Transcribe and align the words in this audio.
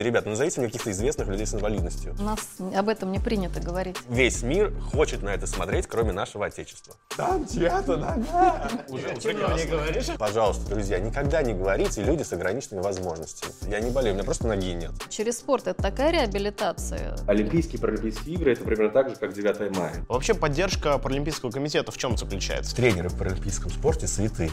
Ребята, 0.00 0.28
назовите 0.28 0.60
мне 0.60 0.66
каких-то 0.66 0.90
известных 0.90 1.28
людей 1.28 1.46
с 1.46 1.54
инвалидностью. 1.54 2.16
У 2.18 2.22
нас 2.24 2.40
об 2.74 2.88
этом 2.88 3.12
не 3.12 3.20
принято 3.20 3.60
говорить. 3.60 3.96
Весь 4.08 4.42
мир 4.42 4.74
хочет 4.92 5.22
на 5.22 5.28
это 5.28 5.46
смотреть, 5.46 5.86
кроме 5.86 6.10
нашего 6.10 6.46
Отечества. 6.46 6.96
Там 7.16 7.46
чья-то 7.46 7.96
нога. 7.96 8.68
Уже 8.88 9.14
не 9.14 9.70
говоришь? 9.70 10.06
Пожалуйста, 10.18 10.68
друзья, 10.68 10.98
никогда 10.98 11.42
не 11.42 11.54
говорите 11.54 12.02
люди 12.02 12.24
с 12.24 12.32
ограниченными 12.32 12.82
возможностями. 12.82 13.52
Я 13.70 13.78
не 13.78 13.92
болею, 13.92 14.14
у 14.14 14.16
меня 14.16 14.24
просто 14.24 14.48
ноги 14.48 14.72
нет. 14.72 14.90
Через 15.10 15.38
спорт 15.38 15.68
это 15.68 15.80
такая 15.80 16.10
реабилитация. 16.10 17.16
Олимпийские 17.28 17.78
и 17.78 17.80
паралимпийские 17.80 18.34
игры 18.34 18.54
это 18.54 18.64
примерно 18.64 18.90
так 18.90 19.10
же, 19.10 19.14
как 19.14 19.32
9 19.32 19.76
мая. 19.76 20.04
Вообще 20.08 20.34
поддержка 20.34 20.98
Паралимпийского 20.98 21.52
комитета 21.52 21.92
в 21.92 21.98
чем 21.98 22.18
заключается? 22.18 22.74
Тренеры 22.74 23.10
в 23.10 23.16
паралимпийском 23.16 23.70
спорте 23.70 24.08
святые. 24.08 24.50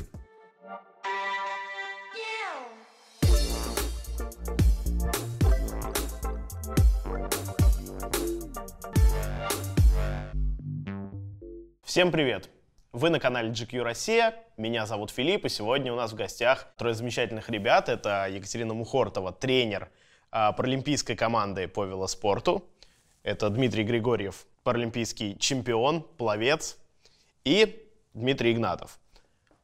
Всем 11.92 12.10
привет! 12.10 12.50
Вы 12.94 13.10
на 13.10 13.20
канале 13.20 13.50
GQ 13.50 13.82
Россия, 13.82 14.34
меня 14.56 14.86
зовут 14.86 15.12
Филипп, 15.12 15.44
и 15.44 15.50
сегодня 15.50 15.92
у 15.92 15.98
нас 15.98 16.14
в 16.14 16.16
гостях 16.16 16.68
трое 16.78 16.96
замечательных 16.96 17.50
ребят. 17.50 17.90
Это 17.90 18.30
Екатерина 18.30 18.74
Мухортова, 18.74 19.34
тренер 19.34 19.90
а, 20.32 20.54
паралимпийской 20.54 21.18
команды 21.18 21.68
по 21.68 21.84
велоспорту. 21.84 22.64
Это 23.24 23.50
Дмитрий 23.50 23.84
Григорьев, 23.84 24.46
паралимпийский 24.64 25.38
чемпион, 25.38 26.04
пловец. 26.04 26.78
И 27.44 27.86
Дмитрий 28.14 28.54
Игнатов, 28.54 28.98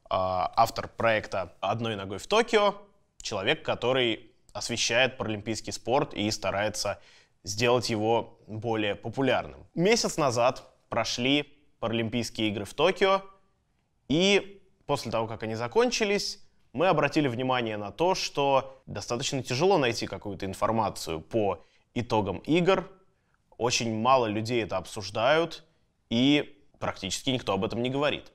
а, 0.09 0.52
автор 0.58 0.89
проекта 0.89 1.53
«Одной 1.62 1.95
ногой 1.95 2.17
в 2.17 2.28
Токио», 2.28 2.75
человек, 3.22 3.64
который 3.64 4.34
освещает 4.52 5.16
паралимпийский 5.16 5.72
спорт 5.72 6.14
и 6.14 6.30
старается 6.31 7.00
сделать 7.45 7.89
его 7.89 8.38
более 8.48 8.95
популярным. 8.95 9.66
Месяц 9.75 10.17
назад 10.17 10.73
прошли 10.89 11.56
Паралимпийские 11.80 12.50
игры 12.50 12.66
в 12.66 12.73
Токио. 12.73 13.22
И 14.08 14.61
после 14.86 15.11
того, 15.11 15.28
как 15.28 15.44
они 15.44 15.56
закончились, 15.56 16.44
мы 16.73 16.88
обратили 16.88 17.28
внимание 17.28 17.78
на 17.78 17.92
то, 17.92 18.16
что 18.16 18.81
достаточно 18.86 19.42
тяжело 19.44 19.78
найти 19.78 20.08
какую-то 20.08 20.45
информацию 20.45 21.22
по 21.22 21.66
итогам 21.94 22.38
игр. 22.39 22.89
Очень 23.58 24.00
мало 24.00 24.28
людей 24.28 24.64
это 24.64 24.78
обсуждают, 24.78 25.64
и 26.09 26.64
практически 26.80 27.31
никто 27.31 27.53
об 27.53 27.66
этом 27.66 27.81
не 27.81 27.89
говорит. 27.89 28.31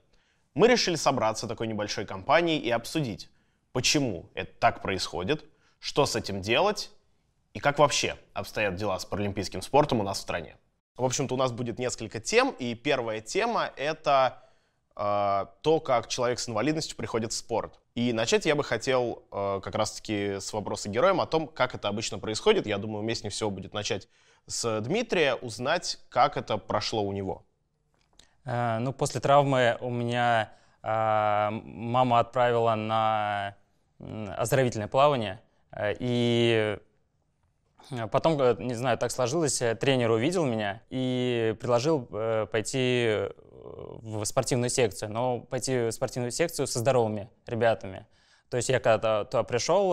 Мы 0.54 0.68
решили 0.68 0.96
собраться 0.96 1.46
такой 1.46 1.66
небольшой 1.68 2.04
компанией 2.04 2.58
и 2.58 2.70
обсудить, 2.70 3.30
почему 3.72 4.28
это 4.34 4.52
так 4.58 4.82
происходит, 4.82 5.44
что 5.78 6.04
с 6.04 6.16
этим 6.16 6.42
делать 6.42 6.90
и 7.54 7.60
как 7.60 7.78
вообще 7.78 8.16
обстоят 8.34 8.74
дела 8.74 8.98
с 8.98 9.04
паралимпийским 9.04 9.62
спортом 9.62 10.00
у 10.00 10.02
нас 10.02 10.18
в 10.18 10.22
стране. 10.22 10.56
В 10.96 11.04
общем-то, 11.04 11.34
у 11.34 11.38
нас 11.38 11.52
будет 11.52 11.78
несколько 11.78 12.20
тем, 12.20 12.54
и 12.58 12.74
первая 12.74 13.20
тема— 13.20 13.70
это 13.76 14.42
э, 14.94 15.46
то, 15.62 15.80
как 15.80 16.08
человек 16.08 16.38
с 16.38 16.48
инвалидностью 16.48 16.96
приходит 16.96 17.32
в 17.32 17.36
спорт. 17.36 17.80
И 17.94 18.12
начать 18.12 18.46
я 18.46 18.54
бы 18.54 18.62
хотел 18.62 19.24
э, 19.32 19.60
как 19.62 19.74
раз-таки 19.74 20.38
с 20.40 20.52
вопроса 20.52 20.88
героем 20.88 21.20
о 21.20 21.26
том, 21.26 21.48
как 21.48 21.74
это 21.74 21.88
обычно 21.88 22.18
происходит. 22.18 22.66
Я 22.66 22.78
думаю, 22.78 23.00
уместнее 23.00 23.30
всего 23.30 23.50
будет 23.50 23.72
начать 23.72 24.08
с 24.46 24.80
Дмитрия, 24.80 25.34
узнать, 25.34 25.98
как 26.08 26.36
это 26.36 26.58
прошло 26.58 27.02
у 27.02 27.12
него. 27.12 27.44
Э, 28.44 28.78
ну, 28.78 28.92
после 28.92 29.20
травмы 29.20 29.78
у 29.80 29.90
меня 29.90 30.52
э, 30.82 31.48
мама 31.50 32.18
отправила 32.18 32.74
на 32.74 33.56
оздоровительное 34.36 34.88
плавание, 34.88 35.40
э, 35.70 35.94
и 35.98 36.78
потом, 38.10 38.40
э, 38.40 38.56
не 38.58 38.74
знаю, 38.74 38.98
так 38.98 39.10
сложилось, 39.10 39.60
э, 39.62 39.74
тренер 39.74 40.10
увидел 40.10 40.44
меня 40.44 40.82
и 40.90 41.56
предложил 41.60 42.06
пойти 42.50 43.28
в 43.52 44.24
спортивную 44.24 44.70
секцию, 44.70 45.12
но 45.12 45.40
пойти 45.40 45.88
в 45.88 45.92
спортивную 45.92 46.30
секцию 46.30 46.66
со 46.66 46.78
здоровыми 46.78 47.30
ребятами. 47.46 48.06
То 48.48 48.56
есть 48.56 48.68
я 48.68 48.80
когда 48.80 49.24
туда 49.24 49.44
пришел, 49.44 49.90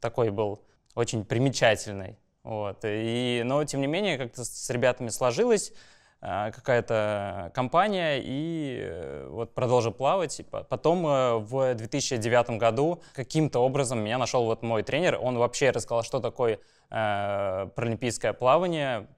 такой 0.00 0.30
был 0.30 0.62
очень 0.94 1.24
примечательный. 1.24 2.18
Вот. 2.42 2.80
И, 2.84 3.42
но, 3.44 3.64
тем 3.64 3.80
не 3.80 3.86
менее, 3.86 4.18
как-то 4.18 4.44
с 4.44 4.70
ребятами 4.70 5.08
сложилось. 5.08 5.72
Э, 6.22 6.50
какая-то 6.50 7.50
компания 7.54 8.20
и 8.22 8.78
э, 8.80 9.28
вот 9.28 9.54
продолжил 9.54 9.92
плавать. 9.92 10.40
Потом 10.50 11.06
э, 11.06 11.36
в 11.36 11.74
2009 11.74 12.58
году 12.58 13.02
каким-то 13.12 13.60
образом 13.60 14.00
меня 14.00 14.16
нашел 14.16 14.44
вот 14.46 14.62
мой 14.62 14.82
тренер. 14.82 15.18
Он 15.20 15.36
вообще 15.36 15.70
рассказал, 15.70 16.02
что 16.02 16.20
такое 16.20 16.58
э, 16.90 17.68
паралимпийское 17.76 18.32
плавание. 18.32 19.08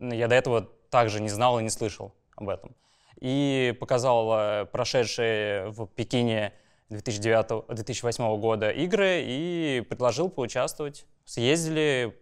Я 0.00 0.28
до 0.28 0.36
этого 0.36 0.68
также 0.90 1.20
не 1.20 1.28
знал 1.28 1.58
и 1.58 1.62
не 1.64 1.70
слышал 1.70 2.14
об 2.36 2.48
этом. 2.48 2.76
И 3.20 3.76
показал 3.80 4.66
прошедшие 4.66 5.70
в 5.70 5.86
Пекине 5.86 6.52
2009, 6.90 7.66
2008 7.66 8.40
года 8.40 8.70
игры 8.70 9.22
и 9.24 9.84
предложил 9.88 10.28
поучаствовать. 10.28 11.04
Съездили, 11.24 12.16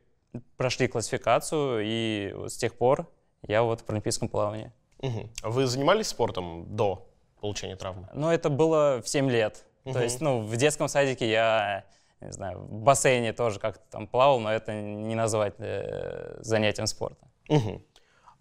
прошли 0.57 0.89
классификацию, 0.89 1.83
и 1.85 2.49
с 2.49 2.57
тех 2.57 2.79
пор 2.79 3.13
я 3.43 3.63
вот 3.63 3.81
в 3.81 3.85
паралимпийском 3.85 4.29
плавании. 4.29 4.73
Угу. 4.99 5.29
Вы 5.45 5.67
занимались 5.67 6.09
спортом 6.09 6.77
до 6.77 7.07
получения 7.41 7.77
травмы? 7.77 8.09
Ну, 8.15 8.31
это 8.31 8.49
было 8.49 9.01
в 9.03 9.09
7 9.09 9.31
лет. 9.31 9.65
Угу. 9.85 9.95
То 9.95 10.03
есть, 10.03 10.21
ну, 10.21 10.41
в 10.41 10.57
детском 10.57 10.89
садике 10.89 11.31
я, 11.31 11.85
не 12.21 12.33
знаю, 12.33 12.61
в 12.61 12.83
бассейне 12.83 13.33
тоже 13.33 13.61
как-то 13.61 13.85
там 13.91 14.07
плавал, 14.07 14.41
но 14.41 14.53
это 14.53 14.73
не 14.81 15.15
назвать 15.15 15.55
э, 15.59 16.39
занятием 16.41 16.87
спорта. 16.87 17.27
Угу. 17.49 17.83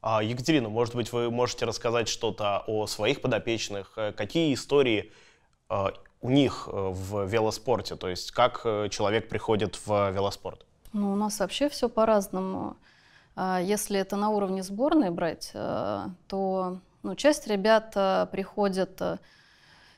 А, 0.07 0.21
Екатерина, 0.21 0.69
может 0.69 0.93
быть, 0.93 1.11
вы 1.11 1.31
можете 1.31 1.65
рассказать 1.65 2.07
что-то 2.07 2.63
о 2.67 2.85
своих 2.85 3.21
подопечных? 3.21 3.93
Э, 3.97 4.11
какие 4.11 4.53
истории 4.53 5.11
э, 5.67 5.87
у 6.21 6.29
них 6.29 6.69
э, 6.71 6.71
в 6.71 7.25
велоспорте? 7.25 7.95
То 7.95 8.09
есть, 8.09 8.29
как 8.29 8.61
человек 8.91 9.29
приходит 9.29 9.79
в 9.83 10.11
велоспорт? 10.11 10.63
Ну, 10.93 11.11
у 11.11 11.15
нас 11.15 11.39
вообще 11.39 11.69
все 11.69 11.89
по-разному. 11.89 12.77
А 13.35 13.59
если 13.59 13.99
это 13.99 14.15
на 14.15 14.29
уровне 14.29 14.63
сборной 14.63 15.09
брать, 15.09 15.51
э, 15.53 16.07
то 16.27 16.79
ну, 17.03 17.15
часть 17.15 17.47
ребят 17.47 17.91
э, 17.95 18.27
приходят, 18.31 19.01
э, 19.01 19.17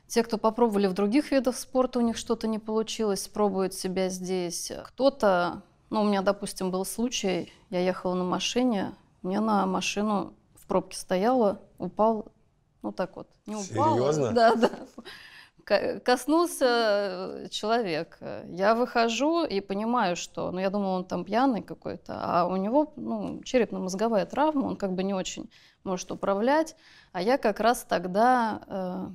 те, 0.08 0.22
кто 0.22 0.38
попробовали 0.38 0.86
в 0.86 0.94
других 0.94 1.30
видах 1.30 1.56
спорта, 1.56 2.00
у 2.00 2.02
них 2.02 2.16
что-то 2.16 2.48
не 2.48 2.58
получилось, 2.58 3.28
пробуют 3.28 3.74
себя 3.74 4.08
здесь. 4.08 4.72
Кто-то, 4.86 5.62
ну, 5.90 6.02
у 6.02 6.04
меня, 6.04 6.22
допустим, 6.22 6.70
был 6.70 6.84
случай, 6.84 7.52
я 7.70 7.80
ехала 7.80 8.14
на 8.14 8.24
машине, 8.24 8.92
мне 9.22 9.40
на 9.40 9.66
машину 9.66 10.34
в 10.54 10.66
пробке 10.66 10.96
стояла, 10.96 11.60
упал, 11.78 12.32
ну 12.82 12.90
так 12.90 13.16
вот, 13.16 13.28
не 13.46 13.54
упал. 13.54 13.96
Серьезно? 13.96 14.32
Да, 14.32 14.54
да 14.54 14.70
коснулся 16.04 16.66
э, 16.66 17.48
человек. 17.50 18.18
Я 18.46 18.74
выхожу 18.74 19.44
и 19.44 19.60
понимаю, 19.60 20.16
что, 20.16 20.50
ну, 20.50 20.58
я 20.58 20.70
думала, 20.70 20.96
он 20.96 21.04
там 21.04 21.24
пьяный 21.24 21.62
какой-то, 21.62 22.18
а 22.20 22.46
у 22.46 22.56
него, 22.56 22.92
ну, 22.96 23.42
черепно-мозговая 23.42 24.26
травма, 24.26 24.66
он 24.66 24.76
как 24.76 24.94
бы 24.94 25.02
не 25.02 25.14
очень 25.14 25.50
может 25.84 26.10
управлять. 26.10 26.76
А 27.12 27.22
я 27.22 27.38
как 27.38 27.60
раз 27.60 27.84
тогда, 27.84 28.62
э, 28.66 29.06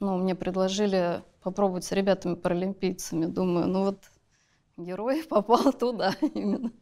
ну, 0.00 0.18
мне 0.18 0.34
предложили 0.34 1.22
попробовать 1.42 1.84
с 1.84 1.92
ребятами-паралимпийцами. 1.92 3.26
Думаю, 3.26 3.66
ну 3.66 3.84
вот 3.84 4.10
герой 4.76 5.24
попал 5.28 5.72
туда 5.72 6.14
именно. 6.20 6.72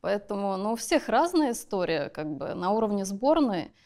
Поэтому, 0.00 0.56
ну, 0.56 0.72
у 0.72 0.76
всех 0.76 1.08
разная 1.08 1.52
история, 1.52 2.08
как 2.08 2.28
бы, 2.36 2.54
на 2.54 2.70
уровне 2.70 3.04
сборной– 3.04 3.72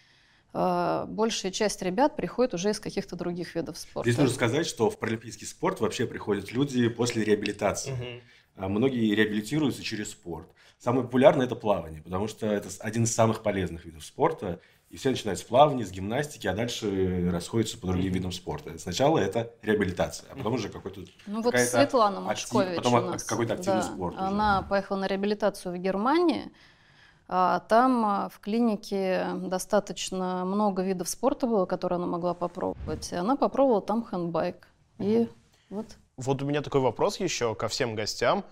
большая 0.53 1.53
часть 1.53 1.83
ребят 1.83 2.17
приходит 2.17 2.55
уже 2.55 2.71
из 2.71 2.81
каких-то 2.81 3.17
других 3.17 3.55
видов 3.55 3.79
спорта. 3.79 4.11
Здесь 4.11 4.19
нужно 4.21 4.35
сказать, 4.35 4.67
что 4.67 4.91
в 4.91 4.99
паралимпийский 4.99 5.47
спорт 5.47 5.81
вообще 5.81 6.07
приходят 6.07 6.53
люди 6.53 6.89
после 6.89 7.25
реабилитации. 7.25 7.93
Угу. 7.93 8.69
Многие 8.69 9.15
реабилитируются 9.15 9.83
через 9.83 10.11
спорт. 10.11 10.49
Самое 10.79 11.05
популярное– 11.05 11.47
это 11.47 11.57
плавание, 11.57 12.03
потому 12.03 12.29
что 12.29 12.47
это 12.47 12.69
один 12.81 13.05
из 13.05 13.15
самых 13.15 13.43
полезных 13.43 13.85
видов 13.85 14.05
спорта. 14.05 14.61
И 14.91 14.99
все 14.99 15.09
начинают 15.09 15.39
с 15.39 15.43
плавания, 15.43 15.87
с 15.87 15.91
гимнастики, 15.91 16.47
а 16.47 16.55
дальше 16.55 17.31
расходятся 17.31 17.79
по 17.79 17.87
другим 17.87 18.13
видам 18.13 18.31
спорта. 18.31 18.77
Сначала 18.79 19.19
это 19.19 19.55
реабилитация, 19.63 20.29
а 20.31 20.37
потом 20.37 20.53
уже 20.53 20.69
какой-то... 20.69 21.01
Ну 21.27 21.41
вот 21.41 21.57
Светлана 21.57 22.21
Машкович 22.21 22.77
актив, 22.77 22.85
потом 22.85 23.17
какой-то 23.27 23.55
активный 23.55 23.81
да, 23.81 23.87
спорт. 23.87 24.17
Уже. 24.17 24.23
Она 24.23 24.63
поехала 24.69 24.99
на 24.99 25.07
реабилитацию 25.07 25.75
в 25.75 25.79
Германии, 25.79 26.43
а 26.43 26.51
там 27.69 28.05
а, 28.05 28.29
в 28.29 28.41
клинике 28.41 29.27
достаточно 29.37 30.45
много 30.45 30.83
видов 30.83 31.09
спорта 31.09 31.47
было, 31.47 31.65
которые 31.65 31.97
она 31.97 32.07
могла 32.07 32.35
попробовать. 32.35 33.11
И 33.11 33.17
она 33.17 33.37
попробовала 33.37 33.81
там 33.81 34.03
хэндбайк. 34.03 34.69
И 34.99 35.29
вот. 35.71 35.87
Вот 36.19 36.43
у 36.43 36.45
меня 36.45 36.61
такой 36.61 36.83
вопрос 36.83 37.21
еще 37.21 37.55
ко 37.55 37.69
всем 37.69 37.95
гостям. 37.95 38.45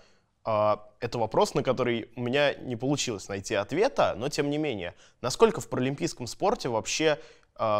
А, 0.43 0.89
это 0.99 1.19
вопрос, 1.19 1.53
на 1.53 1.61
который 1.61 2.09
у 2.15 2.21
меня 2.21 2.55
не 2.55 2.75
получилось 2.75 3.29
найти 3.29 3.53
ответа, 3.53 4.15
но 4.17 4.29
тем 4.29 4.49
не 4.49 4.57
менее, 4.57 4.95
насколько 5.21 5.61
в 5.61 5.69
паралимпийском 5.69 6.25
спорте 6.25 6.69
вообще 6.69 7.19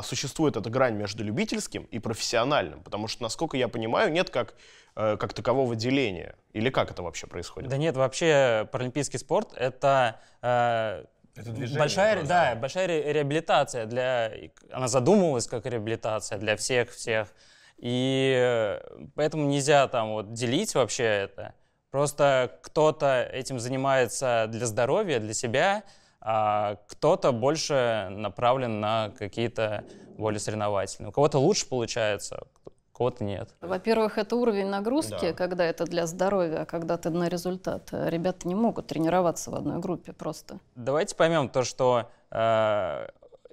существует 0.04 0.58
эта 0.58 0.70
грань 0.70 0.94
между 0.94 1.24
любительским 1.24 1.86
и 1.86 1.98
профессиональным? 1.98 2.84
Потому 2.84 3.08
что, 3.08 3.24
насколько 3.24 3.58
я 3.58 3.68
понимаю, 3.68 4.12
нет 4.12 4.30
как, 4.30 4.54
как 4.96 5.34
такового 5.34 5.76
деления. 5.76 6.36
Или 6.54 6.70
как 6.70 6.92
это 6.92 7.02
вообще 7.04 7.28
происходит? 7.28 7.70
Да 7.70 7.78
нет, 7.78 7.96
вообще 7.96 8.68
паралимпийский 8.72 9.20
спорт— 9.20 9.54
это... 9.56 10.20
Э, 10.42 11.06
Это 11.36 11.52
движение 11.52 11.80
большая, 11.80 12.14
просто. 12.16 12.30
да, 12.30 12.56
большая 12.56 12.88
ре- 12.88 13.14
реабилитация 13.14 13.86
для, 13.86 14.32
она 14.72 14.88
задумывалась 14.88 15.48
как 15.48 15.66
реабилитация 15.66 16.38
для 16.38 16.56
всех 16.58 16.92
всех, 16.92 17.30
и 17.78 18.36
э, 18.38 19.06
поэтому 19.16 19.46
нельзя 19.48 19.88
там 19.88 20.12
вот 20.12 20.34
делить 20.34 20.76
вообще 20.76 21.04
это. 21.04 21.54
Просто 21.90 22.60
кто-то 22.64 23.24
этим 23.34 23.60
занимается 23.60 24.46
для 24.50 24.66
здоровья, 24.66 25.20
для 25.20 25.34
себя, 25.34 25.84
а 26.22 26.78
кто-то 26.88 27.32
больше 27.32 28.08
направлен 28.12 28.80
на 28.80 29.12
какие-то 29.18 29.84
более 30.18 30.40
соревновательные. 30.40 31.10
У 31.10 31.12
кого-то 31.12 31.40
лучше 31.40 31.66
получается, 31.68 32.44
кого-то 33.02 33.24
нет. 33.24 33.50
Во-первых, 33.62 34.20
это 34.20 34.36
уровень 34.36 34.68
нагрузки, 34.68 35.30
Да. 35.30 35.34
когда 35.34 35.66
это 35.66 35.86
для 35.86 36.06
здоровья, 36.06 36.62
а 36.62 36.66
когда 36.66 36.98
ты 36.98 37.10
на 37.10 37.30
результат. 37.30 37.90
Ребята 37.92 38.48
не 38.48 38.54
могут 38.54 38.88
тренироваться 38.88 39.50
в 39.50 39.56
одной 39.56 39.80
группе 39.80 40.14
просто. 40.14 40.60
Давайте 40.76 41.16
поймем 41.16 41.50
то, 41.50 41.64
что 41.64 42.12
э, 42.30 43.08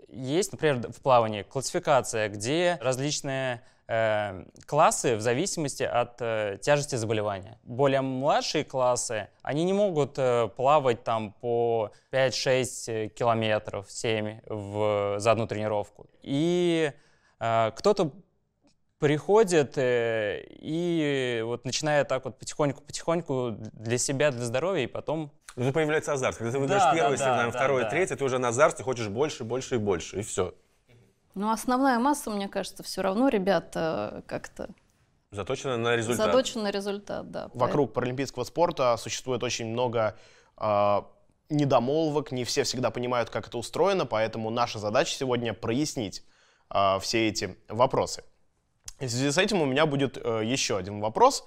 есть, 0.08 0.52
например, 0.52 0.92
в 0.92 1.00
плавании 1.00 1.42
классификация, 1.44 2.28
где 2.28 2.78
различные 2.82 3.62
э, 3.86 4.44
классы 4.66 5.16
в 5.16 5.22
зависимости 5.22 5.82
от 5.82 6.20
э, 6.20 6.58
тяжести 6.60 6.96
заболевания. 6.96 7.58
Более 7.62 8.02
младшие 8.02 8.64
классы, 8.64 9.28
они 9.42 9.64
не 9.64 9.72
могут 9.72 10.18
э, 10.18 10.48
плавать 10.56 11.04
там 11.04 11.32
по 11.40 11.90
5-6 12.12 13.08
километров, 13.08 13.86
7 13.88 14.40
в, 14.46 15.14
за 15.18 15.30
одну 15.32 15.46
тренировку. 15.46 16.06
И 16.22 16.92
э, 17.40 17.70
кто-то 17.76 18.12
приходит 18.98 19.78
э, 19.78 20.44
и 20.48 21.40
вот 21.44 21.64
начинает 21.64 22.08
так 22.08 22.24
вот 22.24 22.38
потихоньку-потихоньку 22.38 23.56
для 23.72 23.98
себя, 23.98 24.30
для 24.30 24.44
здоровья, 24.44 24.84
и 24.84 24.86
потом 24.86 25.32
Ну, 25.56 25.64
тут 25.66 25.74
появляется 25.74 26.12
азарт. 26.12 26.36
Когда 26.36 26.52
ты 26.52 26.58
выиграешь 26.58 26.82
да, 26.82 26.94
первый, 26.94 27.12
да, 27.12 27.18
соревнование, 27.18 27.52
да, 27.52 27.58
второй, 27.58 27.82
да. 27.82 27.90
третий, 27.90 28.14
ты 28.16 28.24
уже 28.24 28.38
на 28.38 28.48
азарте 28.48 28.82
хочешь 28.82 29.08
больше, 29.08 29.44
больше 29.44 29.76
и 29.76 29.78
больше, 29.78 30.20
и 30.20 30.22
все. 30.22 30.54
Но 31.34 31.52
основная 31.52 31.98
масса, 31.98 32.30
мне 32.30 32.48
кажется, 32.48 32.82
все 32.82 33.00
равно 33.02 33.28
ребята 33.28 34.24
как-то 34.26 34.68
Заточено 35.30 35.76
на 35.76 35.94
результат. 35.94 36.26
задочены 36.26 36.64
на 36.64 36.70
результат, 36.70 37.30
да. 37.30 37.50
Вокруг 37.54 37.92
паралимпийского 37.92 38.44
спорта 38.44 38.96
существует 38.96 39.42
очень 39.42 39.66
много 39.66 40.16
э, 40.56 41.02
недомолвок, 41.50 42.32
не 42.32 42.44
все 42.44 42.62
всегда 42.62 42.90
понимают, 42.90 43.28
как 43.28 43.46
это 43.46 43.58
устроено, 43.58 44.06
поэтому 44.06 44.48
наша 44.48 44.78
задача 44.78 45.14
сегодня 45.14 45.52
прояснить 45.52 46.24
э, 46.74 46.98
все 47.00 47.28
эти 47.28 47.58
вопросы. 47.68 48.24
И 49.00 49.06
в 49.06 49.10
связи 49.10 49.30
с 49.30 49.38
этим 49.38 49.62
у 49.62 49.66
меня 49.66 49.86
будет 49.86 50.16
э, 50.16 50.42
еще 50.44 50.76
один 50.76 51.00
вопрос, 51.00 51.44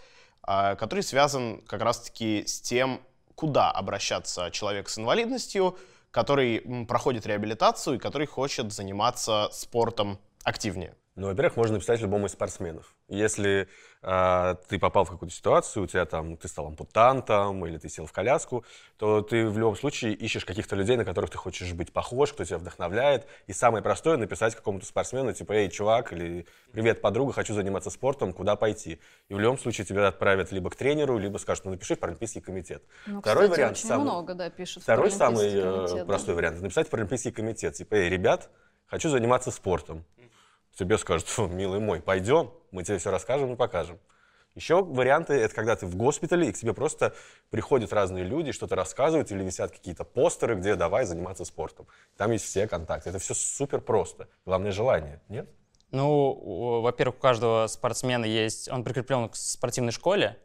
э, 0.48 0.76
который 0.76 1.04
связан 1.04 1.62
как 1.68 1.82
раз-таки 1.82 2.46
с 2.46 2.62
тем, 2.62 3.02
куда 3.36 3.72
обращаться 3.72 4.52
человек 4.52 4.88
с 4.90 4.98
инвалидностью, 4.98 5.78
который 6.12 6.86
проходит 6.88 7.26
реабилитацию 7.26 7.96
и 7.96 8.00
который 8.00 8.28
хочет 8.28 8.72
заниматься 8.72 9.50
спортом 9.52 10.20
активнее. 10.44 10.96
Ну, 11.22 11.28
во-первых, 11.28 11.56
можно 11.56 11.76
написать 11.76 12.02
любому 12.02 12.26
из 12.26 12.32
спортсменов. 12.32 12.96
Если 13.08 13.68
а, 14.02 14.56
ты 14.68 14.80
попал 14.80 15.06
в 15.06 15.12
какую-то 15.12 15.36
ситуацию, 15.36 15.84
у 15.84 15.86
тебя 15.86 16.06
там, 16.06 16.36
ты 16.36 16.48
стал 16.48 16.66
ампутантом 16.66 17.64
или 17.68 17.78
ты 17.78 17.90
сел 17.90 18.08
в 18.08 18.12
коляску, 18.12 18.66
то 18.98 19.22
ты 19.22 19.48
в 19.48 19.56
любом 19.56 19.76
случае 19.76 20.16
ищешь 20.16 20.46
каких-то 20.46 20.76
людей, 20.76 20.98
на 20.98 21.06
которых 21.06 21.30
ты 21.30 21.38
хочешь 21.38 21.74
быть 21.74 21.94
похож, 21.94 22.34
кто 22.34 22.44
тебя 22.44 22.58
вдохновляет. 22.58 23.28
И 23.46 23.54
самое 23.54 23.84
простое 23.84 24.18
написать 24.18 24.56
какому-то 24.56 24.88
спортсмену, 24.88 25.32
типа, 25.32 25.54
эй, 25.54 25.70
чувак, 25.70 26.12
или 26.12 26.48
привет, 26.72 27.02
подруга, 27.02 27.34
хочу 27.34 27.54
заниматься 27.54 27.92
спортом, 27.92 28.34
куда 28.34 28.56
пойти? 28.56 29.00
И 29.30 29.36
в 29.36 29.40
любом 29.40 29.60
случае 29.60 29.86
тебя 29.86 30.08
отправят 30.08 30.52
либо 30.52 30.72
к 30.72 30.76
тренеру, 30.76 31.20
либо 31.20 31.38
скажут, 31.38 31.66
ну, 31.66 31.72
напиши 31.72 31.94
в 31.94 32.00
Паралимпийский 32.00 32.42
комитет. 32.42 32.82
Ну, 33.06 33.22
Второй 33.22 33.44
кстати, 33.44 33.60
вариант 33.60 33.78
очень 33.78 33.88
самый- 33.88 34.06
много, 34.06 34.34
да, 34.34 34.50
пишут. 34.50 34.82
Второй 34.82 35.12
самый 35.12 35.54
э, 35.54 35.62
комитет, 35.62 35.98
да. 35.98 36.06
простой 36.06 36.34
вариант. 36.34 36.60
Написать 36.62 36.88
в 36.88 36.90
Паралимпийский 36.90 37.32
комитет. 37.32 37.76
Типа, 37.76 37.94
эй, 37.94 38.10
ребят, 38.10 38.50
хочу 38.88 39.10
заниматься 39.10 39.52
спортом. 39.52 40.04
Тебе 40.76 40.98
скажут, 40.98 41.28
«Фу, 41.28 41.48
милый 41.48 41.80
мой, 41.80 42.02
пойдем, 42.02 42.52
мы 42.72 42.84
тебе 42.84 42.98
все 42.98 43.12
расскажем 43.12 43.54
и 43.54 43.56
покажем. 43.56 44.00
Еще 44.56 44.84
варианты— 44.84 45.34
это 45.36 45.56
когда 45.56 45.76
ты 45.76 45.86
в 45.86 45.96
госпитале, 45.96 46.50
и 46.50 46.52
к 46.52 46.58
тебе 46.58 46.74
просто 46.74 47.14
приходят 47.50 47.94
разные 47.94 48.26
люди, 48.26 48.52
что-то 48.52 48.76
рассказывают, 48.76 49.32
или 49.32 49.44
висят 49.44 49.72
какие-то 49.72 50.04
постеры, 50.04 50.56
где 50.56 50.76
давай 50.76 51.06
заниматься 51.06 51.46
спортом. 51.46 51.88
Там 52.18 52.32
есть 52.32 52.46
все 52.46 52.68
контакты. 52.68 53.10
Это 53.10 53.20
все 53.20 53.34
супер 53.34 53.80
просто. 53.80 54.28
Главное— 54.46 54.72
желание, 54.74 55.22
нет? 55.30 55.50
Ну, 55.92 56.82
во-первых, 56.82 57.18
у 57.18 57.22
каждого 57.22 57.68
спортсмена 57.68 58.26
есть, 58.26 58.70
он 58.70 58.84
прикреплен 58.84 59.30
к 59.30 59.36
спортивной 59.36 59.92
школе, 59.92 60.38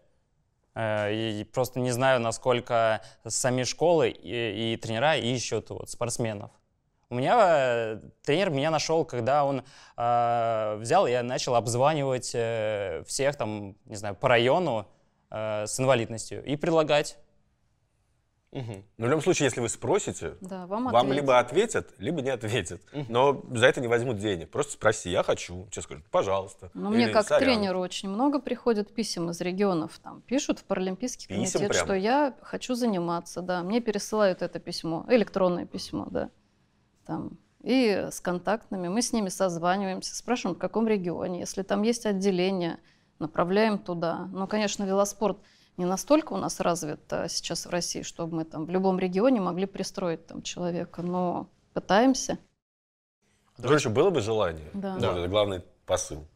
э, 0.75 1.13
и 1.13 1.45
просто 1.45 1.79
не 1.79 1.93
знаю, 1.93 2.21
насколько 2.21 3.01
сами 3.27 3.63
школы 3.63 4.11
и, 4.11 4.73
и 4.73 4.77
тренера 4.77 5.17
ищут 5.17 5.71
вот, 5.71 5.89
спортсменов. 5.89 6.51
У 7.09 7.15
меня 7.15 7.39
э, 7.39 8.01
тренер 8.25 8.51
меня 8.51 8.71
нашел, 8.71 9.05
когда 9.05 9.45
он 9.45 9.63
э, 9.97 10.77
взял 10.79 11.07
и 11.07 11.17
начал 11.23 11.55
обзванивать 11.55 12.33
э, 12.35 13.05
всех 13.07 13.37
там, 13.37 13.77
не 13.85 13.95
знаю, 13.95 14.17
по 14.17 14.29
району 14.29 14.89
э, 15.31 15.67
с 15.67 15.79
инвалидностью 15.79 16.45
и 16.45 16.57
предлагать. 16.57 17.17
Мгм. 18.51 18.85
Но 18.97 19.07
в 19.07 19.09
любом 19.09 19.23
случае, 19.23 19.47
если 19.47 19.61
вы 19.61 19.69
спросите, 19.69 20.35
Да, 20.41 20.67
вам, 20.67 20.85
вам 20.85 20.97
ответят. 20.97 21.17
либо 21.17 21.39
ответят, 21.39 21.95
либо 21.99 22.23
не 22.23 22.31
ответят. 22.31 22.81
Но 23.09 23.45
за 23.53 23.67
это 23.67 23.81
не 23.81 23.87
возьмут 23.89 24.19
денег. 24.19 24.51
Просто 24.51 24.73
спроси, 24.73 25.11
я 25.11 25.23
хочу. 25.23 25.69
Тебе 25.71 25.83
скажут, 25.83 26.07
пожалуйста. 26.11 26.71
Но 26.75 26.91
мне 26.91 27.05
Или, 27.05 27.13
как 27.13 27.27
«Сорян». 27.27 27.45
тренеру 27.45 27.81
очень 27.81 28.09
много 28.09 28.41
приходит 28.41 28.93
писем 28.95 29.31
из 29.31 29.41
регионов. 29.41 29.99
Там 30.03 30.23
пишут 30.23 30.61
в 30.61 30.65
Паралимпийский 30.65 31.29
Писем 31.29 31.61
комитет, 31.61 31.69
прям? 31.71 31.85
что 31.85 31.95
я 31.95 32.35
хочу 32.41 32.75
заниматься, 32.75 33.43
да. 33.43 33.63
Мне 33.63 33.81
пересылают 33.81 34.43
это 34.43 34.59
письмо, 34.59 35.05
электронное 35.09 35.67
письмо, 35.67 36.07
да. 36.11 36.31
Там. 37.07 37.39
И 37.63 38.09
с 38.11 38.21
контактными. 38.21 38.89
Мы 38.89 39.03
с 39.03 39.13
ними 39.13 39.29
созваниваемся, 39.29 40.15
спрашиваем, 40.15 40.57
в 40.57 40.59
каком 40.59 40.87
регионе. 40.87 41.41
Если 41.41 41.63
там 41.63 41.83
есть 41.83 42.07
отделение, 42.07 42.79
направляем 43.19 43.79
туда. 43.79 44.29
Ну, 44.33 44.47
конечно, 44.47 44.85
велоспорт 44.85 45.39
не 45.77 45.85
настолько 45.85 46.33
у 46.33 46.37
нас 46.37 46.61
развит 46.61 47.13
а, 47.13 47.29
сейчас 47.29 47.67
в 47.67 47.71
России, 47.71 48.03
чтобы 48.03 48.37
мы 48.37 48.45
там 48.45 48.67
в 48.67 48.71
любом 48.71 48.99
регионе 48.99 49.41
могли 49.41 49.67
пристроить 49.67 50.27
там 50.27 50.43
человека, 50.43 51.03
но 51.03 51.49
пытаемся. 51.75 52.39
Короче, 53.61 53.89
было 53.89 54.11
бы 54.11 54.21
желание. 54.21 54.71
Да. 54.73 54.97
Да. 54.97 55.13
это 55.13 55.29
главный 55.29 55.63
посыл. 55.87 56.27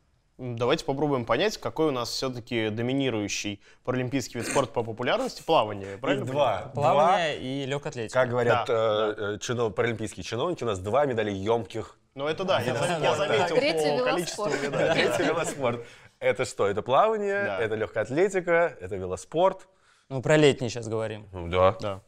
Давайте 0.43 0.87
попробуем 0.87 1.27
понять, 1.27 1.59
какой 1.59 1.89
у 1.89 1.91
нас 1.91 2.09
все-таки 2.09 2.71
доминирующий 2.71 3.61
паралимпийский 3.85 4.41
вид 4.41 4.49
спорта 4.49 4.73
по 4.73 4.83
популярности 4.83 5.43
плавание. 5.43 5.99
Правильно? 5.99 6.25
Два. 6.25 6.71
Плавание 6.75 7.39
и 7.39 7.67
легкая 7.67 7.91
атлетика. 7.91 8.21
Как 8.21 8.31
говорят 8.31 8.67
Да, 8.67 8.75
э, 8.75 9.15
э, 9.35 9.39
чино- 9.39 9.71
паралимпийские 9.71 10.25
чиновники, 10.25 10.65
у 10.65 10.67
нас 10.67 10.79
два 10.79 11.05
медали 11.05 11.31
емких. 11.31 11.99
Ну 12.15 12.27
это 12.27 12.45
да, 12.45 12.59
я, 12.61 12.73
я 12.99 13.15
заметил 13.17 13.55
Третий 13.57 13.79
по 13.81 13.85
велоспорт. 13.85 14.11
количеству 14.15 14.47
медалей. 14.47 15.03
Это 15.03 15.23
велоспорт. 15.25 15.87
Это 16.21 16.45
что? 16.47 16.67
Это 16.67 16.81
плавание, 16.83 17.45
Да. 17.45 17.59
это 17.61 17.75
легкая 17.75 18.05
атлетика, 18.05 18.75
это 18.81 18.97
велоспорт. 18.97 19.69
Ну, 20.09 20.23
про 20.23 20.39
летний 20.39 20.71
сейчас 20.71 20.89
говорим. 20.89 21.29
Ну, 21.33 21.49
Да. 21.49 21.77
Да. 21.83 22.01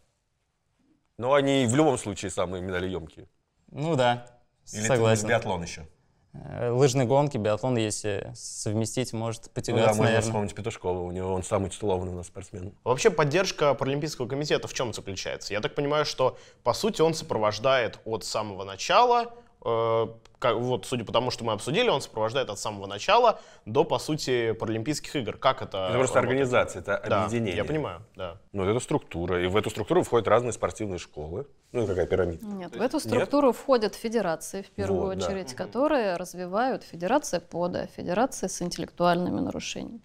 Но 1.19 1.35
они 1.35 1.67
в 1.67 1.77
любом 1.77 1.99
случае 1.99 2.31
самые 2.31 2.63
медалеемкие. 2.63 3.29
Ну 3.71 3.95
да, 3.95 4.27
Или 4.73 4.87
согласен. 4.87 5.25
ты 5.25 5.29
биатлон 5.29 5.63
еще. 5.63 5.87
Э, 6.35 6.71
Лыжные 6.71 7.07
гонки, 7.07 7.37
биатлон, 7.37 7.77
если 7.77 8.33
совместить, 8.35 9.13
может 9.13 9.43
Ну 9.43 9.47
да, 9.49 9.53
потягаться, 9.55 9.89
можно 9.89 10.05
наверное. 10.05 10.23
вспомнить 10.23 10.55
Петушкова, 10.55 11.01
у 11.01 11.11
него 11.11 11.33
он 11.35 11.43
самый 11.43 11.69
титулованный 11.69 12.13
у 12.13 12.17
нас 12.17 12.29
спортсмен. 12.29 12.75
Вообще 12.85 13.11
поддержка 13.11 13.75
Паралимпийского 13.75 14.27
комитета 14.27 14.67
в 14.67 14.73
чем 14.73 14.95
заключается? 14.95 15.53
Я 15.53 15.61
так 15.61 15.75
понимаю, 15.75 16.05
что 16.07 16.39
по 16.63 16.73
сути 16.73 17.03
он 17.03 17.13
сопровождает 17.15 17.99
от 18.07 18.25
самого 18.25 18.65
начала, 18.65 19.35
как- 19.63 20.57
вот 20.57 20.87
судя 20.87 21.05
по 21.05 21.13
тому, 21.13 21.31
что 21.31 21.45
мы 21.45 21.53
обсудили, 21.53 21.89
он 21.89 22.01
сопровождает 22.01 22.51
от 22.51 22.59
самого 22.59 22.87
начала 22.87 23.41
до, 23.65 23.85
по 23.85 23.99
сути, 23.99 24.53
Паралимпийских 24.53 25.15
игр. 25.17 25.37
Как 25.37 25.63
это 25.63 25.87
Это 25.89 25.99
просто 25.99 26.17
работает? 26.17 26.17
организация, 26.17 26.81
это 26.83 27.03
Да, 27.09 27.25
объединение. 27.25 27.57
я 27.57 27.65
понимаю, 27.65 28.03
да. 28.17 28.39
Ну, 28.53 28.65
это 28.65 28.81
структура. 28.81 29.43
И 29.43 29.47
в 29.47 29.57
эту 29.57 29.71
структуру 29.71 30.03
входят 30.03 30.27
разные 30.27 30.53
спортивные 30.53 30.99
школы. 30.99 31.47
Ну, 31.71 31.87
какая 31.87 32.07
пирамида. 32.07 32.45
Нет, 32.45 32.75
в 32.77 32.81
эту 32.83 32.99
структуру 33.01 33.53
входят 33.53 33.95
федерации, 33.95 34.63
в 34.63 34.71
первую 34.71 35.03
Вот, 35.07 35.19
да. 35.19 35.27
очередь, 35.27 35.55
которые 35.55 36.17
развивают 36.17 36.83
федерация 36.83 37.39
ПОДа, 37.41 37.87
федерация 37.97 38.49
с 38.49 38.61
интеллектуальными 38.63 39.39
нарушениями, 39.41 40.01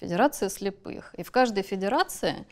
федерация 0.00 0.48
слепых. 0.48 1.14
И 1.16 1.22
в 1.22 1.30
каждой 1.30 1.62
федерации 1.62 2.46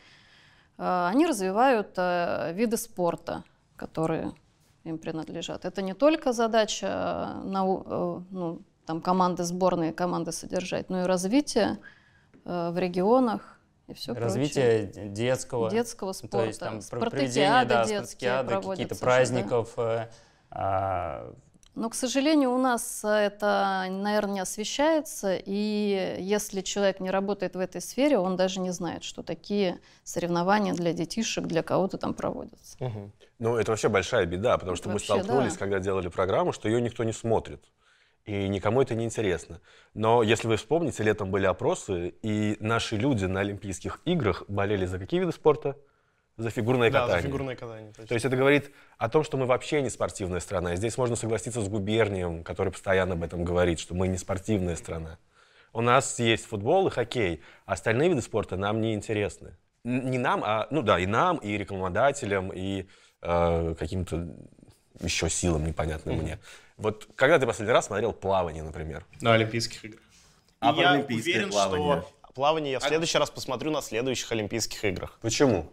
э, 0.77 1.07
они 1.11 1.25
развивают 1.25 1.93
э, 1.97 2.53
виды 2.53 2.77
спорта, 2.77 3.43
которые 3.75 4.31
им 4.83 4.97
принадлежат. 4.97 5.65
Это 5.65 5.81
не 5.81 5.93
только 5.93 6.33
задача 6.33 6.87
э, 7.43 7.47
нау- 7.47 7.83
э, 7.85 8.21
ну, 8.31 8.61
там, 8.85 9.01
команды 9.01 9.43
сборной, 9.43 9.93
команды 9.93 10.31
содержать, 10.31 10.89
но 10.89 11.01
и 11.03 11.05
развитие 11.05 11.79
э, 12.45 12.71
в 12.71 12.77
регионах 12.77 13.59
и 13.87 13.93
все 13.93 14.13
Развитие 14.13 14.87
д- 14.87 15.07
детского. 15.09 15.69
детского 15.69 16.13
спорта, 16.13 16.37
То 16.37 16.45
есть 16.45 16.59
там 16.59 16.79
проведение, 16.89 17.65
да, 17.65 17.85
детские 17.85 18.43
да. 18.43 18.95
праздников, 18.99 19.73
э, 19.77 20.09
а, 20.49 21.33
Но, 21.73 21.89
к 21.89 21.95
сожалению, 21.95 22.51
у 22.51 22.57
нас 22.57 23.01
это, 23.03 23.85
наверное, 23.89 24.33
не 24.33 24.39
освещается, 24.41 25.37
и 25.37 26.17
если 26.19 26.61
человек 26.61 26.99
не 26.99 27.09
работает 27.09 27.55
в 27.55 27.59
этой 27.59 27.79
сфере, 27.79 28.17
он 28.17 28.35
даже 28.35 28.59
не 28.59 28.71
знает, 28.71 29.03
что 29.03 29.23
такие 29.23 29.79
соревнования 30.03 30.73
для 30.73 30.91
детишек, 30.91 31.45
для 31.45 31.63
кого-то 31.63 31.97
там 31.97 32.13
проводятся. 32.13 32.75
Мгм. 32.79 33.11
Ну, 33.39 33.55
это 33.55 33.71
вообще 33.71 33.87
большая 33.87 34.25
беда, 34.25 34.57
потому 34.57 34.75
что 34.75 34.89
Вообще, 34.89 35.13
мы 35.13 35.21
столкнулись, 35.21 35.53
да. 35.53 35.59
когда 35.59 35.79
делали 35.79 36.09
программу, 36.09 36.51
что 36.51 36.67
ее 36.67 36.81
никто 36.81 37.05
не 37.05 37.13
смотрит. 37.13 37.63
И 38.25 38.47
никому 38.49 38.81
это 38.81 38.93
не 38.93 39.05
интересно. 39.05 39.61
Но 39.93 40.23
если 40.23 40.47
вы 40.47 40.57
вспомните, 40.57 41.03
летом 41.03 41.31
были 41.31 41.45
опросы, 41.45 42.13
и 42.21 42.57
наши 42.59 42.97
люди 42.97 43.25
на 43.25 43.39
Олимпийских 43.39 44.01
играх 44.05 44.43
болели 44.47 44.85
за 44.85 44.99
какие 44.99 45.21
виды 45.21 45.31
спорта? 45.31 45.75
За 46.37 46.49
фигурное 46.49 46.89
Да, 46.89 47.01
катание. 47.01 47.21
за 47.21 47.27
фигурное 47.27 47.55
катание. 47.55 47.89
точно. 47.91 48.07
То 48.07 48.13
есть 48.13 48.25
это 48.25 48.35
говорит 48.35 48.71
о 48.97 49.09
том, 49.09 49.23
что 49.23 49.37
мы 49.37 49.45
вообще 49.45 49.81
не 49.81 49.89
спортивная 49.89 50.39
страна. 50.39 50.73
И 50.73 50.77
здесь 50.77 50.97
можно 50.97 51.15
согласиться 51.15 51.61
с 51.61 51.67
губернием, 51.67 52.43
который 52.43 52.71
постоянно 52.71 53.13
об 53.13 53.23
этом 53.23 53.43
говорит, 53.43 53.79
что 53.79 53.93
мы 53.93 54.07
не 54.07 54.17
спортивная 54.17 54.75
страна. 54.75 55.17
У 55.73 55.81
нас 55.81 56.19
есть 56.19 56.45
футбол 56.45 56.87
и 56.87 56.89
хоккей, 56.89 57.41
а 57.65 57.73
остальные 57.73 58.09
виды 58.09 58.21
спорта 58.21 58.57
нам 58.57 58.81
не 58.81 58.93
интересны. 58.93 59.57
Не 59.83 60.17
нам, 60.17 60.43
а, 60.43 60.67
ну 60.69 60.81
да, 60.81 60.99
и 60.99 61.05
нам, 61.05 61.37
и 61.37 61.57
рекламодателям, 61.57 62.51
и 62.53 62.87
э, 63.21 63.75
каким-то 63.77 64.27
еще 64.99 65.29
силам 65.29 65.65
непонятным 65.65 66.17
мне. 66.17 66.39
Вот 66.77 67.07
когда 67.15 67.39
ты 67.39 67.45
последний 67.45 67.73
раз 67.73 67.87
смотрел 67.87 68.13
плавание, 68.13 68.63
например? 68.63 69.05
На 69.21 69.33
Олимпийских 69.33 69.83
играх. 69.85 70.01
А 70.59 70.73
я 70.73 70.93
уверен, 70.93 71.49
плавание? 71.49 72.01
что 72.01 72.33
плавание 72.33 72.71
я 72.73 72.79
в 72.79 72.83
следующий 72.83 73.17
раз 73.17 73.29
посмотрю 73.31 73.71
на 73.71 73.81
следующих 73.81 74.31
Олимпийских 74.31 74.83
играх. 74.85 75.17
Почему? 75.21 75.71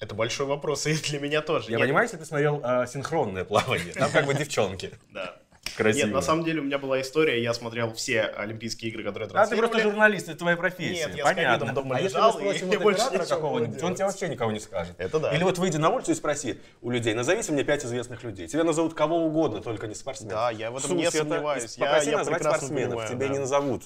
Это 0.00 0.14
большой 0.14 0.46
вопрос, 0.46 0.86
и 0.86 0.94
для 0.94 1.20
меня 1.20 1.40
тоже. 1.40 1.70
Я 1.70 1.76
Нет, 1.78 1.86
понимаю, 1.86 2.04
если 2.06 2.16
ты 2.16 2.24
смотрел 2.24 2.60
э, 2.64 2.86
синхронное 2.86 3.44
плавание, 3.44 3.92
там 3.94 4.10
как 4.10 4.26
бы 4.26 4.34
девчонки. 4.34 4.90
Да. 5.12 5.36
Красиво. 5.78 6.06
Нет, 6.06 6.14
на 6.14 6.20
самом 6.20 6.44
деле 6.44 6.60
у 6.60 6.64
меня 6.64 6.78
была 6.78 7.00
история, 7.00 7.42
я 7.42 7.54
смотрел 7.54 7.94
все 7.94 8.20
Олимпийские 8.22 8.90
игры, 8.90 9.02
которые 9.02 9.24
А 9.24 9.28
ты 9.28 9.32
транслировали. 9.32 9.70
просто 9.70 9.88
журналист, 9.88 10.28
это 10.28 10.38
твоя 10.38 10.56
профессия. 10.58 11.06
Нет, 11.06 11.16
я 11.16 11.24
с 11.24 11.26
Понятно. 11.26 11.58
ковидом 11.66 11.74
дома 11.74 11.96
А 11.96 12.00
если 12.00 12.16
лежал, 12.18 12.32
мы 12.34 12.40
спросим 12.40 12.72
и 12.72 12.76
больше 12.76 13.26
какого-нибудь, 13.26 13.76
не 13.78 13.82
он 13.82 13.94
тебе 13.94 14.04
вообще 14.04 14.28
никого 14.28 14.52
не 14.52 14.60
скажет. 14.60 14.94
Это 14.98 15.18
да. 15.18 15.34
Или 15.34 15.42
вот 15.42 15.56
выйди 15.58 15.78
на 15.78 15.88
улицу 15.88 16.12
и 16.12 16.14
спроси 16.14 16.60
у 16.82 16.90
людей, 16.90 17.14
назовите 17.14 17.50
мне 17.52 17.64
пять 17.64 17.82
известных 17.84 18.22
людей. 18.24 18.46
Тебя 18.46 18.62
назовут 18.62 18.92
кого 18.92 19.24
угодно, 19.24 19.62
только 19.62 19.86
не 19.86 19.94
спортсменов. 19.94 20.34
Да, 20.34 20.50
я 20.50 20.70
в 20.70 20.76
этом 20.76 20.96
не 20.98 21.06
Сус, 21.06 21.14
это- 21.14 21.24
сомневаюсь. 21.28 21.76
Я- 21.78 21.86
Попроси 21.86 22.10
я 22.10 22.18
назвать 22.18 22.42
спортсменов, 22.42 22.90
понимаю, 22.90 23.08
тебе 23.08 23.26
да. 23.26 23.32
не 23.32 23.38
назовут 23.38 23.84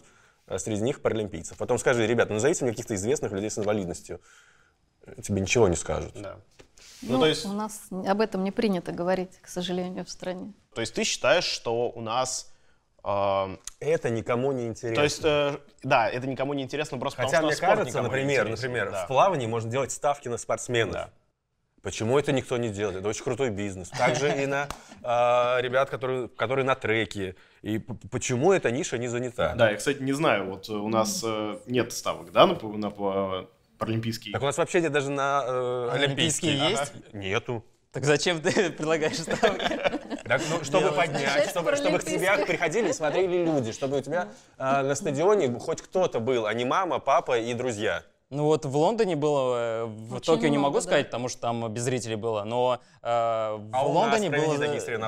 э, 0.49 0.59
среди 0.59 0.83
них 0.83 1.01
паралимпийцев. 1.01 1.57
Потом 1.57 1.79
скажи, 1.79 2.05
ребята, 2.09 2.33
назовите 2.33 2.65
мне 2.65 2.73
каких-то 2.73 2.97
известных 2.97 3.31
людей 3.31 3.51
с 3.51 3.57
инвалидностью. 3.59 4.21
Э, 5.17 5.23
Тебе 5.23 5.41
ничего 5.41 5.69
не 5.69 5.77
скажут. 5.77 6.13
Да. 6.15 6.37
Ну, 7.03 7.13
Ну, 7.15 7.21
то 7.21 7.27
есть- 7.27 7.47
у 7.47 7.53
нас 7.53 7.89
об 8.07 8.21
этом 8.21 8.43
не 8.45 8.51
принято 8.51 8.93
говорить, 8.93 9.39
к 9.41 9.49
сожалению, 9.49 10.05
в 10.05 10.11
стране. 10.11 10.53
То 10.75 10.81
есть 10.81 10.95
ты 10.95 11.05
считаешь, 11.05 11.45
что 11.45 11.91
у 11.91 12.01
нас... 12.01 12.53
э, 13.05 13.57
Это 13.81 14.11
никому 14.11 14.53
не 14.53 14.67
интересно. 14.67 14.97
то 14.97 15.05
есть, 15.05 15.21
э, 15.25 15.59
да, 15.85 16.09
это 16.11 16.27
никому 16.27 16.55
не 16.55 16.63
интересно 16.65 16.99
просто 16.99 17.19
Хотя 17.23 17.29
потому, 17.31 17.47
мне 17.47 17.57
что 17.57 17.65
спорт 17.65 17.79
кажется, 17.79 18.03
например, 18.03 18.49
например, 18.49 18.91
Да. 18.91 19.05
в 19.05 19.07
плавании 19.07 19.47
можно 19.47 19.71
делать 19.71 19.93
ставки 19.93 20.29
на 20.29 20.37
спортсменов. 20.39 20.93
Да. 20.93 21.11
Почему 21.83 22.19
это 22.19 22.33
никто 22.33 22.57
не 22.57 22.71
делает? 22.71 22.99
Это 22.99 23.09
очень 23.09 23.23
крутой 23.23 23.51
бизнес. 23.51 23.89
Также 23.91 24.43
и 24.43 24.47
на 24.47 24.69
а, 25.03 25.59
ребят, 25.61 25.89
которые, 25.89 26.29
которые 26.29 26.65
на 26.65 26.75
треке. 26.75 27.37
И 27.63 27.79
почему 27.79 28.53
эта 28.53 28.71
ниша 28.73 28.99
не 28.99 29.07
занята? 29.07 29.55
Да, 29.55 29.71
я, 29.71 29.77
кстати, 29.77 30.03
не 30.03 30.13
знаю, 30.13 30.51
вот 30.51 30.69
э, 30.69 30.73
у 30.73 30.89
нас 30.89 31.23
э, 31.25 31.59
нет 31.67 31.93
ставок, 31.93 32.33
да, 32.33 32.47
на, 32.47 32.55
на 32.55 32.91
паралимпийские 33.79 34.33
Так 34.33 34.43
у 34.43 34.45
нас 34.45 34.59
вообще 34.59 34.81
нет 34.81 34.93
даже 34.93 35.11
на 35.11 35.43
э, 35.47 35.91
Олимпийские 35.93 36.53
олимпийские. 36.53 36.71
есть? 36.71 36.93
Ага. 37.11 37.19
Нету. 37.19 37.65
Так 37.93 38.05
зачем 38.05 38.41
ты 38.43 38.71
предлагаешь 38.71 39.19
ставки? 39.19 39.79
Так, 40.25 40.43
ну, 40.51 40.63
чтобы 40.63 40.91
Делать. 40.91 40.97
поднять, 40.97 41.49
чтобы, 41.49 41.75
чтобы 41.77 41.99
к 41.99 42.05
тебе 42.05 42.37
приходили 42.47 42.91
и 42.91 42.93
смотрели 42.93 43.45
люди, 43.45 43.73
чтобы 43.73 43.99
у 43.99 44.01
тебя 44.03 44.29
э, 44.59 44.83
на 44.83 44.95
стадионе 44.95 45.59
хоть 45.59 45.81
кто-то 45.81 46.21
был, 46.21 46.47
а 46.47 46.53
не 46.53 46.65
мама, 46.67 46.99
папа 46.99 47.39
и 47.39 47.55
друзья. 47.55 48.03
Ну 48.31 48.45
вот 48.45 48.67
в 48.67 48.77
Лондоне 48.77 49.17
было, 49.17 49.57
э, 49.57 49.85
в 49.87 50.17
Очень 50.17 50.25
Токио 50.27 50.49
не 50.49 50.59
много, 50.59 50.65
могу 50.65 50.75
да. 50.77 50.81
сказать, 50.83 51.07
потому 51.07 51.29
что 51.29 51.41
там 51.41 51.73
без 51.73 51.83
зрителей 51.83 52.17
было, 52.17 52.45
но 52.45 52.79
э, 53.03 53.07
в 53.07 53.71
А 53.73 53.83
Лондоне 53.87 54.29
было 54.29 54.55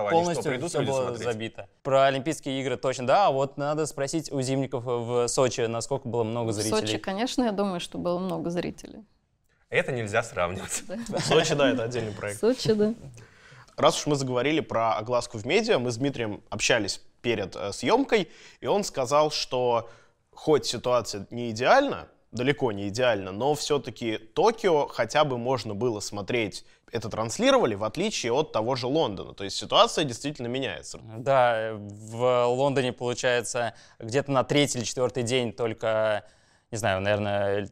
полностью 0.09 0.43
что, 0.43 0.51
придут 0.51 0.71
все 0.71 0.81
было 0.81 1.03
смотреть? 1.09 1.25
забито. 1.25 1.69
Про 1.83 2.05
Олимпийские 2.05 2.59
игры 2.63 2.79
точно, 2.79 3.07
да, 3.07 3.27
а 3.27 3.31
вот 3.31 3.59
надо 3.59 3.85
спросить 3.85 4.33
у 4.33 4.41
зимников 4.41 4.85
в 4.85 5.29
Сочи, 5.29 5.61
насколько 5.61 6.09
было 6.09 6.25
много 6.25 6.49
В 6.49 6.53
зрителей. 6.55 6.81
Сочи, 6.81 6.97
конечно, 6.97 7.45
я 7.45 7.53
думаю, 7.53 7.79
что 7.81 7.99
было 7.99 8.19
много 8.19 8.49
зрителей. 8.49 9.05
Это 9.69 9.93
нельзя 9.93 10.23
сравнивать. 10.23 10.83
Сочи, 11.25 11.55
да, 11.55 11.71
это 11.71 11.85
отдельный 11.85 12.13
В 12.13 12.17
проект. 12.17 12.41
Сочи, 12.41 12.73
да. 12.73 12.95
Раз 13.77 13.99
уж 13.99 14.07
мы 14.07 14.17
заговорили 14.17 14.61
про 14.61 14.97
огласку 14.97 15.37
в 15.37 15.45
медиа, 15.45 15.79
мы 15.79 15.91
с 15.91 15.99
Дмитрием 15.99 16.43
общались 16.49 17.03
перед 17.21 17.55
э, 17.55 17.73
съемкой, 17.73 18.31
и 18.61 18.67
он 18.67 18.83
сказал, 18.83 19.31
что 19.31 19.91
хоть 20.33 20.65
ситуация 20.65 21.27
не 21.31 21.51
идеальна, 21.51 22.09
далеко 22.33 22.73
не 22.73 22.89
идеальна, 22.89 23.33
но 23.33 23.55
все-таки 23.55 24.19
Токио 24.19 24.87
хотя 24.87 25.25
бы 25.25 25.39
можно 25.39 25.75
было 25.75 26.01
смотреть, 26.01 26.65
это 26.93 27.09
транслировали, 27.09 27.75
в 27.75 27.85
отличие 27.85 28.33
от 28.33 28.53
того 28.53 28.77
же 28.77 28.87
Лондона. 28.87 29.35
То 29.35 29.45
есть 29.45 29.57
ситуация 29.57 30.05
действительно 30.05 30.47
меняется. 30.47 31.01
Да, 31.19 31.73
в 31.75 32.47
Лондоне, 32.47 32.93
получается, 32.93 33.75
где-то 33.99 34.31
на 34.33 34.45
третий 34.45 34.79
или 34.79 34.85
четвертый 34.85 35.23
день 35.23 35.53
только, 35.53 36.25
не 36.71 36.79
знаю, 36.79 37.01
наверное, 37.01 37.71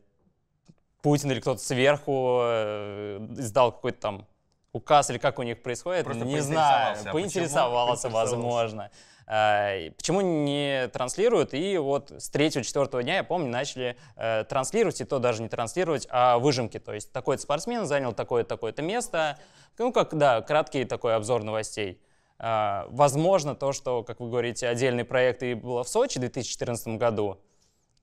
Путин 1.02 1.30
или 1.30 1.40
кто-то 1.40 1.60
сверху 1.60 2.40
э, 2.42 3.26
издал 3.38 3.72
какой-то 3.72 4.00
там 4.00 4.26
указ 4.72 5.10
или 5.10 5.18
как 5.18 5.38
у 5.38 5.42
них 5.42 5.62
происходит, 5.62 6.04
Просто 6.04 6.24
не 6.24 6.40
знаю, 6.40 6.96
поинтересовался, 6.96 7.10
а 7.10 7.12
поинтересовался, 7.12 8.08
возможно. 8.08 8.90
А, 9.30 9.90
Почему 9.90 10.22
не 10.22 10.88
транслируют? 10.88 11.52
И 11.52 11.76
вот 11.76 12.10
с 12.10 12.30
третьего, 12.30 12.64
четвертого 12.64 13.02
дня, 13.02 13.16
я 13.16 13.24
помню, 13.24 13.50
начали 13.50 13.96
э, 14.16 14.44
транслировать, 14.44 15.02
и 15.02 15.04
то 15.04 15.18
даже 15.18 15.42
не 15.42 15.50
транслировать, 15.50 16.06
а 16.10 16.38
выжимки. 16.38 16.78
То 16.78 16.94
есть 16.94 17.12
такой-то 17.12 17.42
спортсмен 17.42 17.84
занял 17.84 18.14
такое-то, 18.14 18.48
такое-то 18.48 18.80
место. 18.80 19.38
Ну, 19.76 19.92
как, 19.92 20.16
да, 20.16 20.40
краткий 20.40 20.86
такой 20.86 21.14
обзор 21.14 21.44
новостей. 21.44 22.00
А, 22.38 22.86
возможно, 22.88 23.54
то, 23.54 23.72
что, 23.72 24.02
как 24.02 24.20
вы 24.20 24.30
говорите, 24.30 24.66
отдельный 24.66 25.04
проект 25.04 25.42
и 25.42 25.52
было 25.52 25.84
в 25.84 25.88
Сочи 25.88 26.16
в 26.16 26.20
2014 26.20 26.96
году, 26.98 27.38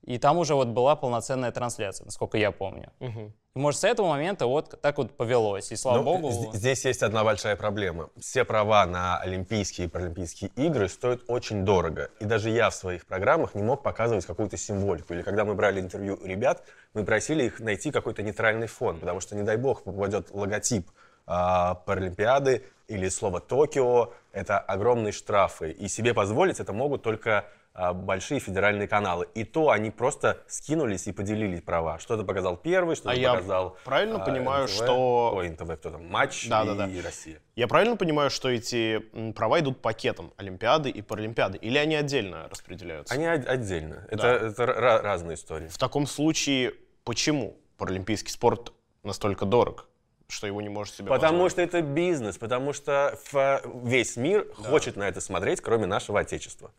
и 0.02 0.18
там 0.18 0.38
уже 0.38 0.54
вот 0.54 0.68
была 0.68 0.94
полноценная 0.94 1.50
трансляция, 1.50 2.04
насколько 2.04 2.38
я 2.38 2.52
помню. 2.52 2.92
Мгм. 3.00 3.32
И, 3.56 3.58
может, 3.58 3.80
с 3.80 3.84
этого 3.84 4.08
момента 4.08 4.46
вот 4.46 4.78
так 4.82 4.98
вот 4.98 5.16
повелось. 5.16 5.72
И 5.72 5.76
слава 5.76 5.96
Ну, 5.96 6.04
богу... 6.04 6.50
Здесь 6.52 6.84
есть 6.84 7.02
одна 7.02 7.24
большая 7.24 7.56
проблема. 7.56 8.10
Все 8.20 8.44
права 8.44 8.84
на 8.84 9.18
Олимпийские 9.18 9.86
и 9.86 9.90
Паралимпийские 9.90 10.50
игры 10.56 10.90
стоят 10.90 11.22
очень 11.26 11.64
дорого. 11.64 12.10
И 12.20 12.26
даже 12.26 12.50
я 12.50 12.68
в 12.68 12.74
своих 12.74 13.06
программах 13.06 13.54
не 13.54 13.62
мог 13.62 13.82
показывать 13.82 14.26
какую-то 14.26 14.58
символику. 14.58 15.14
Или 15.14 15.22
когда 15.22 15.46
мы 15.46 15.54
брали 15.54 15.80
интервью 15.80 16.18
у 16.20 16.26
ребят, 16.26 16.64
мы 16.92 17.04
просили 17.04 17.44
их 17.44 17.58
найти 17.60 17.90
какой-то 17.90 18.22
нейтральный 18.22 18.66
фон, 18.66 19.00
потому 19.00 19.20
что, 19.20 19.34
не 19.34 19.42
дай 19.42 19.56
бог, 19.56 19.84
попадет 19.84 20.30
логотип 20.32 20.90
а, 21.26 21.76
Паралимпиады 21.76 22.62
или 22.88 23.08
слово 23.08 23.40
Токио, 23.40 24.12
это 24.32 24.58
огромные 24.58 25.12
штрафы. 25.12 25.70
И 25.70 25.88
себе 25.88 26.12
позволить 26.12 26.60
это 26.60 26.74
могут 26.74 27.02
только 27.02 27.46
большие 27.94 28.40
федеральные 28.40 28.88
каналы. 28.88 29.28
И 29.34 29.44
то 29.44 29.70
они 29.70 29.90
просто 29.90 30.42
скинулись 30.48 31.06
и 31.06 31.12
поделили 31.12 31.60
права. 31.60 31.98
Что-то 31.98 32.24
показал 32.24 32.56
первый, 32.56 32.96
что-то 32.96 33.10
А 33.10 33.14
я 33.14 33.34
показал 33.34 33.76
правильно 33.84 34.16
а, 34.22 34.24
понимаю, 34.24 34.64
НТВ. 34.64 34.74
что- 34.74 35.32
Ой, 35.34 35.48
НТВ, 35.50 35.76
кто 35.76 35.90
там? 35.90 36.06
Матч 36.06 36.48
Да-да-да. 36.48 36.86
и 36.88 37.00
Россия. 37.00 37.40
Я 37.54 37.66
правильно 37.68 37.96
понимаю, 37.96 38.30
что 38.30 38.48
эти 38.48 38.98
права 39.34 39.60
идут 39.60 39.80
пакетом 39.82 40.32
Олимпиады 40.36 40.90
и 40.90 41.02
Паралимпиады? 41.02 41.58
Или 41.58 41.78
они 41.78 41.94
отдельно 41.94 42.48
распределяются? 42.50 43.12
Они 43.14 43.26
от- 43.26 43.46
отдельно. 43.46 44.06
Это, 44.10 44.22
Да. 44.22 44.34
это 44.46 44.62
ра- 44.64 45.00
разные 45.02 45.34
истории. 45.34 45.68
В 45.68 45.78
таком 45.78 46.06
случае, 46.06 46.74
почему 47.04 47.56
паралимпийский 47.76 48.30
спорт 48.32 48.72
настолько 49.02 49.44
дорог, 49.44 49.86
что 50.28 50.46
его 50.46 50.60
не 50.62 50.68
может 50.68 50.94
себе 50.94 51.08
Потому 51.08 51.44
позволить? 51.44 51.52
что 51.52 51.62
это 51.62 51.82
бизнес, 51.82 52.38
потому 52.38 52.72
что 52.72 53.18
весь 53.84 54.16
мир 54.16 54.46
хочет 54.54 54.96
на 54.96 55.04
это 55.08 55.20
смотреть, 55.20 55.60
кроме 55.60 55.86
нашего 55.86 56.20
Отечества. 56.20 56.72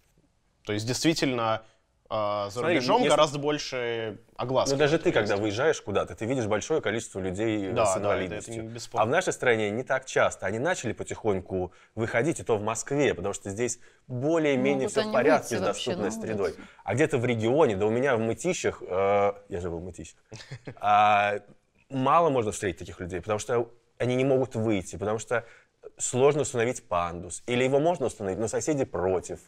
То 0.68 0.74
есть, 0.74 0.86
действительно, 0.86 1.64
а, 2.10 2.48
за 2.50 2.60
Смотри, 2.60 2.76
рубежом 2.76 2.98
если- 2.98 3.10
гораздо 3.10 3.40
больше 3.40 4.20
огласки. 4.36 4.74
Но 4.74 4.78
даже 4.78 4.98
в 4.98 5.02
ты, 5.02 5.14
когда 5.14 5.34
есть. 5.34 5.42
выезжаешь 5.42 5.82
куда-то, 5.82 6.14
ты 6.14 6.26
видишь 6.26 6.46
большое 6.46 6.82
количество 6.82 7.22
людей 7.22 7.70
э, 7.70 7.72
Да, 7.72 7.86
с 7.86 7.94
да, 7.96 8.02
инвалидностью. 8.02 8.54
это- 8.54 8.62
это 8.62 8.68
не 8.70 8.74
бесспорно. 8.76 9.04
а 9.04 9.06
в 9.06 9.10
нашей 9.10 9.32
стране 9.32 9.70
не 9.72 9.84
так 9.84 10.06
часто. 10.06 10.46
Они 10.46 10.60
начали 10.60 10.92
потихоньку 10.92 11.72
выходить, 11.96 12.42
и 12.42 12.44
то 12.44 12.58
в 12.58 12.62
Москве, 12.64 13.14
потому 13.14 13.34
что 13.34 13.50
здесь 13.50 13.80
более-менее 14.08 14.90
Могут 14.90 14.92
все 14.92 15.04
в 15.04 15.12
порядке 15.14 15.58
с 15.58 15.62
доступной 15.62 16.12
средой. 16.12 16.54
А 16.84 16.94
где-то 16.96 17.18
в 17.18 17.26
регионе, 17.26 17.78
да 17.78 17.86
у 17.86 17.90
меня 17.90 18.18
в 18.18 18.20
Мытищах, 18.20 18.82
э, 18.86 19.32
я 19.48 19.62
живу 19.62 19.78
в 19.78 19.84
Мытищах, 19.86 20.20
а, 20.82 21.40
мало 21.90 22.30
можно 22.30 22.52
встретить 22.52 22.80
таких 22.80 23.00
людей, 23.00 23.22
потому 23.22 23.40
что 23.40 23.72
они 24.00 24.16
не 24.16 24.26
могут 24.26 24.56
выйти, 24.56 24.98
потому 24.98 25.18
что 25.20 25.46
сложно 25.98 26.42
установить 26.42 26.86
пандус. 26.88 27.42
Или 27.48 27.64
его 27.64 27.80
можно 27.80 28.06
установить, 28.08 28.38
но 28.40 28.48
соседи 28.50 28.84
против. 28.84 29.40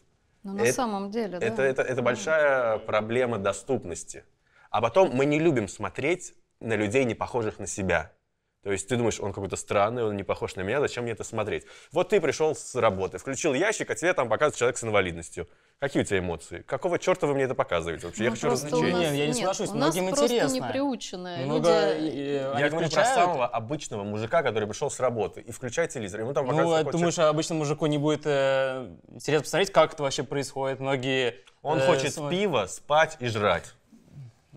Но 0.42 0.52
на 0.54 0.62
Это- 0.62 0.72
самом 0.72 1.10
деле, 1.10 1.38
да. 1.38 1.46
Это, 1.46 1.62
это, 1.62 1.82
это 1.82 2.02
большая 2.02 2.78
проблема 2.78 3.38
доступности. 3.38 4.24
А 4.70 4.80
потом 4.80 5.10
мы 5.14 5.26
не 5.26 5.38
любим 5.38 5.68
смотреть 5.68 6.34
на 6.60 6.76
людей, 6.76 7.04
не 7.04 7.14
похожих 7.14 7.58
на 7.58 7.66
себя. 7.66 8.12
То 8.62 8.70
есть 8.72 8.88
ты 8.88 8.96
думаешь, 8.96 9.18
он 9.20 9.32
какой-то 9.32 9.56
странный, 9.56 10.04
он 10.04 10.16
не 10.16 10.22
похож 10.22 10.54
на 10.54 10.60
меня, 10.60 10.80
зачем 10.80 11.04
мне 11.04 11.12
это 11.12 11.24
смотреть? 11.24 11.64
Вот 11.92 12.10
ты 12.10 12.20
пришел 12.20 12.54
с 12.54 12.74
работы, 12.74 13.16
включил 13.16 13.54
ящик, 13.54 13.90
а 13.90 13.94
тебе 13.94 14.12
там 14.12 14.28
показывает 14.28 14.56
человек 14.58 14.76
с 14.76 14.84
инвалидностью. 14.84 15.48
Какие 15.78 16.02
у 16.02 16.04
тебя 16.04 16.18
эмоции? 16.18 16.60
Какого 16.66 16.98
черта 16.98 17.26
вы 17.26 17.32
мне 17.32 17.44
это 17.44 17.54
показываете 17.54 18.06
вообще? 18.06 18.24
Я 18.24 18.28
Ну, 18.30 18.36
хочу 18.36 18.48
просто 18.48 18.66
у 18.66 18.70
развлечения. 18.82 18.92
нас- 18.92 19.02
Нет, 19.02 19.14
я 19.14 19.20
не 19.20 19.26
нет, 19.28 19.36
соглашусь, 19.38 19.68
у 19.70 19.74
нас 19.76 19.94
многим 19.94 20.08
просто 20.14 20.24
интересно. 20.26 20.54
неприученные 20.56 21.44
Много, 21.46 21.94
люди. 21.94 22.06
они 22.10 22.20
Я 22.20 22.50
говорю 22.52 22.70
про 22.70 22.78
включают. 22.80 23.14
самого 23.14 23.46
обычного 23.46 24.04
мужика, 24.04 24.42
который 24.42 24.68
пришел 24.68 24.90
с 24.90 25.00
работы 25.00 25.40
и 25.40 25.52
включает 25.52 25.90
телевизор. 25.90 26.20
Ему 26.20 26.34
там 26.34 26.44
Ну, 26.44 26.50
показывают 26.50 26.76
а 26.76 26.84
какой-то 26.84 26.98
думаешь, 26.98 27.18
обычному 27.18 27.60
мужику 27.60 27.86
не 27.86 27.96
будет 27.96 28.22
э, 28.26 28.90
интересно 29.08 29.44
посмотреть, 29.44 29.72
как 29.72 29.94
это 29.94 30.02
вообще 30.02 30.22
происходит? 30.22 30.80
Многие... 30.80 31.36
Он 31.62 31.78
э, 31.78 31.86
хочет 31.86 32.12
см- 32.14 32.30
пива, 32.30 32.66
спать 32.66 33.16
и 33.20 33.26
жрать. 33.28 33.72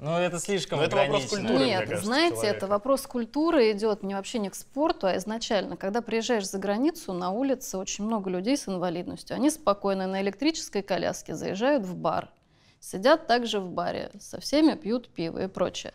Ну, 0.04 0.18
это 0.18 0.38
слишком 0.38 0.80
Ну, 0.80 0.84
это 0.84 0.98
вопрос 0.98 1.28
культуры. 1.28 1.54
мне 1.54 1.66
Нет, 1.66 1.86
кажется, 1.86 2.06
знаете, 2.06 2.36
человека. 2.36 2.58
это 2.58 2.68
вопрос 2.68 3.08
культуры 3.08 3.72
идет 3.72 4.04
не 4.04 4.16
вообще 4.16 4.40
не 4.40 4.50
к 4.50 4.56
спорту, 4.56 5.08
а 5.08 5.16
изначально. 5.16 5.78
Когда 5.78 6.02
приезжаешь 6.02 6.46
за 6.50 6.58
границу, 6.58 7.14
на 7.14 7.32
улице 7.32 7.78
очень 7.78 8.04
много 8.04 8.30
людей 8.30 8.58
с 8.58 8.68
инвалидностью. 8.68 9.38
Они 9.38 9.50
спокойно 9.50 10.06
на 10.08 10.22
электрической 10.22 10.82
коляске 10.82 11.36
заезжают 11.36 11.86
в 11.86 11.96
бар, 11.96 12.30
сидят 12.82 13.28
также 13.28 13.62
в 13.62 13.70
баре, 13.70 14.12
со 14.20 14.42
всеми 14.42 14.74
пьют 14.76 15.08
пиво 15.08 15.42
и 15.42 15.48
прочее. 15.48 15.94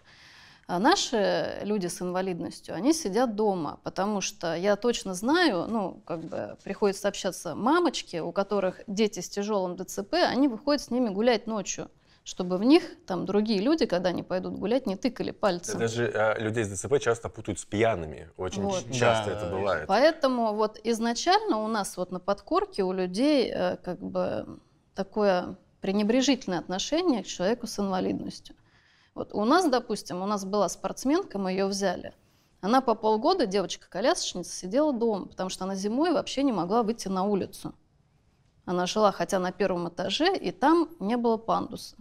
А 0.66 0.78
наши 0.78 1.58
люди 1.64 1.88
с 1.88 2.00
инвалидностью, 2.00 2.74
они 2.74 2.94
сидят 2.94 3.36
дома, 3.36 3.78
потому 3.82 4.22
что 4.22 4.54
я 4.54 4.76
точно 4.76 5.12
знаю, 5.12 5.66
ну, 5.68 6.00
как 6.06 6.20
бы 6.20 6.56
приходится 6.64 7.08
общаться 7.08 7.54
мамочки, 7.54 8.16
у 8.16 8.32
которых 8.32 8.80
дети 8.86 9.20
с 9.20 9.28
тяжелым 9.28 9.76
ДЦП, 9.76 10.14
они 10.14 10.48
выходят 10.48 10.80
с 10.80 10.90
ними 10.90 11.10
гулять 11.10 11.46
ночью, 11.46 11.90
чтобы 12.28 12.58
в 12.58 12.62
них 12.62 12.82
там 13.06 13.24
другие 13.24 13.58
люди, 13.58 13.86
когда 13.86 14.10
они 14.10 14.22
пойдут 14.22 14.58
гулять, 14.58 14.86
не 14.86 14.96
тыкали 14.96 15.30
Да 15.30 15.38
пальцем. 15.38 15.78
Даже 15.78 16.04
э, 16.12 16.38
людей 16.38 16.62
с 16.62 16.68
ДЦП 16.68 17.00
часто 17.00 17.30
путают 17.30 17.58
с 17.58 17.64
пьяными. 17.64 18.28
Очень 18.36 18.64
Вот. 18.64 18.84
часто 18.92 19.30
Да, 19.30 19.36
это 19.36 19.46
бывает. 19.50 19.86
Поэтому 19.88 20.52
вот 20.54 20.78
изначально 20.84 21.56
у 21.56 21.68
нас 21.68 21.96
вот 21.96 22.12
на 22.12 22.20
подкорке 22.20 22.82
у 22.82 22.92
людей 22.92 23.50
э, 23.50 23.78
как 23.78 24.02
бы 24.02 24.60
такое 24.94 25.56
пренебрежительное 25.80 26.58
отношение 26.58 27.22
к 27.22 27.26
человеку 27.26 27.66
с 27.66 27.78
инвалидностью. 27.78 28.54
Вот 29.14 29.32
у 29.32 29.46
нас, 29.46 29.66
допустим, 29.66 30.20
у 30.20 30.26
нас 30.26 30.44
была 30.44 30.68
спортсменка, 30.68 31.38
мы 31.38 31.52
ее 31.52 31.64
взяли. 31.64 32.12
Она 32.60 32.82
по 32.82 32.94
полгода, 32.94 33.46
девочка-колясочница, 33.46 34.54
сидела 34.54 34.92
дома, 34.92 35.28
потому 35.28 35.48
что 35.48 35.64
она 35.64 35.76
зимой 35.76 36.12
вообще 36.12 36.42
не 36.42 36.52
могла 36.52 36.82
выйти 36.82 37.08
на 37.08 37.24
улицу. 37.24 37.74
Она 38.66 38.84
жила 38.84 39.12
хотя 39.12 39.38
на 39.38 39.50
первом 39.50 39.88
этаже, 39.88 40.36
и 40.36 40.50
там 40.50 40.90
не 41.00 41.16
было 41.16 41.38
пандуса. 41.38 41.96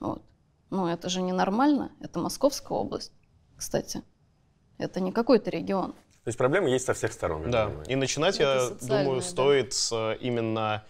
Вот. 0.00 0.22
Ну, 0.70 0.86
это 0.86 1.08
же 1.08 1.22
ненормально. 1.22 1.92
Это 2.00 2.18
Московская 2.18 2.76
область, 2.76 3.12
кстати. 3.56 4.02
Это 4.78 5.00
не 5.00 5.12
какой-то 5.12 5.50
регион. 5.50 5.92
То 5.92 6.28
есть 6.28 6.38
проблемы 6.38 6.70
есть 6.70 6.84
со 6.86 6.94
всех 6.94 7.12
сторон. 7.12 7.50
Да, 7.50 7.66
понимаю. 7.66 7.86
и 7.88 7.94
начинать, 7.96 8.36
Это 8.36 8.74
я 8.80 8.88
думаю, 9.02 9.20
да. 9.20 9.26
стоит 9.26 9.72
с 9.72 9.92
э, 9.92 10.16
именно 10.20 10.84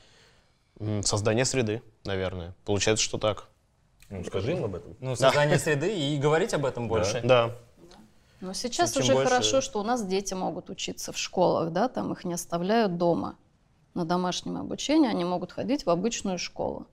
создания 1.02 1.45
среды, 1.45 1.83
наверное. 2.05 2.55
Получается, 2.64 3.05
что 3.05 3.19
так. 3.19 3.49
Ну, 4.09 4.25
скажи 4.25 4.52
им 4.52 4.64
об 4.64 4.75
этом. 4.75 4.97
Ну, 5.00 5.14
создание 5.14 5.59
среды 5.59 5.97
и 5.97 6.19
говорить 6.19 6.52
об 6.52 6.64
этом 6.67 6.88
больше. 6.88 7.21
Да. 7.23 7.57
Но 8.40 8.55
сейчас 8.55 8.93
Чем 8.93 9.02
уже 9.02 9.14
больше- 9.14 9.29
хорошо, 9.31 9.61
что 9.61 9.81
у 9.81 9.83
нас 9.85 10.05
дети 10.05 10.35
могут 10.35 10.71
учиться 10.71 11.12
в 11.12 11.19
школах, 11.19 11.73
да, 11.73 11.88
там 11.88 12.12
их 12.12 12.25
не 12.25 12.35
оставляют 12.35 12.97
дома 12.97 13.37
на 13.95 14.05
домашнем 14.05 14.57
обучении, 14.57 15.09
они 15.09 15.25
могут 15.25 15.52
ходить 15.52 15.85
в 15.85 15.90
обычную 15.90 16.38
школу. 16.38 16.87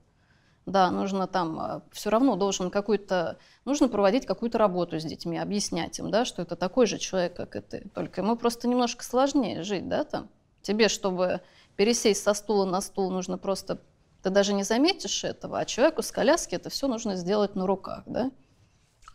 Да, 0.68 0.90
нужно 0.90 1.26
там, 1.26 1.82
все 1.92 2.10
равно 2.10 2.36
должен 2.36 2.70
какой-то, 2.70 3.38
нужно 3.64 3.88
проводить 3.88 4.26
какую-то 4.26 4.58
работу 4.58 5.00
с 5.00 5.04
детьми, 5.04 5.38
объяснять 5.38 5.98
им, 5.98 6.10
да, 6.10 6.26
что 6.26 6.42
это 6.42 6.56
такой 6.56 6.86
же 6.86 6.98
человек, 6.98 7.34
как 7.34 7.56
и 7.56 7.60
ты. 7.60 7.88
Только 7.94 8.20
ему 8.20 8.36
просто 8.36 8.68
немножко 8.68 9.02
сложнее 9.02 9.62
жить, 9.62 9.88
да, 9.88 10.04
там. 10.04 10.28
Тебе, 10.60 10.88
чтобы 10.88 11.40
пересесть 11.76 12.22
со 12.22 12.34
стула 12.34 12.66
на 12.66 12.82
стул, 12.82 13.10
нужно 13.10 13.38
просто, 13.38 13.80
ты 14.22 14.28
даже 14.28 14.52
не 14.52 14.62
заметишь 14.62 15.24
этого, 15.24 15.58
а 15.58 15.64
человеку 15.64 16.02
с 16.02 16.12
коляски 16.12 16.54
это 16.54 16.68
все 16.68 16.86
нужно 16.86 17.16
сделать 17.16 17.54
на 17.54 17.66
руках, 17.66 18.02
да. 18.04 18.30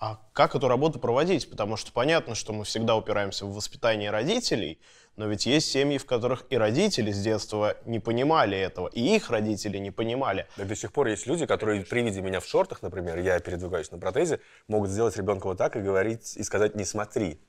А 0.05 0.19
как 0.33 0.53
эту 0.53 0.67
работу 0.67 0.99
проводить? 0.99 1.49
Потому 1.49 1.77
что 1.77 1.93
понятно, 1.93 2.35
что 2.35 2.51
мы 2.51 2.65
всегда 2.65 2.97
упираемся 2.97 3.45
в 3.45 3.53
воспитание 3.53 4.11
родителей, 4.11 4.81
но 5.15 5.27
ведь 5.27 5.45
есть 5.45 5.71
семьи, 5.71 5.97
в 5.97 6.05
которых 6.05 6.43
и 6.49 6.57
родители 6.57 7.09
с 7.09 7.23
детства 7.23 7.77
не 7.85 8.01
понимали 8.01 8.57
этого, 8.57 8.89
и 8.89 9.15
их 9.15 9.29
родители 9.29 9.77
не 9.77 9.91
понимали. 9.91 10.45
Да 10.57 10.65
до 10.65 10.75
сих 10.75 10.91
пор 10.91 11.07
есть 11.07 11.25
люди, 11.25 11.45
которые 11.45 11.85
при 11.85 12.01
виде 12.01 12.19
меня 12.19 12.41
в 12.41 12.45
шортах, 12.45 12.81
например, 12.81 13.17
я 13.19 13.39
передвигаюсь 13.39 13.91
на 13.91 13.97
протезе, 13.97 14.41
могут 14.67 14.89
сделать 14.89 15.15
ребенка 15.15 15.47
вот 15.47 15.57
так 15.57 15.77
и 15.77 15.79
говорить, 15.79 16.35
и 16.35 16.43
сказать 16.43 16.75
«не 16.75 16.83
смотри». 16.83 17.39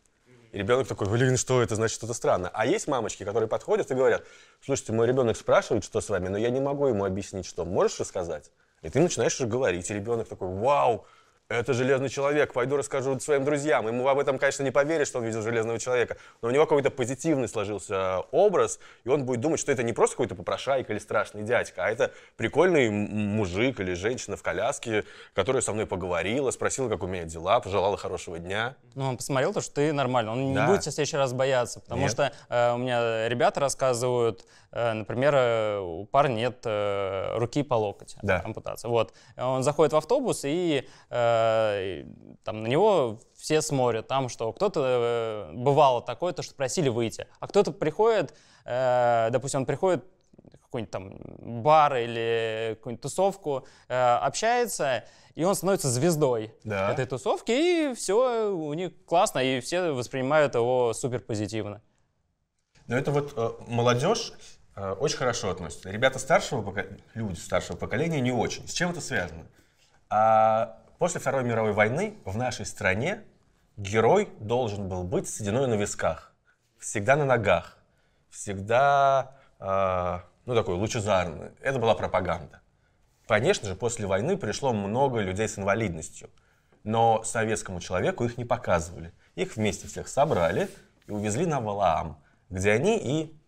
И 0.52 0.58
ребенок 0.58 0.86
такой, 0.86 1.08
блин, 1.08 1.36
что 1.36 1.60
это, 1.60 1.74
значит, 1.74 1.96
что-то 1.96 2.14
странно. 2.14 2.52
А 2.54 2.66
есть 2.66 2.86
мамочки, 2.86 3.24
которые 3.24 3.48
подходят 3.48 3.90
и 3.90 3.94
говорят, 3.94 4.24
слушайте, 4.64 4.92
мой 4.92 5.08
ребенок 5.08 5.36
спрашивает, 5.36 5.82
что 5.82 6.00
с 6.00 6.08
вами, 6.08 6.28
но 6.28 6.38
я 6.38 6.50
не 6.50 6.60
могу 6.60 6.86
ему 6.86 7.04
объяснить, 7.04 7.46
что. 7.46 7.64
Можешь 7.64 7.98
рассказать? 7.98 8.52
И 8.82 8.90
ты 8.90 9.00
начинаешь 9.00 9.40
говорить, 9.40 9.90
и 9.90 9.94
ребенок 9.94 10.28
такой, 10.28 10.54
вау, 10.54 11.04
это 11.48 11.74
железный 11.74 12.08
человек, 12.08 12.52
пойду 12.52 12.76
расскажу 12.76 13.18
своим 13.20 13.44
друзьям. 13.44 13.86
Ему 13.86 14.08
об 14.08 14.18
этом, 14.18 14.38
конечно, 14.38 14.62
не 14.62 14.70
поверит, 14.70 15.06
что 15.06 15.18
он 15.18 15.24
видел 15.26 15.42
железного 15.42 15.78
человека, 15.78 16.16
но 16.40 16.48
у 16.48 16.50
него 16.50 16.64
какой-то 16.64 16.90
позитивный 16.90 17.48
сложился 17.48 18.20
образ, 18.32 18.78
и 19.04 19.08
он 19.08 19.24
будет 19.24 19.40
думать, 19.40 19.60
что 19.60 19.70
это 19.70 19.82
не 19.82 19.92
просто 19.92 20.16
какой-то 20.16 20.34
попрошайка 20.34 20.92
или 20.92 20.98
страшный 21.00 21.42
дядька, 21.42 21.84
а 21.84 21.90
это 21.90 22.12
прикольный 22.36 22.88
мужик 22.90 23.80
или 23.80 23.92
женщина 23.94 24.36
в 24.36 24.42
коляске, 24.42 25.04
которая 25.34 25.60
со 25.62 25.72
мной 25.72 25.86
поговорила, 25.86 26.50
спросила, 26.50 26.88
как 26.88 27.02
у 27.02 27.06
меня 27.06 27.24
дела, 27.24 27.60
пожелала 27.60 27.96
хорошего 27.96 28.38
дня. 28.38 28.76
Ну, 28.94 29.08
он 29.10 29.16
посмотрел 29.16 29.52
то, 29.52 29.60
что 29.60 29.74
ты 29.74 29.92
нормально. 29.92 30.32
Он 30.32 30.54
Да. 30.54 30.62
не 30.62 30.66
будет 30.66 30.82
в 30.82 30.90
следующий 30.90 31.16
раз 31.16 31.32
бояться. 31.32 31.80
Потому 31.80 32.02
Нет. 32.02 32.10
что 32.12 32.32
э, 32.48 32.72
у 32.72 32.78
меня 32.78 33.28
ребята 33.28 33.60
рассказывают, 33.60 34.42
э, 34.42 34.44
например, 34.94 35.34
э, 35.36 35.78
у 35.78 36.04
парня 36.04 36.34
нет 36.34 36.58
э, 36.64 37.36
руки 37.38 37.62
по 37.62 37.74
локоть. 37.74 38.16
Да. 38.22 38.42
Ампутация. 38.44 38.88
Вот. 38.88 39.12
Он 39.36 39.62
заходит 39.62 39.92
в 39.92 39.96
автобус, 39.96 40.40
и, 40.44 40.88
э, 41.10 41.82
и 41.84 42.06
там 42.44 42.62
на 42.62 42.66
него 42.66 43.20
все 43.36 43.62
смотрят. 43.62 44.08
Там, 44.08 44.28
что 44.28 44.52
кто-то 44.52 44.80
э, 45.50 45.52
бывало 45.54 46.02
такое, 46.02 46.32
то, 46.32 46.42
что 46.42 46.54
просили 46.54 46.88
выйти. 46.88 47.26
А 47.40 47.46
кто-то 47.46 47.70
приходит, 47.72 48.34
э, 48.64 49.28
допустим, 49.30 49.60
он 49.60 49.66
приходит 49.66 50.04
в 50.52 50.58
какой-нибудь 50.64 50.90
там 50.90 51.18
бар 51.62 51.96
или 51.96 52.74
какую-нибудь 52.76 53.02
тусовку, 53.02 53.66
э, 53.88 53.94
общается, 54.16 55.04
и 55.36 55.44
он 55.44 55.54
становится 55.54 55.88
звездой 55.88 56.52
Да. 56.64 56.90
этой 56.92 57.06
тусовки, 57.06 57.52
и 57.52 57.94
все 57.94 58.50
у 58.52 58.74
них 58.74 58.92
классно, 59.06 59.38
и 59.38 59.60
все 59.60 59.92
воспринимают 59.92 60.54
его 60.56 60.92
супер 60.92 61.20
позитивно. 61.20 61.80
Но 62.86 62.96
это 62.98 63.12
вот 63.12 63.32
э, 63.36 63.50
молодежь 63.68 64.32
э, 64.32 64.34
очень 64.76 65.16
хорошо 65.16 65.50
относится. 65.50 65.90
Ребята 65.90 66.18
старшего 66.18 66.62
поколения, 66.62 67.02
люди 67.14 67.38
старшего 67.38 67.76
поколения 67.76 68.20
не 68.20 68.32
очень. 68.32 68.66
С 68.66 68.72
чем 68.72 68.90
это 68.90 69.00
связано? 69.00 69.46
А 70.10 70.78
после 70.98 71.20
Второй 71.20 71.44
мировой 71.44 71.72
войны 71.72 72.18
в 72.24 72.36
нашей 72.36 72.66
стране 72.66 73.22
герой 73.76 74.28
должен 74.40 74.88
был 74.88 75.04
быть 75.04 75.28
с 75.28 75.36
сединой 75.36 75.66
на 75.66 75.74
висках, 75.74 76.32
всегда 76.78 77.16
на 77.16 77.24
ногах, 77.24 77.78
всегда, 78.30 79.36
э, 79.58 80.18
ну, 80.44 80.54
такой 80.54 80.74
лучезарный. 80.74 81.50
Это 81.60 81.78
была 81.78 81.94
пропаганда. 81.94 82.60
Конечно 83.26 83.68
же, 83.68 83.74
после 83.74 84.06
войны 84.06 84.36
пришло 84.36 84.72
много 84.72 85.20
людей 85.20 85.48
с 85.48 85.58
инвалидностью, 85.58 86.30
но 86.82 87.22
советскому 87.22 87.80
человеку 87.80 88.24
их 88.24 88.36
не 88.36 88.44
показывали. 88.44 89.12
Их 89.34 89.56
вместе 89.56 89.88
всех 89.88 90.08
собрали 90.08 90.68
и 91.06 91.12
увезли 91.12 91.46
на 91.46 91.60
Валаам, 91.60 92.22
где 92.50 92.72
они 92.72 92.98
и 92.98 93.40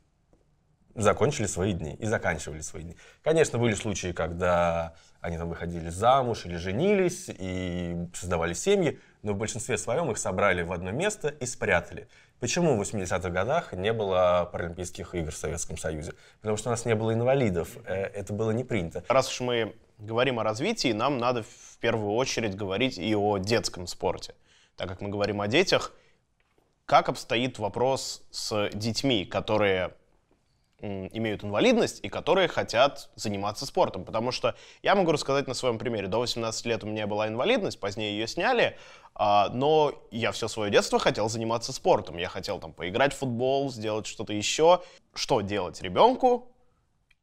закончили 0.97 1.47
свои 1.47 1.73
дни, 1.73 1.95
и 1.95 2.07
заканчивали 2.07 2.61
свои 2.61 2.83
дни. 2.83 2.97
Конечно, 3.23 3.59
были 3.59 3.75
случаи, 3.75 4.13
когда 4.13 4.95
они 5.21 5.39
там 5.39 5.49
выходили 5.49 5.89
замуж 5.89 6.47
или 6.47 6.57
женились, 6.57 7.27
и 7.29 7.97
создавали 8.15 8.55
семьи, 8.55 8.99
но 9.23 9.33
в 9.33 9.37
большинстве 9.37 9.77
своем 9.79 10.11
их 10.11 10.19
собрали 10.19 10.63
в 10.63 10.73
одно 10.73 10.91
место 10.91 11.29
и 11.29 11.47
спрятали. 11.47 12.09
Почему 12.41 12.77
в 12.77 12.81
80-х 12.83 13.31
годах 13.31 13.73
не 13.73 13.93
было 13.93 14.49
Паралимпийских 14.53 15.15
игр 15.15 15.31
в 15.31 15.37
Советском 15.37 15.79
Союзе? 15.79 16.13
Потому 16.41 16.57
что 16.57 16.69
у 16.69 16.73
нас 16.73 16.85
не 16.85 16.95
было 16.95 17.13
инвалидов, 17.13 17.77
э, 17.87 17.95
это 17.95 18.33
было 18.33 18.51
не 18.51 18.63
принято. 18.63 19.03
Раз 19.09 19.29
уж 19.29 19.41
мы 19.41 19.75
говорим 19.99 20.39
о 20.39 20.45
развитии, 20.45 20.93
нам 20.93 21.19
надо 21.19 21.43
в 21.43 21.79
первую 21.81 22.13
очередь 22.13 22.55
говорить 22.55 22.99
и 22.99 23.15
о 23.15 23.39
детском 23.39 23.87
спорте. 23.87 24.35
Так 24.77 24.89
как 24.89 25.01
мы 25.01 25.09
говорим 25.09 25.41
о 25.41 25.49
детях, 25.49 25.93
как 26.85 27.09
обстоит 27.09 27.59
вопрос 27.59 28.23
с 28.31 28.71
детьми, 28.75 29.25
которые 29.25 29.95
имеют 30.81 31.43
инвалидность 31.43 32.01
и 32.03 32.09
которые 32.09 32.49
хотят 32.49 33.09
заниматься 33.15 33.67
спортом. 33.67 34.05
Потому 34.05 34.31
что 34.31 34.55
я 34.83 34.95
могу 34.95 35.13
рассказать 35.13 35.47
на 35.47 35.55
своем 35.55 35.79
примере. 35.79 36.07
До 36.07 36.19
18 36.19 36.67
лет 36.67 36.85
у 36.85 36.87
меня 36.87 37.07
была 37.07 37.29
инвалидность, 37.29 37.81
позднее 37.81 38.13
ее 38.19 38.27
сняли, 38.27 38.77
а, 39.15 39.49
но 39.49 39.95
я 40.11 40.33
все 40.33 40.49
свое 40.49 40.71
детство 40.71 40.99
хотел 40.99 41.29
заниматься 41.29 41.73
спортом. 41.73 42.19
Я 42.19 42.29
хотел 42.29 42.59
там 42.59 42.73
поиграть 42.73 43.15
в 43.15 43.19
футбол, 43.19 43.71
сделать 43.71 44.07
что-то 44.07 44.33
еще. 44.33 44.83
Что 45.15 45.41
делать 45.41 45.81
ребенку, 45.81 46.53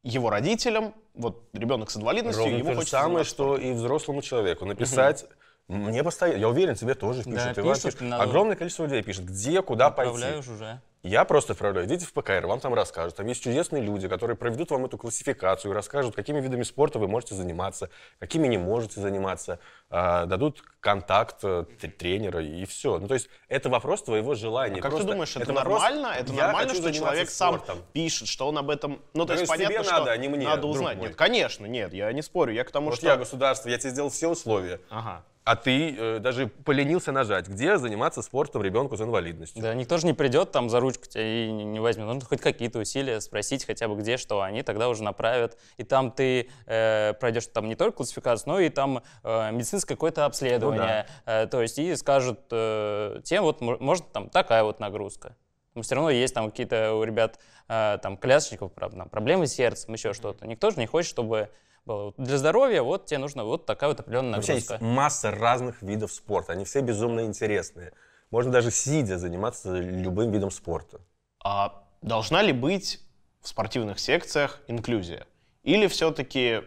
его 0.02 0.30
родителям, 0.30 0.96
вот 1.14 1.48
ребенок 1.54 1.92
с 1.92 1.98
инвалидностью, 1.98 2.44
Ровно 2.44 2.56
ему 2.58 2.66
то 2.66 2.72
же 2.72 2.80
хочется 2.80 2.98
самое, 3.00 3.24
что 3.24 3.58
и 3.58 3.72
взрослому 3.74 4.22
человеку. 4.24 4.66
Написать 4.66 5.26
Мне 5.68 6.04
постоянно, 6.04 6.40
я 6.40 6.50
уверен, 6.50 6.76
тебе 6.76 6.94
тоже 6.94 7.24
пишут. 7.24 7.56
Да, 7.56 7.74
пишут, 7.74 8.02
надо- 8.02 8.24
Огромное 8.24 8.56
количество 8.56 8.84
людей 8.84 9.02
пишет, 9.04 9.26
где, 9.26 9.62
куда 9.62 9.92
пойти. 9.92 10.12
Отправляешь 10.12 10.48
уже. 10.48 10.82
Я 11.04 11.26
просто 11.26 11.52
отправляю. 11.52 11.86
Идите 11.86 12.06
в 12.06 12.14
ПКР, 12.14 12.48
вам 12.48 12.62
там 12.62 12.74
расскажут. 12.74 13.18
Там 13.18 13.28
есть 13.28 13.44
чудесные 13.44 13.84
люди, 13.84 14.08
которые 14.08 14.38
проведут 14.38 14.72
вам 14.72 14.86
эту 14.86 14.98
классификацию 14.98 15.72
и 15.72 15.76
расскажут, 15.76 16.16
какими 16.16 16.40
видами 16.40 16.64
спорта 16.64 16.98
вы 16.98 17.10
можете 17.10 17.36
заниматься, 17.36 17.90
какими 18.20 18.48
не 18.48 18.58
можете 18.58 19.02
заниматься, 19.02 19.60
а, 19.90 20.26
дадут 20.26 20.64
контакт 20.80 21.44
э, 21.44 21.66
тренера 21.98 22.42
и 22.42 22.64
все. 22.64 23.00
Ну, 23.00 23.10
то 23.10 23.16
есть 23.16 23.30
это 23.50 23.70
вопрос 23.70 24.04
твоего 24.04 24.34
желания. 24.34 24.80
А 24.80 24.82
Как 24.82 24.92
Просто 24.92 25.08
ты 25.08 25.14
думаешь, 25.14 25.36
это, 25.36 25.52
вопрос, 25.52 25.82
нормально? 25.82 26.14
Это 26.18 26.34
я 26.34 26.46
нормально, 26.46 26.74
что 26.74 26.94
человек 26.94 27.30
сам 27.30 27.56
спортом. 27.56 27.84
пишет, 27.92 28.30
что 28.30 28.48
он 28.48 28.58
об 28.58 28.70
этом... 28.70 29.02
Ну, 29.14 29.26
то 29.26 29.34
есть 29.34 29.46
понятно, 29.46 29.84
что 29.84 29.92
надо, 29.92 30.12
а 30.12 30.18
не 30.18 30.30
мне, 30.30 30.46
надо 30.46 30.68
узнать. 30.68 31.00
Нет, 31.00 31.16
конечно, 31.16 31.66
нет, 31.66 31.94
я 31.94 32.14
не 32.14 32.22
спорю. 32.22 32.54
Я 32.54 32.64
к 32.64 32.72
тому, 32.72 32.92
Вот 32.92 32.98
что... 32.98 33.08
я 33.08 33.18
государство, 33.18 33.68
я 33.68 33.78
тебе 33.78 33.90
сделал 33.90 34.10
все 34.10 34.30
условия. 34.30 34.80
Ага. 34.90 35.26
А 35.46 35.58
ты 35.58 35.94
э, 35.98 36.20
даже 36.20 36.48
поленился 36.48 37.12
нажать, 37.12 37.50
где 37.50 37.78
заниматься 37.78 38.22
спортом 38.22 38.62
ребенку 38.64 38.96
с 38.96 39.02
инвалидностью. 39.02 39.62
Да, 39.62 39.74
никто 39.74 39.98
же 39.98 40.06
не 40.06 40.14
придет 40.14 40.52
там 40.52 40.70
за 40.70 40.80
ручку 40.80 41.06
тебя 41.06 41.24
и 41.24 41.52
не 41.52 41.82
возьмет. 41.82 42.06
Нужно 42.08 42.22
хоть 42.26 42.40
какие-то 42.40 42.80
усилия 42.80 43.20
спросить 43.20 43.66
хотя 43.66 43.90
бы 43.90 43.96
где, 43.96 44.16
что 44.16 44.42
они 44.42 44.64
тогда 44.64 44.88
уже 44.88 45.04
направят. 45.04 45.58
И 45.76 45.84
там 45.84 46.12
ты 46.12 46.50
э, 46.66 47.14
пройдешь 47.20 47.48
там 47.48 47.68
не 47.68 47.76
только 47.76 47.98
классификацию, 47.98 48.54
но 48.54 48.60
и 48.62 48.70
там 48.70 49.04
э, 49.24 49.52
медицинское 49.52 49.96
какое-то 49.96 50.26
обследование. 50.26 51.08
Э, 51.26 51.46
то 51.48 51.62
есть 51.62 51.78
и 51.78 51.94
скажут 51.98 52.40
э, 52.52 53.20
тем, 53.26 53.44
вот 53.44 53.60
мо- 53.60 53.78
может 53.80 54.12
там 54.14 54.30
такая 54.30 54.64
вот 54.64 54.80
нагрузка. 54.80 55.36
Но 55.76 55.82
все 55.82 55.96
равно 55.96 56.10
есть 56.10 56.34
там 56.34 56.52
какие-то 56.52 56.94
у 56.94 57.04
ребят, 57.04 57.40
э, 57.68 57.98
там, 58.02 58.16
колясочников, 58.16 58.72
там, 58.76 59.10
проблемы 59.10 59.48
с 59.48 59.54
сердцем, 59.54 59.94
еще 59.94 60.14
что-то. 60.14 60.48
Никто 60.48 60.70
же 60.70 60.80
не 60.80 60.86
хочет, 60.86 61.10
чтобы 61.10 61.50
было. 61.86 62.14
Для 62.18 62.38
здоровья 62.38 62.82
вот 62.82 63.06
тебе 63.06 63.18
нужно 63.20 63.44
вот 63.44 63.66
такая 63.66 63.90
вот 63.90 64.00
определенная 64.00 64.36
Вообще 64.36 64.56
есть 64.56 64.70
нагрузка. 64.70 64.86
масса 64.94 65.32
разных 65.32 65.82
видов 65.82 66.12
спорта. 66.12 66.54
Они 66.54 66.66
все 66.66 66.82
безумно 66.82 67.22
интересные. 67.26 67.94
Можно 68.32 68.52
даже 68.52 68.72
сидя 68.72 69.18
заниматься 69.18 69.78
любым 69.80 70.32
видом 70.32 70.50
спорта. 70.52 71.02
А 71.44 71.84
должна 72.02 72.42
ли 72.42 72.54
быть 72.54 73.02
в 73.42 73.48
спортивных 73.48 74.00
секциях 74.00 74.62
инклюзия? 74.68 75.28
Или 75.64 75.88
все-таки 75.88 76.64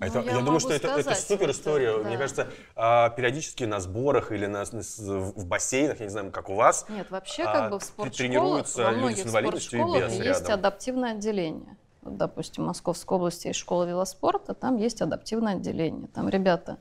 А 0.00 0.06
Ну, 0.06 0.06
это- 0.06 0.20
я 0.20 0.32
я, 0.38 0.40
думаю, 0.40 0.58
что 0.58 0.72
это, 0.72 0.88
это 0.88 1.14
супер 1.14 1.50
история. 1.50 1.98
да. 1.98 2.04
Мне 2.08 2.16
кажется, 2.16 2.48
а, 2.74 3.10
периодически 3.10 3.64
на 3.64 3.78
сборах 3.78 4.32
или 4.32 4.46
на, 4.46 4.60
на- 4.72 4.82
с- 4.82 4.98
в 4.98 5.46
бассейнах, 5.46 5.98
я 6.00 6.06
не 6.06 6.10
знаю, 6.10 6.30
как 6.32 6.48
у 6.48 6.54
вас, 6.54 6.86
Нет, 6.88 7.10
вообще 7.10 7.42
А, 7.42 7.52
как 7.52 7.70
бы 7.72 7.78
в 7.78 7.82
спортшколах, 7.84 8.16
тренируются 8.16 8.84
во 8.84 8.90
люди 8.92 9.20
с 9.20 9.26
инвалидностью 9.26 9.78
и 9.78 9.82
спортшколах 9.82 10.04
без 10.10 10.12
есть 10.26 10.40
рядом. 10.40 10.54
адаптивное 10.54 11.12
отделение. 11.12 11.76
Допустим, 12.02 12.64
Московской 12.64 13.16
области 13.16 13.46
есть 13.46 13.60
школа 13.60 13.84
велоспорта, 13.84 14.54
там 14.54 14.76
есть 14.76 15.00
адаптивное 15.00 15.54
отделение. 15.54 16.08
Там 16.08 16.28
ребята 16.28 16.78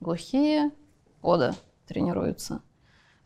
глухие, 0.00 0.72
ода 1.22 1.54
тренируются. 1.86 2.60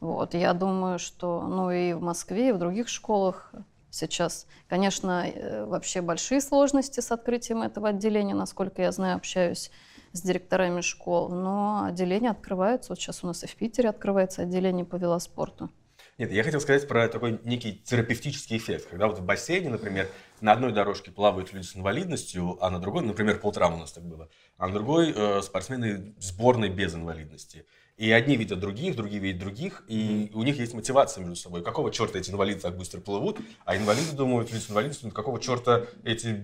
Вот, 0.01 0.35
я 0.35 0.53
думаю, 0.53 0.99
что, 0.99 1.43
ну 1.43 1.71
и 1.71 1.95
в 1.95 2.01
Москве, 2.01 2.51
и 2.51 2.53
в 2.53 2.59
других 2.59 2.89
школах 2.89 3.53
сейчас, 3.91 4.47
конечно, 4.69 5.27
э, 5.27 5.65
вообще 5.65 6.03
большие 6.03 6.41
сложности 6.41 7.01
с 7.01 7.11
открытием 7.11 7.63
этого 7.63 7.89
отделения, 7.89 8.35
насколько 8.35 8.83
я 8.83 8.93
знаю, 8.93 9.17
общаюсь 9.17 9.71
с 10.13 10.23
директорами 10.23 10.83
школ, 10.83 11.31
но 11.31 11.85
отделение 11.85 12.31
открывается. 12.31 12.93
Вот 12.93 13.01
сейчас 13.01 13.25
у 13.25 13.27
нас 13.27 13.43
и 13.43 13.47
в 13.47 13.57
Питере 13.57 13.89
открывается 13.89 14.43
отделение 14.43 14.85
по 14.85 14.97
велоспорту. 14.97 15.71
Нет, 16.17 16.33
я 16.33 16.43
хотел 16.43 16.61
сказать 16.61 16.87
про 16.89 17.09
такой 17.09 17.41
некий 17.45 17.81
терапевтический 17.85 18.57
эффект. 18.57 18.89
Когда 18.91 19.07
вот 19.07 19.19
в 19.19 19.25
бассейне, 19.25 19.71
например, 19.71 20.09
на 20.41 20.53
одной 20.53 20.73
дорожке 20.73 21.11
плавают 21.11 21.53
люди 21.53 21.65
с 21.67 21.77
инвалидностью, 21.77 22.59
а 22.61 22.71
на 22.71 22.79
другой, 22.79 23.03
например, 23.05 23.39
полтрам 23.41 23.75
у 23.75 23.77
нас 23.79 23.93
так 23.93 24.05
было, 24.05 24.29
а 24.57 24.67
на 24.69 24.73
другой 24.75 25.13
э, 25.15 25.43
спортсмены 25.43 26.15
сборной 26.19 26.69
без 26.69 26.95
инвалидности. 26.95 27.65
И 27.97 28.13
одни 28.13 28.37
видят 28.37 28.61
других, 28.61 28.95
другие 28.95 29.21
видят 29.21 29.41
других, 29.41 29.83
и 29.89 30.31
у 30.33 30.45
них 30.45 30.57
есть 30.61 30.73
мотивация 30.73 31.21
между 31.23 31.35
собой. 31.37 31.65
Какого 31.65 31.91
черта 31.91 32.19
эти 32.21 32.31
инвалиды 32.31 32.61
так 32.61 32.77
быстро 32.77 33.01
плывут, 33.01 33.39
а 33.65 33.77
инвалиды 33.77 34.13
думают, 34.15 34.53
люди 34.53 34.63
с 34.63 34.71
инвалидностью, 34.71 35.09
«Ну, 35.09 35.13
какого 35.15 35.41
черта 35.41 35.83
эти... 36.05 36.41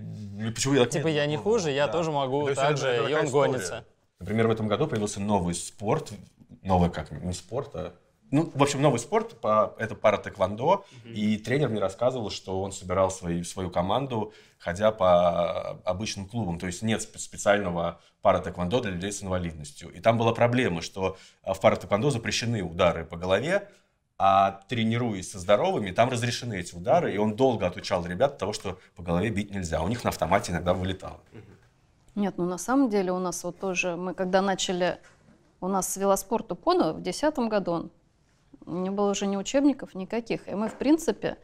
Почему 0.53 0.73
я 0.73 0.81
так 0.81 0.91
Типа 0.91 1.07
я 1.07 1.25
не 1.25 1.37
плыву?» 1.37 1.51
хуже, 1.57 1.71
я 1.71 1.87
Да. 1.87 1.93
тоже 1.93 2.11
могу 2.11 2.43
То 2.43 2.49
есть 2.49 2.61
так 2.61 2.71
это- 2.71 2.81
же, 2.81 2.87
это 2.89 3.07
и 3.09 3.13
он 3.13 3.25
история. 3.25 3.31
гонится. 3.51 3.85
Например, 4.19 4.47
в 4.47 4.51
этом 4.51 4.67
году 4.67 4.87
появился 4.87 5.21
новый 5.21 5.53
спорт, 5.55 6.11
новый 6.61 6.89
как, 6.89 7.11
не 7.11 7.31
спорт, 7.33 7.69
а... 7.73 7.93
Ну, 8.31 8.51
в 8.53 8.61
общем, 8.63 8.81
новый 8.81 8.99
спорт, 8.99 9.39
по- 9.39 9.75
это 9.77 9.95
пара 9.95 10.17
тэквондо, 10.17 10.83
и 11.05 11.37
тренер 11.37 11.69
мне 11.69 11.79
рассказывал, 11.79 12.29
что 12.31 12.61
он 12.61 12.71
собирал 12.71 13.11
свои, 13.11 13.43
свою 13.43 13.69
команду, 13.69 14.33
ходя 14.57 14.91
по 14.91 15.71
обычным 15.85 16.27
клубам, 16.27 16.57
то 16.59 16.65
есть 16.65 16.81
нет 16.81 17.01
спе- 17.01 17.19
специального 17.19 17.99
пара 18.21 18.39
тэквондо 18.39 18.81
для 18.81 18.91
людей 18.91 19.11
с 19.11 19.21
инвалидностью. 19.23 19.93
И 19.93 19.99
там 19.99 20.17
была 20.17 20.33
проблема, 20.33 20.81
что 20.81 21.17
а, 21.43 21.53
в 21.53 21.61
пара 21.61 21.75
тэквондо 21.75 22.09
запрещены 22.09 22.63
удары 22.63 23.05
по 23.05 23.15
голове, 23.15 23.69
а 24.17 24.61
тренируясь 24.69 25.31
со 25.31 25.39
здоровыми, 25.39 25.91
там 25.91 26.09
разрешены 26.09 26.57
эти 26.59 26.73
удары, 26.75 27.13
и 27.13 27.17
он 27.17 27.35
долго 27.35 27.67
отучал 27.67 28.05
ребят 28.05 28.33
от 28.33 28.37
того, 28.39 28.53
что 28.53 28.79
по 28.95 29.03
голове 29.03 29.29
бить 29.29 29.51
нельзя. 29.51 29.81
У 29.83 29.87
них 29.87 30.03
на 30.03 30.09
автомате 30.09 30.51
иногда 30.51 30.73
вылетало. 30.73 31.19
Нет, 32.15 32.37
ну 32.37 32.45
на 32.45 32.57
самом 32.57 32.89
деле 32.89 33.11
у 33.11 33.19
нас 33.19 33.43
вот 33.43 33.59
тоже, 33.59 33.95
мы 33.97 34.13
когда 34.13 34.41
начали, 34.41 34.97
у 35.61 35.67
нас 35.67 35.93
с 35.93 35.97
велоспорту 35.97 36.55
поно 36.55 36.93
в 36.93 37.01
2010 37.01 37.37
году, 37.49 37.71
он, 37.71 37.91
не 38.65 38.89
было 38.89 39.11
уже 39.11 39.27
ни 39.27 39.37
учебников 39.37 39.95
никаких. 39.95 40.47
И 40.47 40.55
мы, 40.55 40.69
в 40.69 40.77
принципе, 40.77 41.37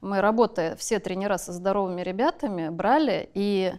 мы 0.00 0.20
работая, 0.20 0.76
все 0.76 0.98
тренера 0.98 1.36
со 1.36 1.52
здоровыми 1.52 2.02
ребятами 2.02 2.68
брали, 2.68 3.30
и 3.34 3.72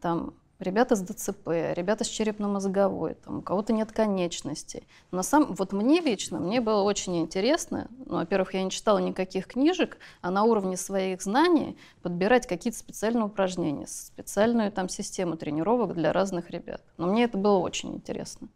там 0.00 0.34
ребята 0.58 0.96
с 0.96 1.02
ДЦП, 1.02 1.48
ребята 1.74 2.04
с 2.04 2.08
черепно-мозговой, 2.08 3.14
там, 3.14 3.38
у 3.38 3.42
кого-то 3.42 3.72
нет 3.72 3.92
конечностей. 3.92 4.86
На 5.10 5.22
самом, 5.22 5.54
вот 5.54 5.72
мне 5.72 6.00
лично, 6.00 6.40
мне 6.40 6.60
было 6.60 6.82
очень 6.82 7.18
интересно, 7.18 7.88
ну, 8.06 8.16
во-первых, 8.16 8.54
я 8.54 8.62
не 8.62 8.70
читала 8.70 8.98
никаких 8.98 9.46
книжек, 9.46 9.98
а 10.20 10.30
на 10.30 10.44
уровне 10.44 10.76
своих 10.76 11.22
знаний 11.22 11.78
подбирать 12.02 12.46
какие-то 12.46 12.78
специальные 12.78 13.24
упражнения, 13.24 13.86
специальную 13.86 14.72
там 14.72 14.88
систему 14.88 15.36
тренировок 15.36 15.94
для 15.94 16.12
разных 16.12 16.50
ребят. 16.50 16.82
Но 16.96 17.06
мне 17.06 17.24
это 17.24 17.38
было 17.38 17.58
очень 17.58 17.94
интересно. 17.94 18.48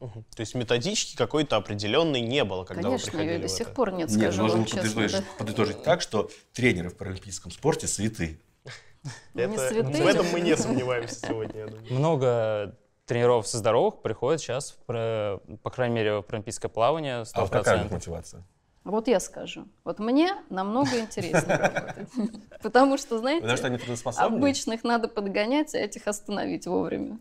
Мгм. 0.00 0.24
То 0.34 0.40
есть 0.40 0.54
методички 0.54 1.14
какой-то 1.16 1.56
определенной 1.56 2.20
не 2.22 2.42
было, 2.44 2.64
когда 2.64 2.84
Конечно, 2.84 3.12
вы 3.12 3.18
ее 3.18 3.24
приходили 3.26 3.38
и 3.38 3.42
до 3.42 3.48
сих 3.48 3.66
это? 3.66 3.76
пор 3.76 3.92
нет, 3.92 4.08
Нет, 4.10 4.18
скажу 4.18 4.42
можно 4.42 4.64
честно. 4.64 4.80
подытожить, 4.82 5.20
да. 5.20 5.24
подытожить 5.38 5.82
так, 5.82 6.00
что 6.00 6.30
тренеры 6.54 6.88
в 6.88 6.96
паралимпийском 6.96 7.50
спорте 7.50 7.86
святые. 7.86 8.40
Не 9.34 9.42
Это- 9.42 9.68
святые. 9.68 10.02
в 10.02 10.06
этом 10.06 10.26
мы 10.32 10.40
не 10.40 10.56
сомневаемся 10.56 11.14
сегодня, 11.26 11.60
я 11.60 11.66
думаю. 11.66 11.86
Много 11.92 12.76
тренеров 13.04 13.46
со 13.46 13.58
здоровых 13.58 14.00
приходят 14.02 14.40
сейчас, 14.40 14.76
в 14.86 15.40
по 15.62 15.70
крайней 15.70 15.94
мере, 15.96 16.18
в 16.20 16.22
паралимпийское 16.22 16.70
плавание 16.70 17.22
100%. 17.22 17.26
А 17.34 17.48
какая 17.48 17.88
мотивация? 17.88 18.42
Вот 18.84 19.08
я 19.08 19.20
скажу. 19.20 19.66
Вот 19.84 19.98
мне 19.98 20.34
намного 20.48 20.98
интереснее 20.98 21.42
работать. 21.56 22.08
Потому 22.62 22.96
что, 22.96 23.20
Потому 23.20 23.56
что 23.56 23.68
знаете, 23.68 24.22
обычных 24.22 24.84
надо 24.84 25.08
подгонять, 25.08 25.74
а 25.74 25.78
этих 25.78 26.06
остановить 26.06 26.66
вовремя. 26.66 27.18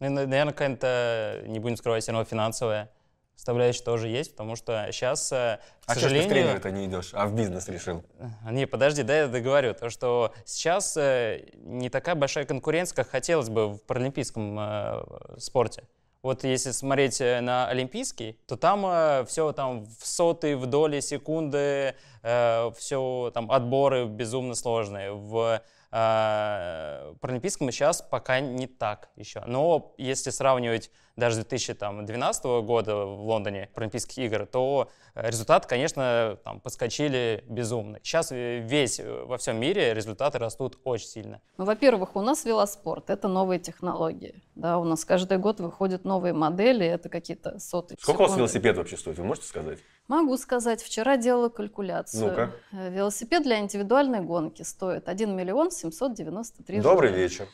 А, 0.00 0.08
Ну, 0.08 0.22
и, 0.22 0.26
наверное, 0.26 0.52
какая-то, 0.52 1.42
не 1.46 1.58
будем 1.58 1.76
скрывать, 1.76 2.02
все 2.02 2.12
равно 2.12 2.24
финансовая 2.24 2.90
составляющая 3.38 3.84
тоже 3.84 4.08
есть, 4.08 4.32
потому 4.32 4.56
что 4.56 4.88
сейчас, 4.90 5.28
к 5.28 5.60
А 5.86 5.92
что 5.92 5.92
ж 5.92 5.94
ты 5.94 6.00
в 6.00 6.02
сожалению... 6.02 6.28
тренеры-то 6.28 6.70
не 6.72 6.86
идешь, 6.86 7.10
а 7.12 7.26
в 7.26 7.34
бизнес 7.34 7.68
решил? 7.68 8.04
Не, 8.50 8.66
подожди, 8.66 9.04
дай 9.04 9.20
я 9.20 9.28
договорю. 9.28 9.74
То, 9.74 9.90
что 9.90 10.34
сейчас 10.44 10.96
э, 10.96 11.44
не 11.54 11.88
такая 11.88 12.16
большая 12.16 12.46
конкуренция, 12.46 12.96
как 12.96 13.08
хотелось 13.08 13.48
бы 13.48 13.68
в 13.68 13.78
паралимпийском 13.78 14.58
э, 14.58 15.02
спорте. 15.38 15.84
Вот 16.22 16.42
если 16.42 16.72
смотреть 16.72 17.20
э, 17.20 17.40
на 17.40 17.68
олимпийский, 17.68 18.40
то 18.48 18.56
там 18.56 19.24
все 19.26 19.52
там 19.52 19.86
в 19.86 20.04
сотые, 20.04 20.56
в 20.56 20.66
доли 20.66 20.98
секунды, 20.98 21.94
все 22.22 23.30
там 23.32 23.50
отборы 23.52 24.06
безумно 24.06 24.56
сложные. 24.56 25.12
В 25.12 25.62
э, 25.90 27.14
паралимпийском 27.20 27.70
сейчас 27.70 28.02
пока 28.02 28.40
не 28.40 28.66
так 28.66 29.10
еще. 29.16 29.42
Но 29.46 29.94
если 29.98 30.30
сравнивать 30.30 30.90
даже 31.18 31.34
с 31.34 31.38
2012 31.38 32.44
года 32.64 32.94
в 33.04 33.22
Лондоне 33.26 33.68
Паралимпийских 33.74 34.18
игр, 34.18 34.46
то 34.46 34.88
э, 35.14 35.28
результаты, 35.28 35.68
конечно, 35.68 36.38
там, 36.44 36.60
подскочили 36.60 37.44
безумно. 37.48 37.98
Сейчас 38.02 38.30
весь 38.30 39.00
э, 39.00 39.24
во 39.24 39.36
всем 39.36 39.58
мире 39.58 39.94
результаты 39.94 40.38
растут 40.38 40.78
очень 40.84 41.08
сильно. 41.08 41.40
Ну, 41.56 41.64
во-первых, 41.64 42.14
у 42.14 42.22
нас 42.22 42.44
велоспорт, 42.44 43.10
это 43.10 43.26
новые 43.28 43.58
технологии. 43.58 44.42
Да, 44.54 44.78
у 44.78 44.84
нас 44.84 45.04
каждый 45.04 45.38
год 45.38 45.60
выходят 45.60 46.04
новые 46.04 46.32
модели, 46.32 46.86
это 46.86 47.08
какие-то 47.08 47.58
сотые 47.58 47.98
Сколько 48.00 48.18
у 48.18 48.22
вас 48.22 48.30
секунды. 48.30 48.40
велосипед 48.40 48.76
вообще 48.76 48.96
стоит, 48.96 49.18
вы 49.18 49.24
можете 49.24 49.48
сказать? 49.48 49.78
Могу 50.06 50.36
сказать, 50.36 50.82
вчера 50.82 51.16
делала 51.16 51.48
калькуляцию. 51.48 52.28
Ну-ка. 52.28 52.52
Э, 52.72 52.90
Велосипед 52.90 53.42
для 53.42 53.58
индивидуальной 53.58 54.20
гонки 54.20 54.62
стоит 54.62 55.08
1 55.08 55.34
миллион 55.36 55.70
793 55.70 56.80
Добрый 56.80 57.12
вечер. 57.12 57.48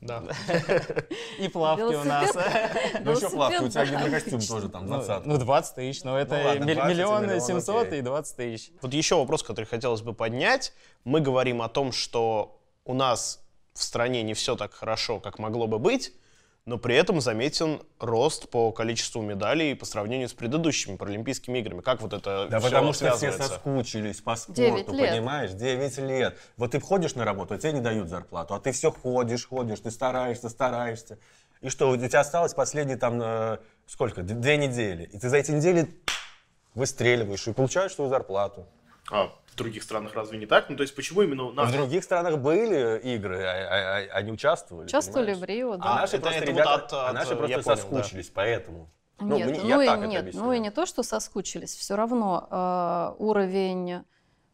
Да. 0.00 0.22
И 1.38 1.48
плавки 1.48 1.82
у 1.94 2.04
нас. 2.04 2.34
Ну 3.00 3.10
еще 3.12 3.30
плавка, 3.30 3.62
у 3.62 3.68
тебя 3.68 3.84
гидрокостюм 3.84 4.40
тоже 4.40 4.68
там, 4.68 4.86
Ну, 4.86 4.96
20 4.96 5.26
Ну, 5.26 5.38
20 5.38 5.74
тысяч, 5.74 6.04
но 6.04 6.18
это 6.18 6.40
ладно, 6.44 6.64
миль- 6.64 6.74
20 6.76 6.90
миллион 6.96 7.40
семьсот 7.40 7.92
и 7.92 8.00
20 8.00 8.36
тысяч. 8.36 8.70
Вот 8.80 8.94
еще 8.94 9.16
вопрос, 9.16 9.42
который 9.42 9.64
хотелось 9.64 10.02
бы 10.02 10.14
поднять. 10.14 10.72
Мы 11.04 11.20
говорим 11.20 11.62
о 11.62 11.68
том, 11.68 11.92
что 11.92 12.60
у 12.84 12.94
нас 12.94 13.40
в 13.74 13.82
стране 13.82 14.22
не 14.22 14.34
все 14.34 14.56
так 14.56 14.72
хорошо, 14.72 15.20
как 15.20 15.38
могло 15.38 15.66
бы 15.66 15.78
быть, 15.78 16.12
но 16.68 16.76
при 16.76 16.94
этом 16.96 17.22
заметен 17.22 17.80
рост 17.98 18.50
по 18.50 18.72
количеству 18.72 19.22
медалей 19.22 19.74
по 19.74 19.86
сравнению 19.86 20.28
с 20.28 20.34
предыдущими 20.34 20.96
Паралимпийскими 20.96 21.60
играми. 21.60 21.80
Как 21.80 22.02
вот 22.02 22.12
это 22.12 22.46
Да 22.50 22.60
все 22.60 22.68
потому 22.68 22.92
что 22.92 23.16
все 23.16 23.32
соскучились 23.32 24.20
по 24.20 24.36
Девять 24.48 24.82
спорту, 24.82 25.00
лет. 25.00 25.10
понимаешь? 25.10 25.52
9 25.52 25.98
лет. 25.98 26.36
Вот 26.58 26.72
ты 26.72 26.80
ходишь 26.80 27.14
на 27.14 27.24
работу, 27.24 27.54
а 27.54 27.58
тебе 27.58 27.72
не 27.72 27.80
дают 27.80 28.10
зарплату, 28.10 28.54
а 28.54 28.60
ты 28.60 28.72
все 28.72 28.90
ходишь, 28.92 29.48
ходишь, 29.48 29.80
ты 29.80 29.90
стараешься, 29.90 30.50
стараешься. 30.50 31.18
И 31.62 31.70
что, 31.70 31.88
у 31.88 31.96
тебя 31.96 32.20
осталось 32.20 32.52
последние 32.52 32.98
там, 32.98 33.18
э, 33.22 33.58
сколько, 33.86 34.22
две 34.22 34.58
недели. 34.58 35.04
И 35.04 35.18
ты 35.18 35.30
за 35.30 35.38
эти 35.38 35.52
недели 35.52 35.88
выстреливаешь 36.74 37.48
и 37.48 37.54
получаешь 37.54 37.94
свою 37.94 38.10
зарплату. 38.10 38.66
А 39.10 39.32
в 39.46 39.56
других 39.56 39.82
странах 39.82 40.14
разве 40.14 40.38
не 40.38 40.46
так? 40.46 40.68
Ну, 40.68 40.76
то 40.76 40.82
есть 40.82 40.94
почему 40.94 41.22
именно 41.22 41.44
у 41.44 41.52
нас... 41.52 41.70
в 41.70 41.72
других 41.72 42.04
странах 42.04 42.38
были 42.38 42.98
игры, 43.14 43.42
а- 43.42 43.50
а- 43.50 43.98
а- 43.98 44.16
они 44.18 44.32
участвовали. 44.32 44.84
Участвовали 44.86 45.32
понимаешь? 45.34 45.40
в 45.40 45.44
Рио, 45.44 45.72
А 45.72 45.76
да. 45.78 45.94
наши 45.96 46.16
это- 46.16 46.22
просто 46.22 46.38
это 46.42 46.52
вот 46.52 46.58
ребята, 46.58 46.74
от- 46.74 46.92
а 46.92 47.08
от, 47.08 47.14
наши 47.14 47.32
э, 47.32 47.36
просто 47.36 47.56
я 47.58 47.62
понял, 47.62 47.76
соскучились, 47.76 48.28
поэтому. 48.30 48.90
Нет, 49.20 49.48
мне- 49.48 49.60
ну, 49.62 49.68
я 49.80 49.82
и, 49.82 49.86
так 49.86 49.98
это 49.98 50.06
нет, 50.06 50.20
объясняю. 50.20 50.46
ну 50.46 50.52
и 50.52 50.58
не 50.60 50.70
то, 50.70 50.86
что 50.86 51.02
соскучились, 51.02 51.74
все 51.74 51.96
равно 51.96 52.46
э, 52.50 53.22
уровень 53.22 54.04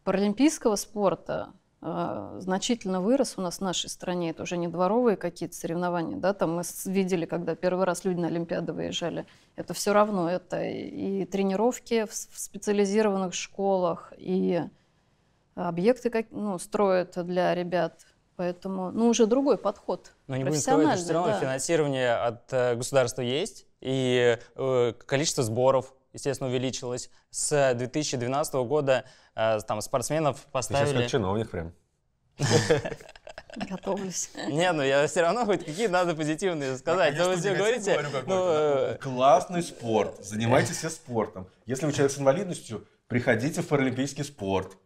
паралимпийского 0.03 0.75
спорта 0.75 1.49
значительно 1.81 3.01
вырос 3.01 3.35
у 3.37 3.41
нас 3.41 3.57
в 3.57 3.61
нашей 3.61 3.89
стране. 3.89 4.31
Это 4.31 4.43
уже 4.43 4.57
не 4.57 4.67
дворовые 4.67 5.17
какие-то 5.17 5.55
соревнования, 5.55 6.17
да, 6.17 6.33
там 6.33 6.55
мы 6.55 6.63
видели, 6.85 7.25
когда 7.25 7.55
первый 7.55 7.85
раз 7.85 8.05
люди 8.05 8.19
на 8.19 8.27
Олимпиады 8.27 8.73
выезжали. 8.73 9.25
Это 9.55 9.73
все 9.73 9.93
равно, 9.93 10.29
это 10.29 10.63
и, 10.63 11.25
тренировки 11.25 12.05
в, 12.05 12.13
специализированных 12.13 13.33
школах, 13.33 14.13
и 14.17 14.63
объекты 15.55 16.09
как, 16.09 16.27
ну, 16.31 16.57
строят 16.59 17.23
для 17.25 17.53
ребят. 17.53 18.05
Поэтому, 18.35 18.91
ну, 18.91 19.07
уже 19.07 19.27
другой 19.27 19.57
подход. 19.57 20.11
Но 20.27 20.35
не 20.35 20.43
будем 20.43 20.59
скрывать, 20.59 20.97
что 20.97 21.05
все 21.05 21.13
равно 21.13 21.31
да. 21.31 21.39
финансирование 21.39 22.15
от 22.15 22.51
э, 22.51 22.75
государства 22.75 23.21
есть, 23.21 23.65
и 23.79 24.37
э, 24.55 24.93
количество 25.05 25.41
сборов, 25.41 25.93
естественно, 26.15 26.49
увеличилось. 26.49 27.09
С 27.29 27.73
2012 27.75 28.53
года 28.55 29.05
э, 29.35 29.59
там 29.67 29.81
спортсменов 29.81 30.37
Ты 30.37 30.41
сейчас 30.41 30.51
поставили... 30.51 31.01
как 31.03 31.11
чиновник 31.11 31.49
прям. 31.51 31.73
Готовлюсь. 33.69 34.29
Не, 34.49 34.71
ну 34.73 34.81
я 34.83 35.07
все 35.07 35.21
равно 35.21 35.45
хоть 35.45 35.63
какие 35.63 35.87
надо 35.87 36.15
позитивные 36.15 36.77
сказать. 36.77 37.15
Но 37.17 37.29
вы 37.29 37.37
все 37.37 37.55
говорите, 37.55 38.03
ну, 38.25 38.97
Классный 38.99 39.61
спорт. 39.61 40.23
Занимайтесь 40.25 40.77
все 40.77 40.89
спортом. 40.89 41.47
Если 41.65 41.85
вы 41.85 41.93
человек 41.93 42.11
с 42.11 42.17
инвалидностью, 42.17 42.85
приходите 43.07 43.61
в 43.61 43.67
паралимпийский 43.67 44.23
спорт. 44.23 44.77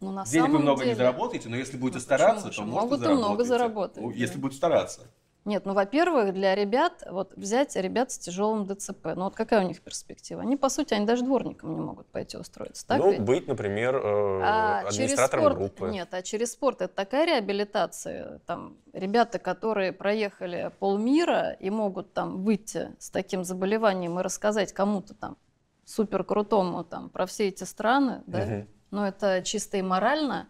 Ну, 0.00 0.12
на 0.12 0.24
Денег 0.24 0.48
вы 0.48 0.58
много 0.60 0.80
не 0.80 0.84
деле- 0.92 0.96
заработаете, 0.96 1.48
но 1.50 1.56
если 1.56 1.76
будете 1.76 1.98
Ну, 1.98 2.02
стараться, 2.02 2.48
почему 2.48 2.66
то 2.66 2.70
же? 2.70 2.74
может 2.74 2.90
Могут 2.90 3.06
и 3.06 3.12
много 3.14 3.44
заработать, 3.44 4.02
Ну, 4.02 4.10
да. 4.10 4.16
Если 4.16 4.38
будете 4.38 4.56
стараться. 4.56 5.02
Нет, 5.46 5.64
ну, 5.64 5.72
во-первых, 5.72 6.34
для 6.34 6.54
ребят, 6.54 7.02
вот 7.10 7.32
взять 7.34 7.74
ребят 7.74 8.10
с 8.12 8.18
тяжелым 8.18 8.66
ДЦП, 8.66 9.14
ну 9.16 9.24
вот 9.24 9.34
какая 9.34 9.64
у 9.64 9.66
них 9.68 9.80
перспектива? 9.80 10.42
Они, 10.42 10.56
по 10.56 10.68
сути, 10.68 10.92
они 10.92 11.06
даже 11.06 11.24
дворником 11.24 11.74
не 11.74 11.80
могут 11.80 12.06
пойти 12.08 12.36
устроиться, 12.36 12.86
так 12.86 12.98
ну, 12.98 13.10
ведь? 13.12 13.22
быть, 13.22 13.48
например, 13.48 13.96
э, 13.96 14.00
А 14.02 14.82
через 14.84 14.94
администратором 14.96 15.44
спорт, 15.44 15.56
группы. 15.56 15.88
нет, 15.90 16.12
а 16.12 16.22
через 16.22 16.52
спорт 16.52 16.82
это 16.82 16.94
такая 16.94 17.24
реабилитация. 17.26 18.40
Там 18.46 18.76
ребята, 18.92 19.38
которые 19.38 19.92
проехали 19.92 20.70
полмира 20.78 21.52
и 21.52 21.70
могут 21.70 22.12
там 22.12 22.42
выйти 22.42 22.94
с 22.98 23.08
таким 23.10 23.42
заболеванием 23.42 24.20
и 24.20 24.22
рассказать 24.22 24.74
кому-то 24.74 25.14
там 25.14 25.38
супер 25.86 26.22
крутому 26.22 26.84
там 26.84 27.08
про 27.08 27.24
все 27.24 27.48
эти 27.48 27.64
страны, 27.64 28.22
да, 28.26 28.44
Мгм. 28.44 28.68
но 28.90 29.08
это 29.08 29.42
чисто 29.42 29.78
и 29.78 29.82
морально 29.82 30.48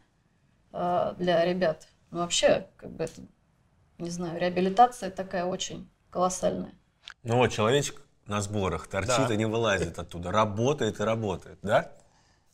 э, 0.72 1.14
для 1.16 1.44
ребят. 1.44 1.86
Ну 2.10 2.18
вообще, 2.18 2.66
как 2.76 2.90
бы 2.90 3.04
это, 3.04 3.22
не 4.00 4.10
знаю, 4.10 4.38
реабилитация 4.40 5.10
такая 5.10 5.44
очень 5.44 5.90
колоссальная. 6.10 6.72
Ну 7.22 7.36
вот, 7.36 7.48
человечек 7.52 8.02
на 8.26 8.40
сборах 8.40 8.86
торчит 8.88 9.28
Да. 9.28 9.34
и 9.34 9.36
не 9.36 9.44
вылазит 9.46 9.98
оттуда. 9.98 10.30
Работает 10.32 11.00
и 11.00 11.02
работает, 11.04 11.58
да? 11.62 11.92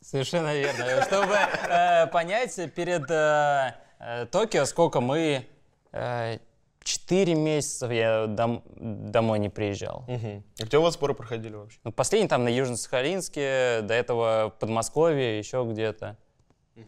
Совершенно 0.01 0.53
верно. 0.55 1.03
Чтобы 1.03 1.33
э, 1.35 2.07
понять 2.07 2.55
перед 2.73 3.09
э, 3.09 3.73
э, 3.99 4.25
Токио, 4.27 4.65
сколько 4.65 5.01
мы... 5.01 5.47
э, 5.91 6.37
Четыре 6.83 7.35
месяца 7.35 7.87
я 7.87 8.27
дом- 8.27 8.63
домой 9.11 9.39
не 9.39 9.49
приезжал. 9.49 10.05
Мгм. 10.07 10.41
А 10.57 10.63
где 10.63 10.77
у 10.77 10.81
вас 10.81 10.93
сборы 10.93 11.13
проходили 11.13 11.53
вообще? 11.53 11.77
Ну, 11.83 11.91
последний 11.91 12.29
там 12.29 12.45
на 12.45 12.47
Южно-Сахалинске, 12.49 13.81
до 13.81 13.93
этого 13.93 14.53
в 14.55 14.59
Подмосковье, 14.59 15.37
еще 15.37 15.67
где-то. 15.69 16.15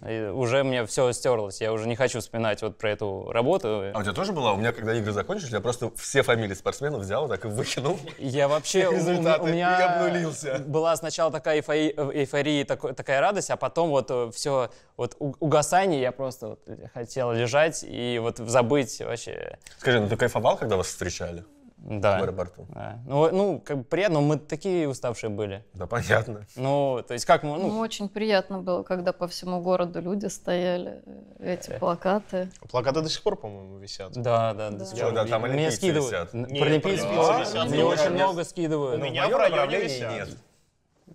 И 0.08 0.30
уже 0.34 0.64
мне 0.64 0.86
все 0.86 1.12
стерлось, 1.12 1.62
я 1.62 1.74
уже 1.74 1.88
не 1.88 1.96
хочу 1.96 2.20
вспоминать 2.20 2.62
вот 2.62 2.78
про 2.78 2.92
эту 2.92 3.30
работу. 3.32 3.92
А 3.94 4.00
у 4.00 4.04
тебя 4.04 4.14
тоже 4.14 4.32
была? 4.34 4.54
У 4.54 4.58
меня, 4.58 4.72
когда 4.72 4.94
игры 4.94 5.12
закончились, 5.12 5.52
я 5.52 5.60
просто 5.60 5.92
все 5.96 6.22
фамилии 6.24 6.54
спортсменов 6.54 7.02
взял, 7.02 7.28
так 7.28 7.46
и 7.46 7.48
выкинул. 7.48 8.00
Я 8.18 8.48
вообще, 8.48 8.88
у, 8.88 8.92
у 8.92 8.96
Результаты. 8.96 9.44
у 9.44 9.48
меня 9.48 9.80
И 9.80 9.84
обнулился. 9.84 10.60
была 10.60 10.96
сначала 10.96 11.32
такая 11.32 11.58
эйфория, 11.58 11.94
эйфория 12.14 12.66
такой- 12.66 12.94
такая 12.94 13.20
радость, 13.22 13.50
а 13.50 13.58
потом 13.58 13.90
вот 13.90 14.12
все, 14.36 14.70
вот 14.98 15.16
угасание, 15.20 16.02
я 16.02 16.12
просто 16.12 16.48
вот 16.50 16.60
хотел 16.94 17.32
лежать 17.32 17.84
и 17.88 18.20
вот 18.22 18.38
забыть 18.38 19.00
вообще. 19.00 19.58
Скажи, 19.80 20.00
ну 20.00 20.08
ты 20.10 20.16
кайфовал, 20.18 20.58
когда 20.58 20.78
вас 20.78 20.88
встречали 20.88 21.44
Да. 21.82 22.20
в 22.20 22.24
аэропорту? 22.24 22.66
Да. 22.70 23.00
Ну, 23.06 23.32
ну, 23.32 23.60
как 23.60 23.78
бы 23.80 23.84
приятно, 23.84 24.20
мы 24.22 24.38
такие 24.38 24.88
уставшие 24.88 25.30
были. 25.30 25.64
Да, 25.74 25.88
понятно. 25.88 26.46
Ну, 26.56 27.04
то 27.08 27.14
есть 27.14 27.26
как 27.26 27.44
мы, 27.44 27.58
Ну, 27.58 27.68
ну, 27.70 27.80
очень 27.80 28.10
приятно 28.10 28.60
было, 28.60 28.84
когда 28.84 29.14
по 29.14 29.28
всему 29.28 29.62
городу 29.62 30.02
люди 30.02 30.26
стояли, 30.28 31.02
э, 31.40 31.54
эти 31.56 31.72
плакаты. 31.80 32.50
Плакаты 32.70 33.02
до 33.02 33.10
сих 33.10 33.24
пор, 33.24 33.38
по-моему, 33.38 33.78
висят. 33.78 34.12
да, 34.14 34.54
да, 34.54 34.70
до 34.72 34.80
Да. 34.80 34.86
пор. 35.04 35.14
да, 35.14 35.26
там 35.26 35.42
Мне 35.44 35.52
олимпийцы 35.52 35.78
скидывают. 35.78 36.12
висят. 36.12 36.34
Нет, 36.34 36.60
паралимпийцы 36.60 37.08
висят, 37.08 37.70
мне 37.70 37.84
очень 37.86 38.10
много 38.12 38.44
скидывают. 38.44 39.02
У 39.02 39.04
меня 39.04 39.28
в 39.28 39.32
районе 39.36 39.80
висят. 39.80 40.12
нет. 40.12 40.30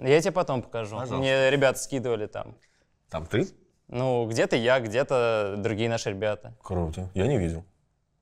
Я 0.01 0.21
тебе 0.21 0.33
потом 0.33 0.63
покажу. 0.63 0.93
Пожалуйста. 0.97 1.17
Мне 1.17 1.51
ребята 1.51 1.79
скидывали 1.79 2.27
там. 2.27 2.57
Там 3.11 3.27
ты? 3.27 3.47
Ну, 3.89 4.27
где-то 4.27 4.57
я, 4.57 4.81
где-то 4.81 5.55
другие 5.59 5.89
наши 5.89 6.11
ребята. 6.11 6.55
Круто. 6.63 7.11
Я 7.15 7.27
не 7.29 7.39
видел. 7.39 7.65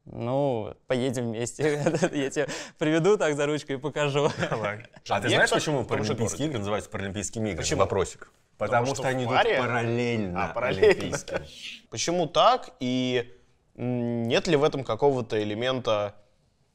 Ну, 0.05 0.75
поедем 0.89 1.29
вместе. 1.29 1.81
Я 2.13 2.31
тебе 2.31 2.49
приведу 2.79 3.17
так 3.17 3.37
за 3.37 3.47
ручку 3.47 3.73
и 3.73 3.77
покажу. 3.77 4.31
Давай. 4.51 4.85
А 5.09 5.21
ты 5.21 5.29
знаешь, 5.29 5.51
почему 5.51 5.85
Паралимпийские 5.85 6.49
игры 6.49 6.59
называются 6.59 6.91
Паралимпийскими 6.91 7.51
играми? 7.51 7.63
Почему? 7.63 7.81
Вопросик. 7.81 8.31
Потому, 8.59 8.95
что 8.95 9.09
они 9.09 9.25
идут 9.25 9.35
паре? 9.37 9.59
параллельно, 9.59 10.45
А, 10.45 10.53
параллельно. 10.53 10.89
олимпийским. 10.89 11.39
Почему 11.91 12.27
так? 12.27 12.71
И 12.81 13.33
нет 13.75 14.47
ли 14.47 14.57
в 14.57 14.65
этом 14.65 14.85
какого-то 14.85 15.43
элемента, 15.43 16.15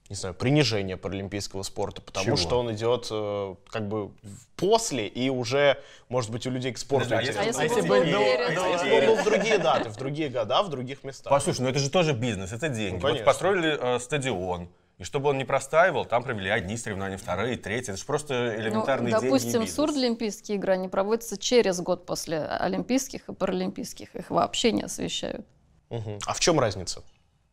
не 0.10 0.16
знаю, 0.16 0.34
принижения 0.36 0.98
паралимпийского 0.98 1.64
спорта? 1.64 2.02
Потому 2.02 2.26
Чего? 2.26 2.38
что 2.38 2.60
он 2.60 2.72
идет 2.74 3.08
э, 3.12 3.56
как 3.70 3.88
бы 3.88 4.12
после, 4.56 5.08
и 5.08 5.30
уже, 5.30 5.78
может 6.10 6.32
быть, 6.32 6.48
у 6.48 6.50
людей 6.50 6.72
к 6.72 6.78
спорту 6.78 7.10
Подожди, 7.10 7.32
а 7.32 7.34
интерес. 7.34 7.58
А 7.58 7.64
если 7.64 7.76
если 7.76 7.90
бы 7.90 8.00
бы 8.00 8.06
был 8.06 8.22
А 8.22 8.68
если 8.70 8.90
бы 8.90 8.96
он 8.96 9.06
был 9.06 9.16
в 9.22 9.24
другие 9.26 9.58
даты, 9.58 9.90
в 9.90 9.98
другие 9.98 10.30
года, 10.30 10.64
в 10.64 10.70
других 10.70 11.04
местах? 11.04 11.30
Послушай, 11.30 11.62
ну 11.62 11.70
это 11.70 11.80
же 11.80 11.90
тоже 11.90 12.14
бизнес, 12.14 12.54
это 12.54 12.70
деньги. 12.70 13.02
Ну, 13.02 13.10
вот 13.10 13.24
построили 13.26 13.78
э, 13.80 14.00
стадион, 14.00 14.70
и 14.98 15.04
чтобы 15.04 15.30
он 15.30 15.38
не 15.38 15.46
простаивал, 15.46 16.06
там 16.06 16.24
провели 16.24 16.50
одни 16.50 16.76
соревнования, 16.76 17.18
вторые, 17.18 17.56
третьи. 17.58 17.92
Это 17.92 18.00
же 18.00 18.06
просто 18.06 18.34
Ну, 18.34 18.62
элементарные 18.62 19.12
деньги 19.12 19.26
допустим, 19.26 19.62
бизнес. 19.62 19.76
сурдлимпийские 19.76 20.58
игры, 20.58 20.74
они 20.74 20.88
проводятся 20.88 21.38
через 21.38 21.80
год 21.82 22.06
после 22.06 22.40
Олимпийских 22.46 23.30
и 23.30 23.34
Паралимпийских. 23.34 24.16
Их 24.16 24.32
вообще 24.32 24.72
не 24.72 24.82
освещают. 24.84 25.46
Мгм. 25.90 26.18
А 26.26 26.34
в 26.34 26.40
чем 26.40 26.60
разница 26.60 27.04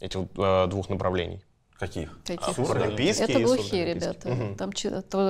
этих 0.00 0.20
э, 0.38 0.66
двух 0.68 0.88
направлений? 0.88 1.42
Каких? 1.78 2.18
Каких? 2.24 2.56
Паралимпийские 2.56 3.28
Это 3.28 3.40
глухие 3.40 3.94
ребята. 3.94 4.28
Мгм. 4.28 4.56
Там 4.56 4.72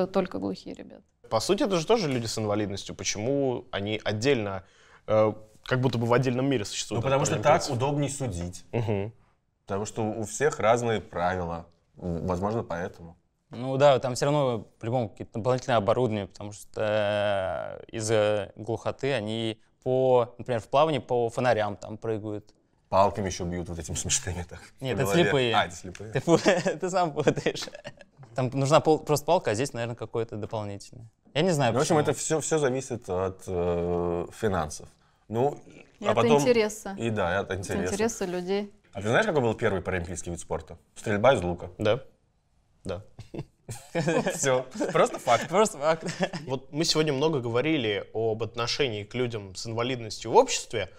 только 0.06 0.38
глухие 0.38 0.74
ребята. 0.74 1.02
По 1.30 1.40
сути, 1.40 1.62
это 1.62 1.76
же 1.78 1.86
тоже 1.86 2.08
люди 2.08 2.26
с 2.26 2.38
инвалидностью. 2.38 2.94
Почему 2.94 3.64
они 3.70 4.00
отдельно, 4.04 4.64
э, 5.06 5.32
как 5.64 5.80
будто 5.80 5.98
бы 5.98 6.06
в 6.06 6.12
отдельном 6.12 6.46
мире 6.46 6.60
Ну, 6.60 6.64
существуют? 6.66 7.04
от 7.04 7.04
потому 7.04 7.24
что 7.24 7.38
так 7.38 7.68
удобнее 7.70 8.10
судить. 8.10 8.64
Мгм. 8.72 9.12
Потому 9.66 9.86
что 9.86 10.02
у 10.02 10.24
всех 10.24 10.60
разные 10.60 11.00
правила. 11.00 11.66
Возможно, 11.96 12.62
поэтому. 12.62 13.16
Ну 13.50 13.76
да, 13.76 13.98
там 13.98 14.14
все 14.14 14.26
равно 14.26 14.66
по-любому 14.80 15.08
какие-то 15.08 15.38
дополнительные 15.38 15.76
оборудования, 15.76 16.26
потому 16.26 16.52
что 16.52 17.80
э, 17.80 17.84
из-за 17.96 18.52
глухоты 18.56 19.12
они 19.12 19.60
по, 19.82 20.34
например, 20.38 20.60
в 20.60 20.68
плавании 20.68 20.98
по 20.98 21.28
фонарям 21.28 21.76
там 21.76 21.96
прыгают. 21.96 22.52
Палками 22.94 23.26
еще 23.26 23.42
бьют 23.42 23.68
вот 23.68 23.76
этим 23.80 23.96
смешными 23.96 24.46
так. 24.48 24.60
Нет, 24.80 24.96
это 24.96 25.12
слепые. 25.12 25.52
А, 25.52 25.64
это 25.64 25.74
слепые. 25.74 26.12
Ты, 26.80 26.88
сам 26.88 27.12
путаешь. 27.12 27.64
Там 28.36 28.50
нужна 28.52 28.78
пол- 28.78 29.00
просто 29.00 29.26
палка, 29.26 29.50
а 29.50 29.54
здесь, 29.54 29.72
наверное, 29.72 29.96
какое-то 29.96 30.36
дополнительное. 30.36 31.10
Я 31.34 31.42
не 31.42 31.50
знаю, 31.50 31.72
Ну, 31.72 31.80
в 31.80 31.82
общем, 31.82 31.98
это 31.98 32.12
все, 32.12 32.38
все 32.38 32.58
зависит 32.58 33.10
от 33.10 33.42
э, 33.48 34.26
финансов. 34.40 34.88
Ну, 35.26 35.60
И 35.98 36.06
а 36.06 36.10
от 36.10 36.14
потом... 36.14 36.40
интереса. 36.40 36.94
И 36.96 37.10
да, 37.10 37.40
от 37.40 37.50
От 37.50 37.58
интереса. 37.58 37.92
интереса 37.92 38.24
людей. 38.26 38.72
А 38.92 39.02
ты 39.02 39.08
знаешь, 39.08 39.26
какой 39.26 39.42
был 39.42 39.54
первый 39.54 39.82
паралимпийский 39.82 40.30
вид 40.30 40.38
спорта? 40.38 40.78
Стрельба 40.94 41.34
из 41.34 41.42
лука. 41.42 41.72
Да. 41.78 42.00
Да. 42.84 43.02
Все. 44.36 44.64
Просто 44.92 45.18
факт. 45.18 45.48
Просто 45.48 45.78
факт. 45.78 46.06
Вот 46.46 46.70
мы 46.70 46.84
сегодня 46.84 47.12
много 47.12 47.40
говорили 47.40 48.08
об 48.14 48.44
отношении 48.44 49.02
к 49.02 49.14
людям 49.16 49.56
с 49.56 49.66
инвалидностью 49.66 50.30
в 50.30 50.36
обществе, 50.36 50.90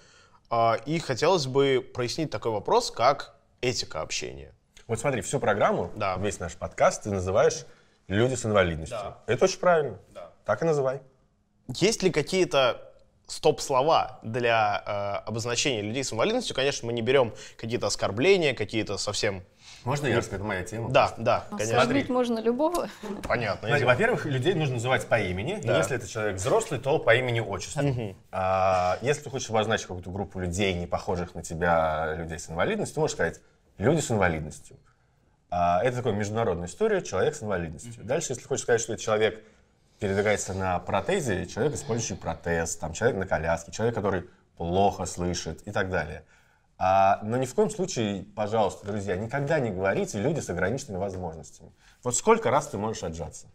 и 0.86 1.00
хотелось 1.00 1.48
бы 1.48 1.86
прояснить 1.94 2.30
такой 2.32 2.52
вопрос, 2.52 2.92
как 2.92 3.36
этика 3.62 4.02
общения. 4.02 4.54
Вот 4.88 5.00
смотри, 5.00 5.22
всю 5.22 5.40
программу, 5.40 5.92
Да. 5.96 6.16
весь 6.18 6.40
наш 6.40 6.56
подкаст 6.56 7.04
ты 7.04 7.10
называешь 7.12 7.66
«Люди 8.08 8.36
с 8.36 8.46
инвалидностью». 8.46 8.98
Да. 9.02 9.18
Это 9.26 9.46
очень 9.46 9.60
правильно. 9.60 9.98
Да. 10.14 10.32
Так 10.46 10.62
и 10.62 10.66
называй. 10.66 11.02
Есть 11.68 12.04
ли 12.04 12.12
какие-то 12.12 12.92
стоп-слова 13.26 14.20
для 14.22 14.84
э, 14.86 15.28
обозначения 15.28 15.82
людей 15.82 16.04
с 16.04 16.14
инвалидностью? 16.14 16.56
Конечно, 16.56 16.86
мы 16.86 16.94
не 16.94 17.02
берем 17.02 17.34
какие-то 17.58 17.88
оскорбления, 17.88 18.54
какие-то 18.54 18.98
совсем... 18.98 19.44
Можно 19.86 20.08
я 20.08 20.18
расскажу? 20.18 20.38
Это 20.38 20.44
моя 20.44 20.64
тема. 20.64 20.90
Да, 20.90 21.14
да, 21.18 21.46
конечно. 21.52 21.80
Оскорбить 21.80 22.10
можно 22.10 22.40
любого. 22.40 22.90
Понятно. 23.24 23.68
Смотри, 23.70 23.86
во-первых, 23.86 24.26
людей 24.26 24.56
нужно 24.56 24.76
называть 24.76 25.08
по 25.08 25.20
имени. 25.20 25.62
Да. 25.64 25.78
Если 25.78 25.96
это 25.96 26.08
человек 26.08 26.38
взрослый, 26.38 26.80
то 26.80 26.98
по 26.98 27.16
имени 27.16 27.40
отчеству. 27.40 28.16
А, 28.32 28.98
если 29.02 29.24
ты 29.24 29.30
хочешь 29.30 29.50
обозначить 29.50 29.86
какую-то 29.86 30.10
группу 30.10 30.40
людей, 30.40 30.74
не 30.74 30.88
похожих 30.88 31.36
на 31.36 31.44
тебя, 31.44 32.16
людей 32.18 32.40
с 32.40 32.50
инвалидностью, 32.50 32.96
ты 32.96 33.00
можешь 33.00 33.16
сказать 33.16 33.42
«люди 33.78 34.02
с 34.02 34.10
инвалидностью». 34.10 34.78
А, 35.52 35.84
это 35.84 35.98
такая 35.98 36.14
международная 36.14 36.68
история 36.68 37.02
«человек 37.02 37.36
с 37.36 37.44
инвалидностью». 37.44 38.04
Дальше, 38.04 38.34
если 38.34 38.44
хочешь 38.44 38.64
сказать, 38.64 38.82
что 38.82 38.94
это 38.94 39.02
человек 39.02 39.44
передвигается 40.00 40.54
на 40.54 40.80
протезе, 40.80 41.46
человек, 41.46 41.76
использующий 41.76 42.16
протез, 42.16 42.76
там, 42.76 42.94
человек 42.94 43.18
на 43.18 43.28
коляске, 43.28 43.72
человек, 43.72 43.96
который 43.96 44.26
плохо 44.58 45.06
слышит 45.06 45.62
и 45.68 45.72
так 45.72 45.90
далее. 45.90 46.24
А, 46.78 47.20
но 47.24 47.38
ни 47.38 47.46
в 47.46 47.56
коем 47.56 47.70
случае, 47.70 48.24
пожалуйста, 48.36 48.86
друзья, 48.86 49.16
никогда 49.16 49.60
не 49.60 49.70
говорите 49.72 50.20
«люди 50.20 50.40
с 50.42 50.50
ограниченными 50.50 51.00
возможностями». 51.00 51.72
Вот 52.04 52.16
сколько 52.16 52.52
раз 52.52 52.68
ты 52.68 52.78
можешь 52.78 53.04
отжаться? 53.04 53.48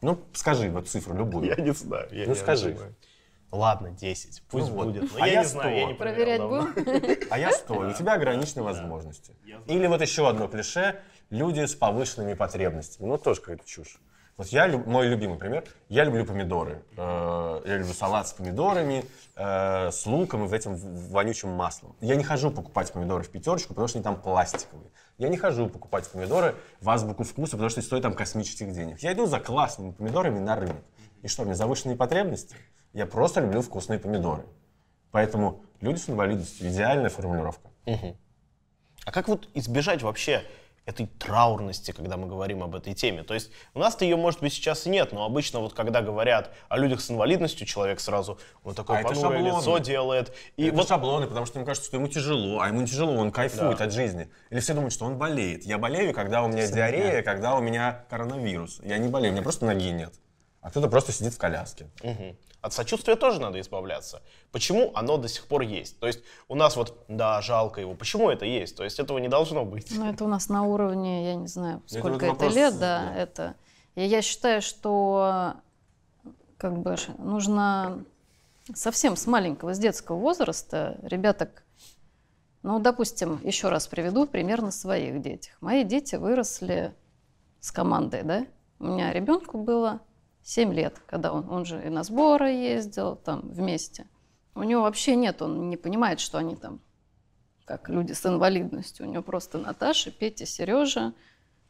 Ну, 0.00 0.18
скажи 0.32 0.70
вот 0.70 0.88
цифру 0.88 1.14
любую. 1.14 1.46
Я 1.46 1.56
не 1.56 1.72
знаю. 1.72 2.08
я 2.12 2.24
Ну, 2.24 2.30
не 2.30 2.34
скажи. 2.34 2.74
знаю. 2.74 2.94
Ладно, 3.52 3.90
10. 3.90 4.42
Пусть 4.50 4.68
Ну 4.68 4.74
вот. 4.74 4.86
будет. 4.86 5.02
Но 5.14 5.22
А 5.22 5.26
я, 5.28 5.34
я 5.34 5.40
не 5.42 5.46
знаю, 5.46 5.74
я 5.76 5.82
100. 5.82 5.88
не 5.92 5.94
Проверять 5.98 6.40
будем? 6.42 7.18
А 7.30 7.38
я 7.38 7.52
сто, 7.52 7.74
у 7.74 7.92
тебя 7.92 8.14
ограниченные 8.14 8.64
возможности. 8.64 9.34
Или 9.66 9.86
вот 9.86 10.00
еще 10.00 10.28
одно 10.28 10.48
клише– 10.48 11.00
люди 11.30 11.64
с 11.64 11.74
повышенными 11.74 12.34
потребностями. 12.34 13.06
Ну, 13.06 13.18
тоже 13.18 13.40
какая-то 13.40 13.64
чушь. 13.66 13.98
Вот 14.36 14.48
я, 14.48 14.68
мой 14.68 15.06
любимый 15.08 15.38
пример, 15.38 15.64
я 15.88 16.04
люблю 16.04 16.26
помидоры. 16.26 16.82
Э, 16.98 17.62
Я 17.64 17.78
люблю 17.78 17.92
салат 17.94 18.28
с 18.28 18.32
помидорами, 18.34 19.04
э, 19.34 19.90
с 19.90 20.04
луком 20.04 20.44
и 20.44 20.46
в 20.46 20.52
этим 20.52 20.76
вонючим 20.76 21.48
маслом. 21.50 21.96
Я 22.02 22.16
не 22.16 22.24
хожу 22.24 22.50
покупать 22.50 22.92
помидоры 22.92 23.24
в 23.24 23.30
пятерочку, 23.30 23.68
потому 23.70 23.88
что 23.88 23.98
они 23.98 24.04
там 24.04 24.20
пластиковые. 24.20 24.90
Я 25.16 25.28
не 25.30 25.38
хожу 25.38 25.68
покупать 25.70 26.06
помидоры 26.10 26.54
в 26.82 26.90
азбуку 26.90 27.24
вкуса, 27.24 27.52
потому 27.52 27.70
что 27.70 27.80
они 27.80 27.86
стоят 27.86 28.02
там 28.02 28.12
космических 28.12 28.72
денег. 28.72 28.98
Я 29.00 29.14
иду 29.14 29.24
за 29.24 29.40
классными 29.40 29.92
помидорами 29.92 30.38
на 30.38 30.54
рынок. 30.56 30.76
И 31.22 31.28
что, 31.28 31.44
меня 31.44 31.54
завышенные 31.54 31.96
потребности? 31.96 32.56
Я 32.92 33.06
просто 33.06 33.40
люблю 33.40 33.62
вкусные 33.62 33.98
помидоры. 33.98 34.44
Поэтому 35.12 35.62
люди 35.80 35.96
с 35.98 36.10
инвалидностью– 36.10 36.68
идеальная 36.68 37.08
формулировка. 37.08 37.70
А 39.06 39.12
как 39.12 39.28
вот 39.28 39.48
избежать 39.54 40.02
вообще 40.02 40.42
этой 40.86 41.06
траурности, 41.06 41.90
когда 41.90 42.16
мы 42.16 42.26
говорим 42.26 42.62
об 42.62 42.74
этой 42.74 42.94
теме? 42.94 43.22
То 43.22 43.34
есть 43.34 43.50
у 43.74 43.78
нас-то 43.78 44.04
ее, 44.04 44.16
может 44.16 44.40
быть, 44.40 44.52
сейчас 44.52 44.86
и 44.86 44.90
нет, 44.90 45.12
но 45.12 45.24
обычно 45.24 45.60
вот 45.60 45.74
когда 45.74 46.00
говорят 46.00 46.54
о 46.68 46.78
людях 46.78 47.00
с 47.00 47.10
инвалидностью, 47.10 47.66
человек 47.66 48.00
сразу 48.00 48.38
вот 48.62 48.76
такое 48.76 49.00
А 49.00 49.02
понурое 49.02 49.40
лицо 49.40 49.78
делает. 49.78 50.32
И 50.56 50.68
это 50.68 50.76
вот 50.76 50.88
шаблоны, 50.88 51.26
потому 51.26 51.44
что 51.44 51.58
ему 51.58 51.66
кажется, 51.66 51.88
что 51.88 51.96
ему 51.98 52.08
тяжело, 52.08 52.60
а 52.60 52.68
ему 52.68 52.80
не 52.80 52.86
тяжело, 52.86 53.14
он 53.14 53.30
кайфует 53.32 53.80
от 53.80 53.92
жизни. 53.92 54.30
Или 54.50 54.60
все 54.60 54.72
думают, 54.72 54.94
что 54.94 55.04
он 55.04 55.18
болеет. 55.18 55.64
Я 55.64 55.78
болею, 55.78 56.14
когда 56.14 56.42
у 56.42 56.48
меня 56.48 56.66
диарея, 56.66 57.22
когда 57.22 57.56
у 57.56 57.60
меня 57.60 58.04
коронавирус. 58.08 58.80
Я 58.82 58.98
не 58.98 59.08
болею, 59.08 59.32
у 59.32 59.34
меня 59.34 59.42
просто 59.42 59.66
ноги 59.66 59.90
нет. 59.90 60.14
А 60.66 60.70
кто-то 60.70 60.88
просто 60.88 61.12
сидит 61.12 61.32
в 61.32 61.38
коляске. 61.38 61.88
Мгм. 62.02 62.36
От 62.60 62.72
сочувствия 62.72 63.14
тоже 63.14 63.40
надо 63.40 63.60
избавляться. 63.60 64.20
Почему 64.50 64.90
оно 64.96 65.16
до 65.16 65.28
сих 65.28 65.46
пор 65.46 65.62
есть? 65.62 66.00
То 66.00 66.08
есть 66.08 66.24
у 66.48 66.56
нас 66.56 66.74
вот, 66.74 67.04
да, 67.06 67.40
жалко 67.40 67.80
его. 67.80 67.94
Почему 67.94 68.30
это 68.30 68.46
есть? 68.46 68.76
То 68.76 68.82
есть 68.82 68.98
этого 68.98 69.18
не 69.18 69.28
должно 69.28 69.64
быть. 69.64 69.96
Ну, 69.96 70.10
это 70.10 70.24
у 70.24 70.26
нас 70.26 70.48
на 70.48 70.64
уровне, 70.64 71.24
я 71.24 71.34
не 71.36 71.46
знаю, 71.46 71.82
Это 71.86 72.00
сколько 72.00 72.26
это, 72.26 72.34
вопрос, 72.34 72.54
лет, 72.56 72.76
да, 72.80 73.04
да. 73.04 73.14
это. 73.14 73.54
И 73.94 74.04
я 74.04 74.22
считаю, 74.22 74.60
что 74.60 75.54
как 76.56 76.76
бы 76.78 76.96
нужно 77.18 78.04
совсем 78.74 79.14
с 79.14 79.28
маленького, 79.28 79.72
с 79.72 79.78
детского 79.78 80.16
возраста 80.16 80.98
ребяток, 81.02 81.62
ну, 82.64 82.80
допустим, 82.80 83.40
еще 83.44 83.68
раз 83.68 83.86
приведу 83.86 84.26
пример 84.26 84.62
на 84.62 84.72
своих 84.72 85.22
детях. 85.22 85.56
Мои 85.60 85.84
дети 85.84 86.16
выросли 86.16 86.92
с 87.60 87.70
командой, 87.70 88.24
да? 88.24 88.46
У 88.80 88.86
меня 88.86 89.12
ребенку 89.12 89.58
было 89.58 90.00
7 90.46 90.72
лет, 90.72 91.02
когда 91.06 91.32
он, 91.32 91.50
он 91.50 91.64
же 91.64 91.84
и 91.84 91.88
на 91.88 92.04
сборы 92.04 92.50
ездил 92.50 93.16
там 93.16 93.40
вместе. 93.48 94.06
У 94.54 94.62
него 94.62 94.82
вообще 94.82 95.16
нет, 95.16 95.42
он 95.42 95.68
не 95.68 95.76
понимает, 95.76 96.20
что 96.20 96.38
они 96.38 96.54
там 96.54 96.80
как 97.64 97.88
люди 97.88 98.12
с 98.12 98.24
инвалидностью. 98.24 99.06
У 99.06 99.10
него 99.10 99.24
просто 99.24 99.58
Наташа, 99.58 100.12
Петя, 100.12 100.46
Сережа. 100.46 101.14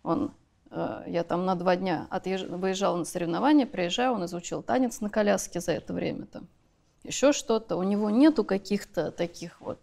Он, 0.02 0.34
э, 0.70 1.04
я 1.06 1.24
там 1.24 1.46
на 1.46 1.54
два 1.54 1.74
дня 1.76 2.06
отъезж... 2.10 2.44
выезжала 2.48 2.98
на 2.98 3.06
соревнования, 3.06 3.64
приезжаю, 3.64 4.12
он 4.12 4.26
изучил 4.26 4.62
танец 4.62 5.00
на 5.00 5.08
коляске 5.08 5.60
за 5.60 5.72
это 5.72 5.94
время. 5.94 6.26
Там. 6.26 6.46
Еще 7.02 7.32
что-то. 7.32 7.76
У 7.76 7.82
него 7.82 8.10
нету 8.10 8.44
каких-то 8.44 9.10
таких 9.10 9.58
вот 9.62 9.80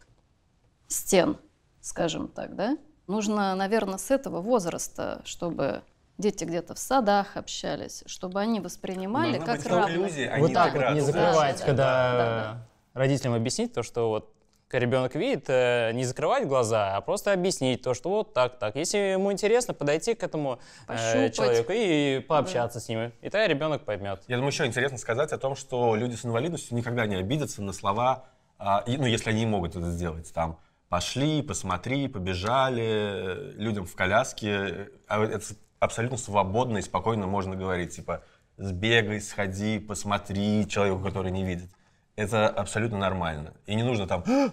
стен, 0.88 1.38
скажем 1.82 2.28
так, 2.28 2.56
да? 2.56 2.78
Нужно, 3.08 3.56
наверное, 3.56 3.98
с 3.98 4.12
этого 4.12 4.40
возраста, 4.40 5.24
чтобы 5.26 5.82
дети 6.18 6.44
где-то 6.44 6.76
в 6.76 6.80
садах 6.80 7.38
общались, 7.38 8.04
чтобы 8.06 8.40
они 8.40 8.60
воспринимали 8.60 9.38
Должна 9.38 9.58
как 9.58 9.66
равных. 9.66 9.98
инклюзия, 9.98 10.34
а 10.36 10.40
вот 10.40 10.48
не 10.50 10.54
так 10.54 10.74
вот 10.74 10.92
не 10.92 11.02
закрывать, 11.02 11.58
Да, 11.60 11.60
да, 11.60 11.66
когда 11.66 11.86
да, 11.86 12.68
родителям 12.94 13.34
объяснить 13.34 13.74
то, 13.74 13.84
что 13.84 14.10
вот 14.10 14.34
ребенок 14.72 15.16
видит, 15.16 15.46
э, 15.50 15.92
не 15.94 16.04
закрывать 16.06 16.48
глаза, 16.48 16.96
а 16.96 17.02
просто 17.02 17.32
объяснить 17.32 17.82
то, 17.82 17.94
что 17.94 18.10
вот 18.10 18.34
так, 18.34 18.58
так. 18.58 18.76
Если 18.76 18.98
ему 18.98 19.32
интересно, 19.32 19.74
подойти 19.74 20.16
к 20.16 20.24
этому 20.24 20.60
э, 20.88 20.94
Пощупать. 20.94 21.36
человеку 21.36 21.72
и 21.76 22.20
пообщаться 22.28 22.80
с 22.80 22.88
ним. 22.90 23.12
И 23.22 23.30
тогда 23.30 23.48
ребенок 23.48 23.84
поймет. 23.84 24.24
Я 24.28 24.38
думаю, 24.38 24.52
еще 24.52 24.66
интересно 24.66 24.98
сказать 24.98 25.32
о 25.32 25.38
том, 25.38 25.56
что 25.56 25.96
люди 25.96 26.16
с 26.16 26.26
инвалидностью 26.26 26.76
никогда 26.76 27.06
не 27.06 27.16
обидятся 27.16 27.62
на 27.62 27.74
слова, 27.74 28.26
а, 28.58 28.84
ну, 28.88 29.06
если 29.06 29.30
они 29.30 29.46
могут 29.46 29.76
это 29.76 29.92
сделать, 29.92 30.32
там, 30.34 30.58
пошли, 30.90 31.42
посмотри, 31.42 32.08
побежали, 32.08 32.84
э, 32.84 33.52
людям 33.56 33.86
в 33.86 33.96
коляске, 33.96 34.90
а 35.08 35.24
это 35.24 35.44
абсолютно 35.84 36.18
свободно 36.18 36.78
и 36.78 36.82
спокойно 36.82 37.28
можно 37.28 37.56
говорить, 37.56 37.96
типа, 37.96 38.24
сбегай, 38.58 39.20
сходи, 39.22 39.80
посмотри 39.80 40.68
человеку, 40.68 41.00
который 41.00 41.32
не 41.32 41.44
видит. 41.44 41.70
Это 42.16 42.48
абсолютно 42.50 42.98
нормально. 42.98 43.54
И 43.66 43.76
не 43.76 43.84
нужно 43.84 44.08
там, 44.08 44.24
«А, 44.28 44.52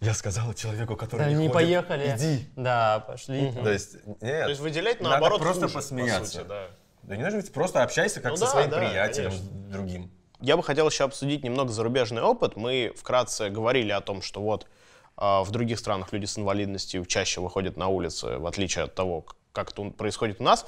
я 0.00 0.14
сказала 0.14 0.54
человеку, 0.54 0.96
который 0.96 1.20
Да, 1.20 1.28
не, 1.28 1.34
не 1.34 1.48
ходит, 1.48 1.52
поехали. 1.52 2.14
иди. 2.16 2.48
Да, 2.56 3.00
пошли. 3.06 3.52
То 3.52 3.70
есть, 3.70 3.94
нет. 4.20 4.44
То 4.44 4.48
есть 4.48 4.60
выделять 4.60 5.00
Надо 5.00 5.10
наоборот 5.10 5.40
просто 5.40 5.62
хуже, 5.62 5.74
по 5.74 5.78
посмеяться. 5.80 6.32
сути, 6.38 6.48
да. 6.48 6.66
Да 7.02 7.16
не 7.16 7.22
нужно 7.22 7.36
ведь 7.38 7.52
просто 7.52 7.82
общайся 7.82 8.20
как 8.20 8.32
Ну 8.32 8.36
со 8.36 8.46
да, 8.46 8.50
своим 8.50 8.70
да, 8.70 8.78
приятелем, 8.78 9.30
конечно. 9.30 9.50
другим. 9.70 10.10
Я 10.40 10.56
бы 10.56 10.62
хотел 10.62 10.88
еще 10.88 11.04
обсудить 11.04 11.44
немного 11.44 11.70
зарубежный 11.72 12.22
опыт. 12.22 12.56
Мы 12.56 12.92
вкратце 12.96 13.50
говорили 13.50 13.92
о 13.92 14.00
том, 14.00 14.20
что 14.22 14.40
вот 14.42 14.66
а, 15.16 15.42
в 15.44 15.50
других 15.50 15.78
странах 15.78 16.12
люди 16.12 16.24
с 16.24 16.38
инвалидностью 16.38 17.04
чаще 17.06 17.40
выходят 17.40 17.76
на 17.76 17.88
улицы, 17.88 18.38
в 18.38 18.46
отличие 18.46 18.84
от 18.84 18.94
того, 18.94 19.26
как 19.54 19.70
это 19.70 19.90
происходит 19.90 20.40
у 20.40 20.44
нас. 20.44 20.66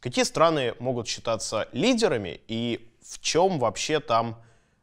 Какие 0.00 0.24
страны 0.24 0.74
могут 0.78 1.08
считаться 1.08 1.68
лидерами 1.72 2.40
и 2.46 2.92
в 3.02 3.20
чем 3.20 3.58
вообще 3.58 3.98
там 3.98 4.40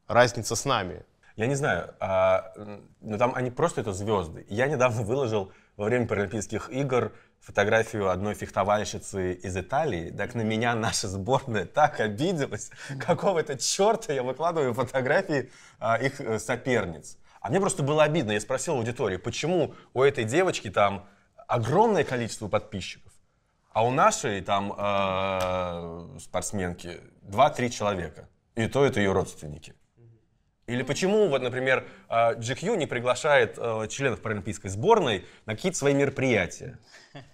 разница 0.08 0.56
с 0.56 0.66
нами? 0.66 1.06
Я 1.36 1.48
не 1.48 1.56
знаю, 1.56 1.94
а, 2.00 2.54
но 3.02 3.18
там 3.18 3.34
они 3.36 3.52
просто 3.52 3.82
это 3.82 3.94
звезды. 3.94 4.46
Я 4.50 4.68
недавно 4.68 5.04
выложил 5.04 5.52
во 5.78 5.86
время 5.86 6.08
Паралимпийских 6.08 6.70
игр 6.70 7.12
фотографию 7.40 8.10
одной 8.10 8.36
фехтовальщицы 8.36 9.34
из 9.34 9.58
Италии. 9.58 10.12
Так 10.12 10.36
на 10.36 10.42
меня 10.42 10.76
наша 10.76 11.08
сборная 11.08 11.66
так 11.66 12.00
обиделась. 12.00 12.72
Какого-то 13.00 13.58
черта 13.58 14.14
я 14.14 14.24
выкладываю 14.24 14.74
фотографии 14.74 15.52
а, 15.80 15.98
их 15.98 16.22
э, 16.22 16.40
соперниц. 16.40 17.18
А 17.42 17.50
мне 17.50 17.60
просто 17.60 17.84
было 17.84 18.04
обидно. 18.04 18.32
Я 18.32 18.40
спросил 18.40 18.76
аудитории, 18.76 19.18
почему 19.18 19.76
у 19.94 20.02
этой 20.02 20.24
девочки 20.24 20.70
там 20.70 21.08
огромное 21.48 22.04
количество 22.04 22.48
подписчиков, 22.48 23.13
а 23.74 23.86
у 23.86 23.92
нашей 23.92 24.42
там 24.42 24.74
э, 24.78 26.20
спортсменки 26.20 27.02
2-3 27.28 27.70
человека. 27.70 28.28
И 28.56 28.68
то 28.68 28.86
это 28.86 29.00
ее 29.00 29.12
родственники. 29.14 29.74
Или 30.68 30.84
почему, 30.84 31.28
вот, 31.28 31.42
например, 31.42 31.86
э, 32.10 32.36
GQ 32.36 32.78
не 32.78 32.86
приглашает 32.86 33.58
э, 33.58 33.88
членов 33.90 34.22
паралимпийской 34.22 34.70
сборной 34.70 35.26
на 35.46 35.56
какие-то 35.56 35.78
свои 35.78 35.94
мероприятия? 35.94 36.78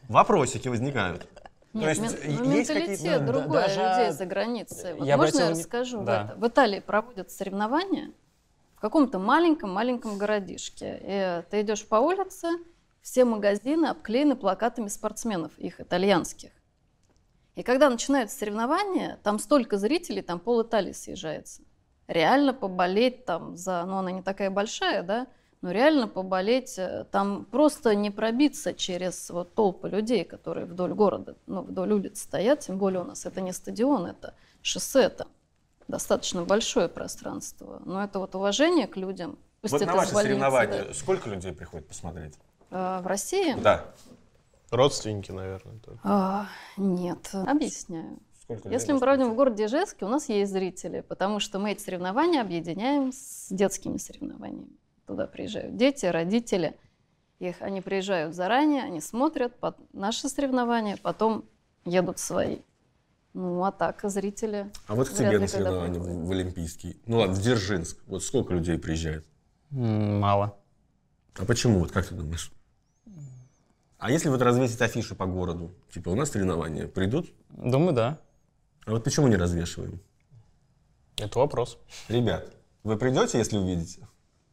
Вопросики 0.07 0.67
возникают. 0.67 1.27
Нет, 1.73 1.83
То 1.83 1.89
есть 1.89 2.01
мен- 2.25 2.51
есть 2.55 2.69
менталитет 2.69 3.25
другой 3.25 3.61
даже- 3.61 3.79
людей 3.81 4.11
за 4.11 4.25
границей. 4.25 4.93
Вот 4.95 5.05
Я 5.05 5.17
можно 5.17 5.37
я 5.37 5.43
обратил 5.43 5.45
вни- 5.55 5.59
расскажу? 5.61 6.01
Да. 6.03 6.33
В 6.37 6.47
Италии 6.47 6.79
проводят 6.79 7.29
соревнования 7.29 8.11
в 8.77 8.79
каком-то 8.81 9.19
маленьком-маленьком 9.19 10.17
городишке. 10.17 10.99
И 11.03 11.43
ты 11.51 11.61
идешь 11.61 11.85
по 11.85 11.97
улице, 11.97 12.47
все 13.09 13.25
магазины 13.25 13.87
обклеены 13.87 14.35
плакатами 14.35 14.87
спортсменов, 14.87 15.57
их 15.57 15.81
итальянских. 15.81 16.51
И 17.55 17.63
когда 17.63 17.89
начинаются 17.89 18.37
соревнования, 18.37 19.17
там 19.23 19.39
столько 19.39 19.77
зрителей, 19.79 20.21
там 20.21 20.39
пол 20.39 20.61
Италии 20.61 20.91
съезжается. 20.91 21.63
Реально 22.07 22.53
поболеть 22.53 23.25
там 23.25 23.57
за... 23.57 23.83
Ну, 23.87 23.97
она 23.97 24.11
не 24.11 24.21
такая 24.21 24.51
большая, 24.51 25.01
да? 25.01 25.25
Но 25.61 25.71
реально 25.71 26.07
поболеть, 26.07 26.77
э, 26.77 27.05
там 27.11 27.45
просто 27.45 27.95
не 27.95 28.11
пробиться 28.11 28.75
через 28.75 29.31
вот 29.31 29.55
толпы 29.55 29.89
людей, 29.89 30.23
которые 30.23 30.67
вдоль 30.67 30.93
города, 30.93 31.35
ну, 31.47 31.63
вдоль 31.63 31.91
улиц 31.93 32.21
стоят. 32.21 32.59
Тем 32.59 32.77
более 32.77 33.01
у 33.01 33.05
нас 33.05 33.25
это 33.25 33.41
не 33.41 33.53
стадион, 33.53 34.05
это 34.05 34.35
шоссе, 34.61 35.09
там 35.09 35.27
достаточно 35.87 36.45
большое 36.45 36.87
пространство. 36.87 37.81
Но 37.85 38.03
это 38.03 38.19
вот 38.19 38.35
уважение 38.35 38.85
к 38.85 38.97
людям. 38.97 39.39
Пусть 39.61 39.73
вот 39.73 39.85
на 39.85 39.95
ваши 39.95 40.13
соревнования 40.13 40.85
да. 40.85 40.93
сколько 40.93 41.27
людей 41.27 41.53
приходит 41.53 41.87
посмотреть? 41.87 42.35
А, 42.71 43.01
в 43.01 43.07
России? 43.07 43.55
Да. 43.61 43.85
Родственники, 44.71 45.31
наверное. 45.31 45.79
А, 46.03 46.47
нет, 46.77 47.29
объясняю. 47.33 48.19
Сколько 48.41 48.69
Если 48.69 48.93
мы 48.93 48.99
проводим 48.99 49.31
в 49.31 49.35
городе 49.35 49.65
Ижевске, 49.65 50.05
у 50.05 50.09
нас 50.09 50.29
есть 50.29 50.51
зрители, 50.51 51.01
потому 51.01 51.39
что 51.39 51.59
мы 51.59 51.71
эти 51.71 51.81
соревнования 51.81 52.41
объединяем 52.41 53.11
с 53.11 53.47
детскими 53.49 53.97
соревнованиями. 53.97 54.77
Туда 55.05 55.27
приезжают 55.27 55.75
дети, 55.75 56.05
родители. 56.05 56.77
Их, 57.39 57.61
они 57.61 57.81
приезжают 57.81 58.35
заранее, 58.35 58.83
они 58.83 59.01
смотрят 59.01 59.55
под 59.59 59.77
наши 59.93 60.27
соревнования, 60.29 60.97
потом 61.01 61.45
едут 61.85 62.19
свои. 62.19 62.57
Ну, 63.33 63.63
а 63.63 63.71
так, 63.71 64.01
зрители... 64.03 64.71
А 64.87 64.95
вот 64.95 65.09
к 65.09 65.13
тебе 65.13 65.39
на 65.39 65.47
соревнования 65.47 65.99
в, 65.99 66.27
в 66.27 66.31
Олимпийский. 66.31 66.99
Ну 67.05 67.19
ладно, 67.19 67.35
в 67.35 67.39
Дзержинск. 67.39 67.97
Вот 68.07 68.23
сколько 68.23 68.53
людей 68.53 68.77
приезжает? 68.77 69.25
Мало. 69.69 70.57
А 71.37 71.45
почему? 71.45 71.79
Вот 71.79 71.91
как 71.91 72.07
ты 72.07 72.15
думаешь? 72.15 72.51
А 73.99 74.09
если 74.09 74.29
вот 74.29 74.41
развесить 74.41 74.81
афиши 74.81 75.13
по 75.13 75.25
городу? 75.25 75.75
Типа, 75.93 76.09
у 76.09 76.15
нас 76.15 76.31
соревнования 76.31 76.87
придут? 76.87 77.33
Думаю, 77.49 77.93
да. 77.93 78.19
А 78.85 78.91
вот 78.91 79.03
почему 79.03 79.27
не 79.27 79.35
развешиваем? 79.35 79.99
Это 81.17 81.37
вопрос. 81.37 81.77
Ребят, 82.07 82.49
вы 82.83 82.97
придете, 82.97 83.37
если 83.37 83.57
увидите? 83.57 84.07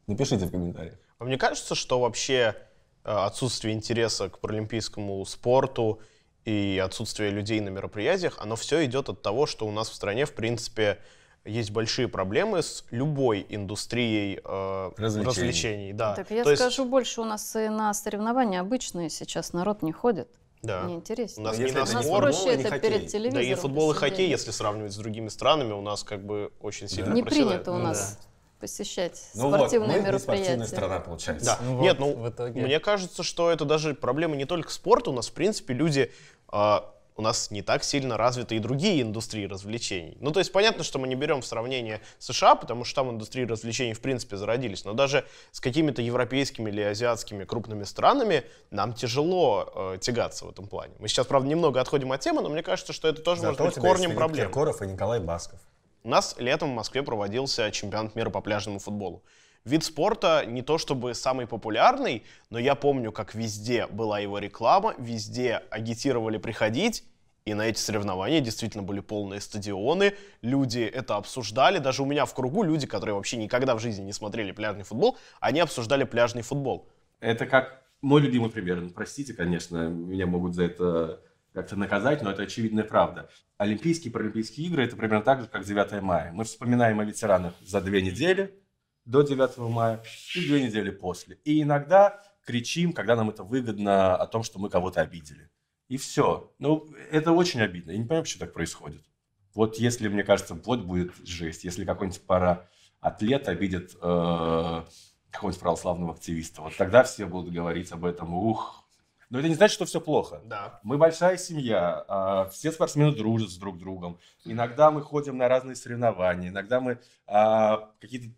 Напишите 0.09 0.47
в 0.47 0.51
комментариях. 0.51 0.99
А 1.19 1.25
мне 1.25 1.39
кажется, 1.39 1.77
что 1.77 2.01
вообще 2.01 2.57
э, 3.05 3.11
отсутствие 3.11 3.73
интереса 3.73 4.29
к 4.29 4.41
паралимпийскому 4.41 5.25
спорту 5.25 6.01
и 6.45 6.83
отсутствие 6.85 7.31
людей 7.31 7.61
на 7.61 7.69
мероприятиях, 7.69 8.39
оно 8.39 8.57
все 8.57 8.85
идет 8.85 9.09
от 9.09 9.23
того, 9.23 9.47
что 9.47 9.67
у 9.67 9.71
нас 9.71 9.89
в 9.89 9.95
стране, 9.95 10.27
в 10.27 10.33
принципе, 10.33 10.99
есть 11.47 11.71
большие 11.71 12.09
проблемы 12.09 12.63
с 12.63 12.85
любой 12.91 13.47
индустрией 13.49 14.41
э, 14.45 14.91
развлечений. 14.97 15.27
развлечений. 15.27 15.93
Да. 15.93 16.15
Так 16.15 16.31
я 16.31 16.45
То 16.45 16.57
скажу 16.57 16.83
есть... 16.83 16.91
больше, 16.91 17.21
у 17.21 17.25
нас 17.25 17.57
и 17.57 17.69
на 17.69 17.93
соревнования 17.95 18.61
обычные 18.61 19.11
сейчас 19.11 19.53
народ 19.53 19.83
не 19.83 19.93
ходит. 19.93 20.29
Да. 20.63 20.85
Неинтересно. 20.85 21.43
У 21.43 21.47
нас 21.47 21.59
не 21.59 21.71
на 21.71 21.87
спорт, 21.87 22.23
проще 22.23 22.55
это 22.55 22.71
хоккей. 22.71 22.91
перед 22.91 23.07
телевизором. 23.09 23.35
Да 23.35 23.43
и 23.43 23.55
футбол 23.55 23.93
и 23.93 23.95
хоккей, 23.95 24.29
если 24.29 24.51
сравнивать 24.51 24.93
с 24.93 24.97
другими 24.97 25.29
странами, 25.29 25.73
у 25.73 25.83
нас 25.83 26.03
как 26.03 26.25
бы 26.25 26.53
очень 26.61 26.89
сильно 26.89 27.11
да. 27.11 27.15
Не 27.15 27.23
принято 27.23 27.73
у 27.73 27.79
нас. 27.79 28.17
Да 28.19 28.27
посещать 28.59 29.23
ну 29.35 29.55
спортивные 29.55 29.99
вот, 29.99 30.07
мы 30.07 30.13
мероприятия. 30.13 30.57
Не 30.57 30.67
страна 30.67 31.01
получается. 31.01 31.45
Да. 31.45 31.59
Ну, 31.63 31.81
Нет, 31.83 31.99
вот, 31.99 32.17
ну 32.17 32.29
итоге... 32.29 32.63
мне 32.63 32.81
кажется, 32.81 33.23
что 33.23 33.51
это 33.51 33.65
даже 33.65 33.95
проблема 33.95 34.37
не 34.37 34.47
только 34.47 34.71
спорта. 34.71 35.11
У 35.11 35.13
нас 35.13 35.29
в 35.29 35.33
принципе 35.33 35.75
люди 35.75 36.11
э, 36.53 36.77
у 37.17 37.23
нас 37.23 37.51
не 37.51 37.62
так 37.62 37.83
сильно 37.83 38.17
развиты 38.17 38.57
и 38.57 38.59
другие 38.59 39.03
индустрии 39.03 39.47
развлечений. 39.47 40.17
Ну, 40.21 40.33
то 40.33 40.39
есть 40.39 40.53
понятно, 40.53 40.85
что 40.85 40.99
мы 40.99 41.09
не 41.09 41.14
берем 41.14 41.41
в 41.41 41.47
сравнение 41.47 42.01
США, 42.19 42.55
потому 42.55 42.85
что 42.85 43.03
там 43.03 43.11
индустрии 43.11 43.45
развлечений 43.45 43.95
в 43.95 44.01
принципе 44.01 44.37
зародились, 44.37 44.85
но 44.85 44.93
даже 44.93 45.25
с 45.51 45.61
какими-то 45.61 46.03
европейскими 46.03 46.71
или 46.71 46.83
азиатскими 46.83 47.45
крупными 47.45 47.85
странами 47.85 48.45
нам 48.71 48.93
тяжело 48.93 49.73
э, 49.75 49.99
тягаться 50.01 50.45
в 50.45 50.51
этом 50.51 50.67
плане. 50.67 50.95
Мы 50.99 51.09
сейчас, 51.09 51.27
правда, 51.27 51.49
немного 51.49 51.81
отходим 51.81 52.12
от 52.12 52.21
темы, 52.21 52.43
но 52.43 52.49
мне 52.49 52.62
кажется, 52.62 52.93
что 52.93 53.09
это 53.09 53.23
тоже 53.23 53.41
Зато 53.41 53.64
может 53.64 53.79
быть 53.79 53.85
корнем 53.85 54.14
проблем. 54.14 54.47
Киркоров 54.47 54.83
и 54.83 54.87
Николай 54.87 55.21
Басков. 55.21 55.61
У 56.05 56.09
нас 56.09 56.37
летом 56.39 56.71
в 56.71 56.75
Москве 56.75 57.03
проводился 57.03 57.71
чемпионат 57.71 58.14
мира 58.14 58.31
по 58.31 58.41
пляжному 58.41 58.79
футболу 58.79 59.23
вид 59.67 59.85
спорта 59.85 60.45
не 60.47 60.62
то 60.62 60.79
чтобы 60.79 61.12
самый 61.12 61.47
популярный, 61.47 62.25
но 62.49 62.59
я 62.59 62.75
помню, 62.75 63.12
как 63.12 63.35
везде 63.35 63.87
была 63.89 64.21
его 64.21 64.39
реклама, 64.39 64.95
везде 64.97 65.62
агитировали 65.71 66.39
приходить, 66.39 67.05
и 67.45 67.55
на 67.55 67.67
эти 67.67 67.79
соревнования 67.79 68.41
действительно 68.41 68.83
были 68.83 69.01
полные 69.01 69.41
стадионы, 69.41 70.14
люди 70.41 70.81
это 70.81 71.17
обсуждали, 71.17 71.79
даже 71.79 72.03
у 72.03 72.07
меня 72.07 72.25
в 72.25 72.35
кругу 72.35 72.62
люди, 72.62 72.87
которые 72.87 73.14
вообще 73.14 73.37
никогда 73.37 73.75
в 73.75 73.81
жизни 73.81 74.05
не 74.05 74.12
смотрели 74.12 74.53
пляжный 74.53 74.85
футбол, 74.85 75.19
они 75.41 75.61
обсуждали 75.61 76.05
пляжный 76.05 76.43
футбол. 76.43 76.89
Это 77.21 77.47
как 77.47 77.83
мой 78.01 78.21
любимый 78.21 78.51
пример. 78.51 78.81
Ну, 78.81 78.91
простите, 78.91 79.35
конечно, 79.35 79.89
меня 79.89 80.27
могут 80.27 80.55
за 80.55 80.64
это 80.64 81.21
как-то 81.53 81.77
наказать, 81.77 82.23
но 82.23 82.31
это 82.31 82.43
очевидная 82.43 82.85
правда. 82.85 83.31
Олимпийские 83.57 84.11
и 84.11 84.12
Паралимпийские 84.12 84.67
игры– 84.67 84.85
это 84.85 84.97
примерно 84.97 85.25
так 85.25 85.41
же, 85.41 85.47
как 85.47 85.64
9 85.64 86.03
мая. 86.03 86.31
Мы 86.33 86.45
вспоминаем 86.45 87.01
о 87.01 87.05
ветеранах 87.05 87.55
за 87.62 87.81
две 87.81 88.03
недели, 88.03 88.55
до 89.07 89.23
9 89.23 89.57
мая 89.71 90.03
и 90.35 90.41
две 90.41 90.67
недели 90.67 90.91
после. 90.91 91.39
И 91.45 91.63
иногда 91.63 92.23
кричим, 92.45 92.93
когда 92.93 93.17
нам 93.17 93.31
это 93.31 93.43
выгодно, 93.43 94.17
о 94.17 94.27
том, 94.27 94.43
что 94.43 94.59
мы 94.59 94.69
кого-то 94.69 95.01
обидели. 95.01 95.51
И 95.89 95.97
все. 95.97 96.53
Ну, 96.59 96.89
это 97.11 97.33
очень 97.33 97.61
обидно. 97.61 97.93
Я 97.93 97.99
не 97.99 98.05
понимаю, 98.05 98.25
почему 98.25 98.41
так 98.41 98.53
происходит. 98.53 99.03
Вот 99.55 99.79
если, 99.79 100.09
мне 100.09 100.25
кажется, 100.25 100.55
плоть 100.55 100.81
будет 100.81 101.13
жесть, 101.25 101.65
если 101.65 101.85
какой-нибудь 101.85 102.21
пара 102.23 102.69
атлет 103.01 103.49
обидит 103.49 103.95
э, 103.95 104.83
какого-нибудь 105.31 105.61
православного 105.61 106.13
активиста, 106.13 106.63
вот 106.63 106.77
тогда 106.77 107.05
все 107.05 107.27
будут 107.27 107.55
говорить 107.55 107.91
об 107.93 108.05
этом. 108.05 108.35
Ух, 108.35 108.87
но 109.31 109.39
это 109.39 109.49
не 109.49 109.55
значит, 109.55 109.75
что 109.75 109.87
все 109.87 110.01
плохо. 110.01 110.41
Да. 110.45 110.81
Мы 110.83 110.99
большая 110.99 111.37
семья, 111.37 112.05
а, 112.07 112.49
все 112.49 112.71
спортсмены 112.71 113.13
дружат 113.13 113.51
с 113.51 113.57
друг 113.57 113.79
другом. 113.79 114.19
Иногда 114.45 114.91
мы 114.91 115.03
ходим 115.03 115.37
на 115.37 115.49
разные 115.49 115.75
соревнования, 115.75 116.51
иногда 116.51 116.81
мы 116.81 117.01
а, 117.27 117.91
какие-то 118.01 118.29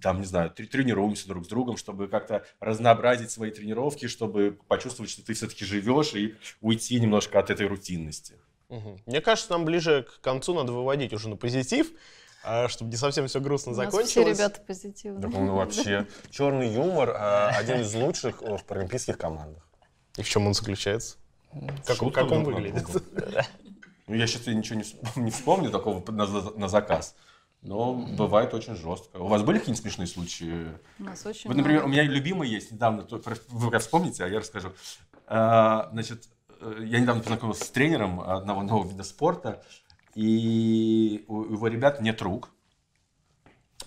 там, 0.00 0.20
не 0.20 0.26
знаю, 0.26 0.50
тренируемся 0.50 1.28
друг 1.28 1.44
с 1.44 1.48
другом, 1.48 1.76
чтобы 1.76 2.08
как-то 2.08 2.44
разнообразить 2.60 3.30
свои 3.30 3.50
тренировки, 3.50 4.06
чтобы 4.06 4.58
почувствовать, 4.68 5.10
что 5.10 5.24
ты 5.24 5.34
все-таки 5.34 5.64
живешь 5.64 6.14
и 6.14 6.36
уйти 6.60 6.98
немножко 7.00 7.38
от 7.38 7.50
этой 7.50 7.66
рутинности. 7.66 8.34
Угу. 8.68 9.00
Мне 9.06 9.20
кажется, 9.20 9.52
нам 9.52 9.64
ближе 9.64 10.04
к 10.04 10.20
концу 10.20 10.54
надо 10.54 10.72
выводить 10.72 11.12
уже 11.12 11.28
на 11.28 11.36
позитив, 11.36 11.92
а, 12.42 12.68
чтобы 12.68 12.90
не 12.90 12.96
совсем 12.96 13.26
все 13.26 13.40
грустно 13.40 13.74
закончилось. 13.74 14.10
все 14.10 14.24
ребята 14.24 14.60
позитивные. 14.66 15.22
Так 15.22 15.38
он 15.38 15.50
вообще 15.50 16.06
черный 16.30 16.68
юмор 16.72 17.10
а, 17.10 17.48
один 17.50 17.80
из 17.80 17.94
лучших 17.94 18.42
в 18.42 18.64
паралимпийских 18.64 19.18
командах. 19.18 19.66
И 20.16 20.22
в 20.22 20.28
чем 20.28 20.46
он 20.46 20.54
заключается? 20.54 21.16
Как, 21.84 21.98
как 22.12 22.30
он 22.30 22.44
выглядит? 22.44 22.86
Ну, 24.06 24.16
я 24.16 24.26
сейчас 24.26 24.44
ничего 24.48 24.80
не, 24.80 25.22
не 25.22 25.30
вспомню 25.30 25.70
такого 25.70 26.02
на, 26.10 26.26
на 26.26 26.66
заказ. 26.66 27.14
Но 27.62 27.94
бывает 27.94 28.54
очень 28.54 28.74
жестко. 28.74 29.18
У 29.18 29.26
вас 29.26 29.42
были 29.42 29.58
какие-нибудь 29.58 29.82
смешные 29.82 30.06
случаи? 30.06 30.72
У 30.98 31.04
нас 31.04 31.26
очень 31.26 31.48
Вот, 31.48 31.56
например, 31.56 31.80
много. 31.82 31.90
у 31.90 31.92
меня 31.92 32.02
любимый 32.04 32.48
есть 32.48 32.70
недавно, 32.72 33.06
вы 33.48 33.70
как 33.70 33.82
вспомните, 33.82 34.24
а 34.24 34.28
я 34.28 34.40
расскажу. 34.40 34.72
А, 35.26 35.90
значит, 35.92 36.28
э, 36.60 36.82
я 36.86 37.00
недавно 37.00 37.22
познакомился 37.22 37.64
с 37.64 37.70
тренером 37.70 38.20
одного 38.20 38.62
нового 38.62 38.88
вида 38.88 39.02
спорта, 39.04 39.62
и 40.14 41.24
у 41.28 41.44
его 41.44 41.68
ребят 41.68 42.00
нет 42.00 42.22
рук. 42.22 42.50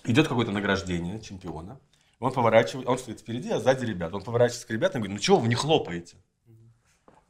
Идет 0.04 0.28
какое-то 0.28 0.52
награждение 0.52 1.20
чемпиона. 1.20 1.80
Он 2.20 2.32
поворачивает, 2.32 2.88
он 2.88 2.98
стоит 2.98 3.22
впереди, 3.22 3.50
а 3.50 3.60
сзади 3.60 3.86
ребят. 3.86 4.14
Он 4.14 4.22
поворачивается 4.22 4.68
к 4.68 4.70
ребятам 4.70 5.02
и 5.02 5.04
говорит, 5.06 5.20
ну 5.20 5.24
чего 5.24 5.40
вы 5.40 5.48
не 5.48 5.56
хлопаете? 5.56 6.18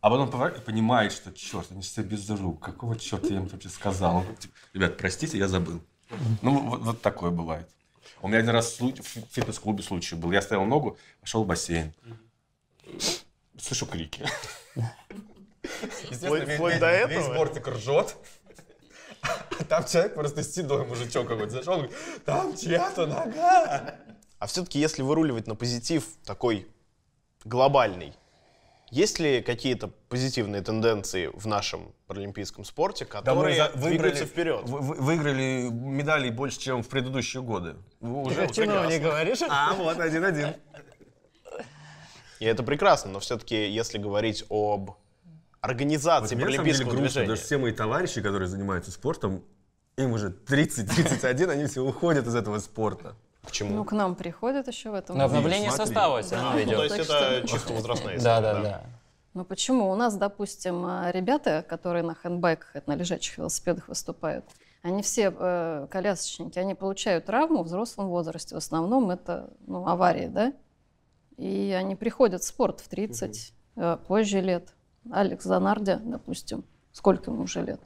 А 0.01 0.09
потом 0.09 0.29
поворачивает, 0.29 0.65
понимает, 0.65 1.13
что 1.13 1.31
черт, 1.31 1.71
они 1.71 1.81
все 1.81 2.03
без 2.03 2.29
рук. 2.29 2.61
Какого 2.61 2.97
черта 2.99 3.27
я 3.27 3.37
им 3.37 3.47
вообще 3.47 3.69
сказал? 3.69 4.25
Типа, 4.37 4.53
Ребят, 4.73 4.97
простите, 4.97 5.37
я 5.37 5.47
забыл. 5.47 5.81
Ну, 6.41 6.69
вот, 6.69 6.81
вот 6.81 7.01
такое 7.01 7.31
бывает. 7.31 7.67
У 8.21 8.27
меня 8.27 8.39
один 8.39 8.51
раз 8.51 8.79
в 8.79 8.93
фитнес-клубе 9.31 9.83
случай 9.83 10.15
был. 10.15 10.31
Я 10.31 10.41
стоял 10.41 10.65
ногу, 10.65 10.97
пошел 11.21 11.43
в 11.43 11.47
бассейн. 11.47 11.93
Слышу 13.59 13.85
крики. 13.85 14.25
Весь, 16.09 16.19
до 16.19 16.87
этого. 16.87 17.07
весь 17.07 17.27
бортик 17.27 17.67
ржет. 17.67 18.15
А 19.59 19.63
там 19.63 19.85
человек 19.85 20.15
просто 20.15 20.43
седой 20.43 20.85
мужичок 20.85 21.27
какой-то 21.27 21.51
зашел, 21.51 21.75
говорит, 21.75 21.95
там 22.25 22.57
чья-то 22.57 23.05
нога. 23.05 23.95
А 24.37 24.47
все-таки, 24.47 24.79
если 24.79 25.01
выруливать 25.01 25.47
на 25.47 25.55
позитив 25.55 26.05
такой 26.25 26.67
глобальный, 27.45 28.13
есть 28.93 29.17
ли 29.17 29.41
какие-то 29.41 29.87
позитивные 29.87 30.61
тенденции 30.61 31.31
в 31.33 31.47
нашем 31.47 31.93
паралимпийском 32.05 32.63
спорте, 32.63 33.05
которые 33.05 33.57
да 33.57 33.71
мы 33.73 33.89
двигаются 33.89 34.25
вперед? 34.25 34.61
Вы, 34.65 34.81
выиграли 34.81 35.67
медалей 35.71 36.29
больше, 36.29 36.59
чем 36.59 36.83
в 36.83 36.87
предыдущие 36.87 37.41
годы. 37.41 37.75
Вы 37.99 38.21
уже 38.21 38.47
Ты 38.47 38.67
не 38.67 38.99
говоришь? 38.99 39.39
А, 39.49 39.73
вот, 39.73 39.99
один-один. 39.99 40.49
И 42.39 42.45
это 42.45 42.61
прекрасно, 42.61 43.09
но 43.09 43.19
все-таки, 43.19 43.67
если 43.67 43.97
говорить 43.97 44.45
об 44.49 44.91
организации 45.59 46.35
вот 46.35 46.43
паралимпийского 46.43 46.89
грустно, 46.89 47.05
движения... 47.05 47.27
Даже 47.29 47.41
все 47.41 47.57
мои 47.57 47.71
товарищи, 47.71 48.21
которые 48.21 48.47
занимаются 48.47 48.91
спортом, 48.91 49.43
им 49.97 50.11
уже 50.11 50.29
30-31, 50.29 51.49
они 51.49 51.65
все 51.65 51.83
уходят 51.83 52.27
из 52.27 52.35
этого 52.35 52.59
спорта. 52.59 53.15
Почему? 53.43 53.75
Ну, 53.75 53.85
к 53.85 53.91
нам 53.91 54.15
приходят 54.15 54.67
еще 54.67 54.91
в 54.91 54.93
этом. 54.93 55.17
На 55.17 55.25
обновление 55.25 55.69
Смотри. 55.69 55.85
состава 55.85 56.21
все 56.21 56.35
равно 56.35 56.61
идет. 56.61 56.77
То 56.77 56.83
есть 56.83 57.09
это 57.09 57.47
чисто 57.47 57.73
возрастная 57.73 58.17
история. 58.17 58.41
Да, 58.41 58.53
да, 58.53 58.61
да. 58.61 58.83
Ну 59.33 59.45
почему? 59.45 59.89
У 59.91 59.95
нас, 59.95 60.15
допустим, 60.15 60.85
э, 60.85 61.11
ребята, 61.11 61.65
которые 61.67 62.03
на 62.03 62.13
хэндбайках, 62.13 62.85
на 62.85 62.95
лежачих 62.95 63.37
велосипедах 63.37 63.87
выступают, 63.87 64.45
они 64.83 65.01
все 65.01 65.33
э, 65.35 65.87
колясочники, 65.89 66.59
они 66.59 66.75
получают 66.75 67.25
травму 67.25 67.63
в 67.63 67.65
взрослом 67.65 68.09
возрасте. 68.09 68.53
В 68.53 68.59
основном 68.59 69.09
это 69.09 69.49
ну, 69.65 69.87
аварии, 69.87 70.27
да? 70.27 70.53
И 71.37 71.75
они 71.77 71.95
приходят 71.95 72.43
в 72.43 72.45
спорт 72.45 72.79
в 72.79 72.87
30, 72.87 73.53
э, 73.75 73.97
позже 74.07 74.39
лет. 74.41 74.73
Алекс 75.11 75.43
Занарди, 75.43 75.95
допустим, 75.95 76.63
сколько 76.91 77.31
ему 77.31 77.43
уже 77.43 77.61
лет? 77.63 77.81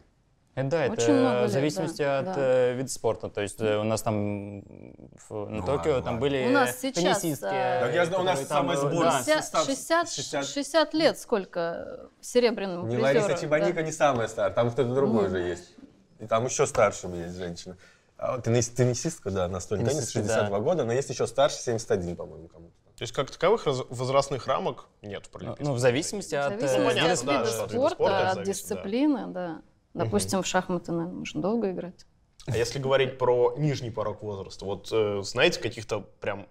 Э, 0.58 0.64
Да, 0.64 0.86
Очень 0.92 1.14
много 1.14 1.28
это 1.36 1.40
в 1.40 1.42
лет, 1.44 1.52
зависимости 1.52 2.02
да, 2.02 2.20
от 2.20 2.26
да. 2.26 2.34
э, 2.38 2.74
вида 2.74 2.90
спорта. 2.90 3.30
То 3.30 3.42
есть 3.42 3.62
э, 3.62 3.78
у 3.78 3.84
нас 3.84 4.02
там 4.02 4.62
в- 4.62 5.46
на 5.50 5.58
Ну 5.58 5.62
Токио 5.62 5.72
ладно, 5.76 5.94
там 5.94 6.04
ладно. 6.16 6.20
были 6.20 6.48
У 6.48 6.50
нас 6.50 6.80
сейчас, 6.82 7.04
теннисистки, 7.22 7.44
Так 7.46 7.94
я 7.94 8.06
знаю, 8.08 8.22
у 8.22 8.26
нас 8.26 8.40
там, 8.40 8.48
самая 8.48 8.78
э, 8.78 8.80
сборная 8.80 9.12
да. 9.12 9.18
60, 9.20 9.44
состав 9.44 9.66
60, 9.66 10.10
60. 10.10 10.46
60 10.48 10.94
лет 10.96 11.20
сколько 11.20 12.10
серебряным 12.22 12.90
Не 12.90 12.98
Лариса 12.98 13.28
призерам, 13.28 13.42
Чебаника 13.42 13.74
да. 13.76 13.82
не 13.84 13.92
самая 13.92 14.28
старая, 14.28 14.52
там 14.52 14.72
кто-то 14.72 14.94
другой 14.96 15.26
Ну. 15.26 15.30
же 15.30 15.40
есть. 15.40 15.76
И 16.20 16.26
там 16.26 16.46
еще 16.46 16.66
старше 16.66 17.06
есть 17.08 17.38
женщина. 17.38 17.78
А 18.18 18.40
теннис- 18.40 18.72
теннисистка, 18.76 19.30
да, 19.30 19.48
настольный 19.48 19.86
теннис, 19.86 20.12
Теннисистка, 20.12 20.22
62 20.24 20.58
да. 20.58 20.64
года, 20.64 20.86
но 20.86 20.92
есть 20.92 21.08
еще 21.12 21.28
старше, 21.28 21.58
71, 21.58 22.16
по-моему, 22.16 22.48
кому-то. 22.48 22.74
То 22.98 23.04
есть 23.04 23.14
как 23.14 23.30
таковых 23.30 23.68
раз- 23.68 23.84
возрастных 23.90 24.48
рамок 24.48 24.88
нет 25.04 25.28
в 25.32 25.40
Ну, 25.40 25.56
ну, 25.60 25.74
в 25.74 25.78
зависимости 25.80 26.34
В 26.34 26.40
от 26.40 26.54
э, 26.54 26.68
зависимости 26.68 26.98
от 26.98 27.26
да, 27.26 27.34
вида 27.44 27.58
да, 27.58 27.64
от 27.64 27.70
спорта, 27.70 27.96
спорта 27.96 28.30
от 28.30 28.34
зависит, 28.34 28.38
да. 28.38 28.44
дисциплины, 28.76 29.28
да. 29.28 29.62
Допустим, 29.98 30.42
в 30.42 30.46
шахматы, 30.48 30.92
наверное, 30.92 31.20
можно 31.20 31.42
долго 31.42 31.72
играть. 31.72 32.06
А 32.46 32.56
если 32.56 32.80
говорить 32.80 33.18
про 33.18 33.56
нижний 33.58 33.92
порог 33.92 34.22
возраста, 34.22 34.64
вот 34.66 34.90
э, 34.92 35.22
знаете 35.24 35.60
каких-то 35.60 36.00
прям 36.22 36.48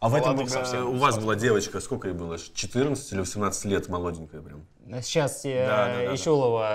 А 0.00 0.08
в 0.08 0.14
этом 0.14 0.36
Молодых 0.36 0.46
э, 0.54 0.58
совсем. 0.64 0.88
у 0.88 0.96
вас 0.96 1.18
была 1.18 1.34
девочка, 1.34 1.80
сколько 1.80 2.08
ей 2.08 2.14
было? 2.14 2.38
14 2.38 3.12
или 3.12 3.20
18 3.20 3.64
лет, 3.66 3.88
молоденькая 3.88 4.40
прям? 4.40 4.66
Сейчас 5.02 5.44
э, 5.44 5.66
Да, 5.66 5.86
да, 5.88 5.92
да, 5.94 6.04
да. 6.06 6.14
Ищулова 6.14 6.68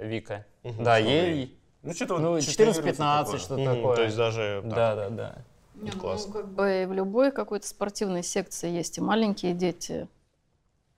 э, 0.00 0.08
Вика. 0.08 0.46
Да, 0.64 0.96
ей 0.98 1.56
Ну, 1.82 1.92
что-то 1.94 2.18
ну, 2.18 2.38
14-15, 2.38 3.38
что-то 3.38 3.56
Мгм, 3.58 3.74
такое. 3.76 3.96
То 3.96 4.02
есть 4.02 4.16
даже 4.16 4.60
так. 4.64 4.74
Да, 4.74 4.94
да, 4.96 5.10
да. 5.10 5.34
Не, 5.74 5.90
ну, 5.92 6.00
классно. 6.00 6.32
как 6.32 6.48
бы 6.52 6.86
в 6.88 6.92
любой 6.92 7.30
какой-то 7.30 7.66
спортивной 7.68 8.22
секции 8.22 8.68
есть 8.70 8.98
и 8.98 9.00
маленькие 9.00 9.52
дети. 9.52 10.08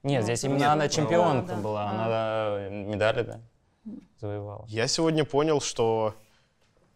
Нет, 0.02 0.20
Ну, 0.20 0.24
здесь 0.26 0.42
нет, 0.42 0.52
именно 0.52 0.72
она 0.72 0.82
да, 0.84 0.88
чемпионка 0.88 1.54
да. 1.54 1.60
была, 1.60 1.84
А. 1.84 1.90
она 1.90 2.66
э, 2.68 2.70
медали, 2.70 3.22
да, 3.22 3.40
завоевала. 4.24 4.64
Я 4.68 4.88
сегодня 4.88 5.24
понял, 5.24 5.60
что 5.60 6.14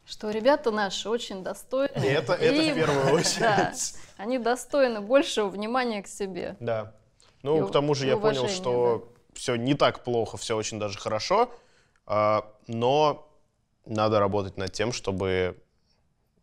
Что 0.06 0.30
ребята 0.30 0.70
наши 0.70 1.08
очень 1.10 1.42
достойны. 1.42 1.92
Это- 1.92 2.32
это 2.32 2.72
в 2.72 2.74
первую 2.74 3.14
очередь. 3.14 3.40
Да, 3.40 3.72
они 4.16 4.38
достойны 4.38 5.00
большего 5.02 5.48
внимания 5.48 6.02
к 6.02 6.06
себе. 6.08 6.56
Да. 6.60 6.94
Ну, 7.42 7.64
И 7.64 7.68
к 7.68 7.72
тому 7.72 7.94
же 7.94 8.06
я 8.06 8.16
понял, 8.16 8.48
что 8.48 9.12
все 9.34 9.56
не 9.56 9.74
так 9.74 10.02
плохо, 10.04 10.36
все 10.38 10.56
очень 10.56 10.78
даже 10.80 10.98
хорошо, 10.98 11.50
а, 12.06 12.50
но 12.66 13.28
надо 13.84 14.18
работать 14.18 14.56
над 14.56 14.72
тем, 14.72 14.92
чтобы 14.92 15.62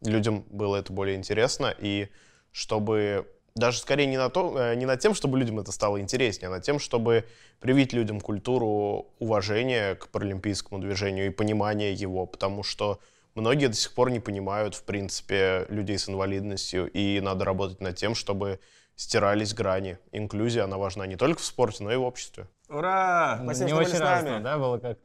людям 0.02 0.46
было 0.50 0.76
это 0.78 0.94
более 0.94 1.16
интересно, 1.18 1.74
и 1.78 2.10
чтобы 2.52 3.28
даже 3.56 3.80
скорее 3.80 4.06
не, 4.06 4.18
на 4.18 4.30
то, 4.30 4.58
э, 4.60 4.76
не 4.76 4.86
над 4.86 5.00
тем, 5.00 5.14
чтобы 5.14 5.40
людям 5.40 5.60
это 5.60 5.72
стало 5.72 6.00
интереснее, 6.02 6.50
а 6.50 6.52
над 6.52 6.64
тем, 6.64 6.78
чтобы 6.78 7.26
привить 7.60 7.94
людям 7.94 8.20
культуру 8.20 9.08
уважения 9.20 9.96
к 9.96 10.10
паралимпийскому 10.10 10.82
движению 10.82 11.28
и 11.28 11.30
понимания 11.30 11.94
его, 11.94 12.26
потому 12.26 12.64
что 12.64 13.00
многие 13.34 13.68
до 13.68 13.76
сих 13.76 13.94
пор 13.94 14.12
не 14.12 14.20
понимают, 14.20 14.76
в 14.76 14.84
принципе, 14.84 15.66
людей 15.70 15.98
с 15.98 16.10
инвалидностью, 16.10 16.92
и 16.92 17.22
надо 17.22 17.46
работать 17.46 17.80
над 17.80 17.96
тем, 17.96 18.14
чтобы 18.14 18.60
стирались 18.98 19.54
грани. 19.54 20.00
Инклюзия, 20.12 20.66
она 20.66 20.78
важна 20.78 21.08
не 21.08 21.16
только 21.16 21.40
в 21.40 21.46
спорте, 21.46 21.84
но 21.84 21.94
и 21.94 21.96
в 21.96 22.04
обществе. 22.04 22.48
Ура! 22.68 23.38
Ну, 23.40 23.46
Спасибо, 23.46 23.66
не 23.66 23.70
что 23.70 23.78
были 23.78 23.88
очень 23.88 23.98
с 23.98 24.00
нами. 24.00 24.28
радостно, 24.30 24.44
да, 24.44 24.58
было 24.58 24.78
как. 24.80 24.98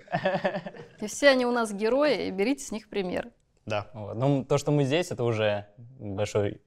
И 1.01 1.07
все 1.07 1.29
они 1.29 1.47
у 1.47 1.53
нас 1.53 1.73
герои, 1.73 2.27
и 2.27 2.31
берите 2.33 2.65
с 2.65 2.73
них 2.73 2.89
пример. 2.89 3.29
Да. 3.67 3.91
Вот. 3.95 4.15
Ну, 4.17 4.45
то, 4.45 4.59
что 4.59 4.73
мы 4.73 4.85
здесь, 4.85 5.13
это 5.13 5.23
уже 5.23 5.67
большой 5.99 6.63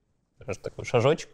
такой 0.61 0.86
шажочек. 0.86 1.29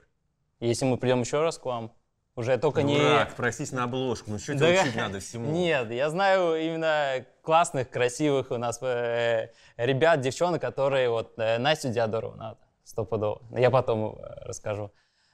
Если 0.59 0.85
мы 0.85 0.97
придем 0.97 1.21
еще 1.21 1.41
раз 1.41 1.57
к 1.57 1.65
вам, 1.65 1.93
уже 2.35 2.57
только 2.57 2.83
не... 2.83 2.97
Дурак, 2.97 3.35
просись 3.35 3.71
на 3.71 3.83
обложку. 3.83 4.31
Ну, 4.31 4.39
что 4.39 4.53
Да, 4.55 4.67
тебе 4.67 4.81
учить 4.81 4.95
надо 4.95 5.19
всему? 5.19 5.51
Нет, 5.51 5.91
я 5.91 6.09
знаю 6.09 6.55
именно 6.55 7.25
классных, 7.41 7.89
красивых 7.89 8.51
у 8.51 8.57
нас 8.57 8.79
э, 8.81 9.51
ребят, 9.77 10.21
девчонок, 10.21 10.61
которые 10.61 11.09
вот 11.09 11.33
э, 11.37 11.57
Настю 11.57 11.89
Диадорову 11.89 12.35
надо, 12.35 12.57
стопудово. 12.83 13.41
Я 13.57 13.69
потом 13.71 14.17
э, 14.17 14.45
расскажу. 14.45 14.91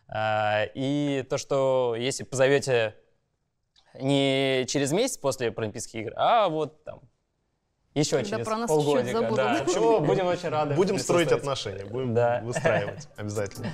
А, 0.08 0.64
и 0.74 1.26
то, 1.30 1.38
что 1.38 1.96
если 1.98 2.24
позовете 2.24 2.96
не 4.00 4.66
через 4.68 4.92
месяц 4.92 5.18
после 5.18 5.52
Паралимпийских 5.52 5.96
игр, 6.02 6.14
а 6.16 6.48
вот 6.50 6.84
там 6.84 7.02
еще 7.94 8.18
Когда 8.18 8.30
через 8.38 8.46
про 8.48 8.58
нас 8.58 8.68
полгодика, 8.68 9.12
забудут. 9.20 9.36
да, 9.38 9.60
то 9.64 10.00
будем 10.02 10.26
очень 10.28 10.50
рады 10.50 10.76
Будем 10.76 11.00
строить 11.00 11.32
отношения, 11.32 11.86
будем 11.86 12.14
Да. 12.14 12.42
выстраивать 12.44 13.08
обязательно. 13.16 13.72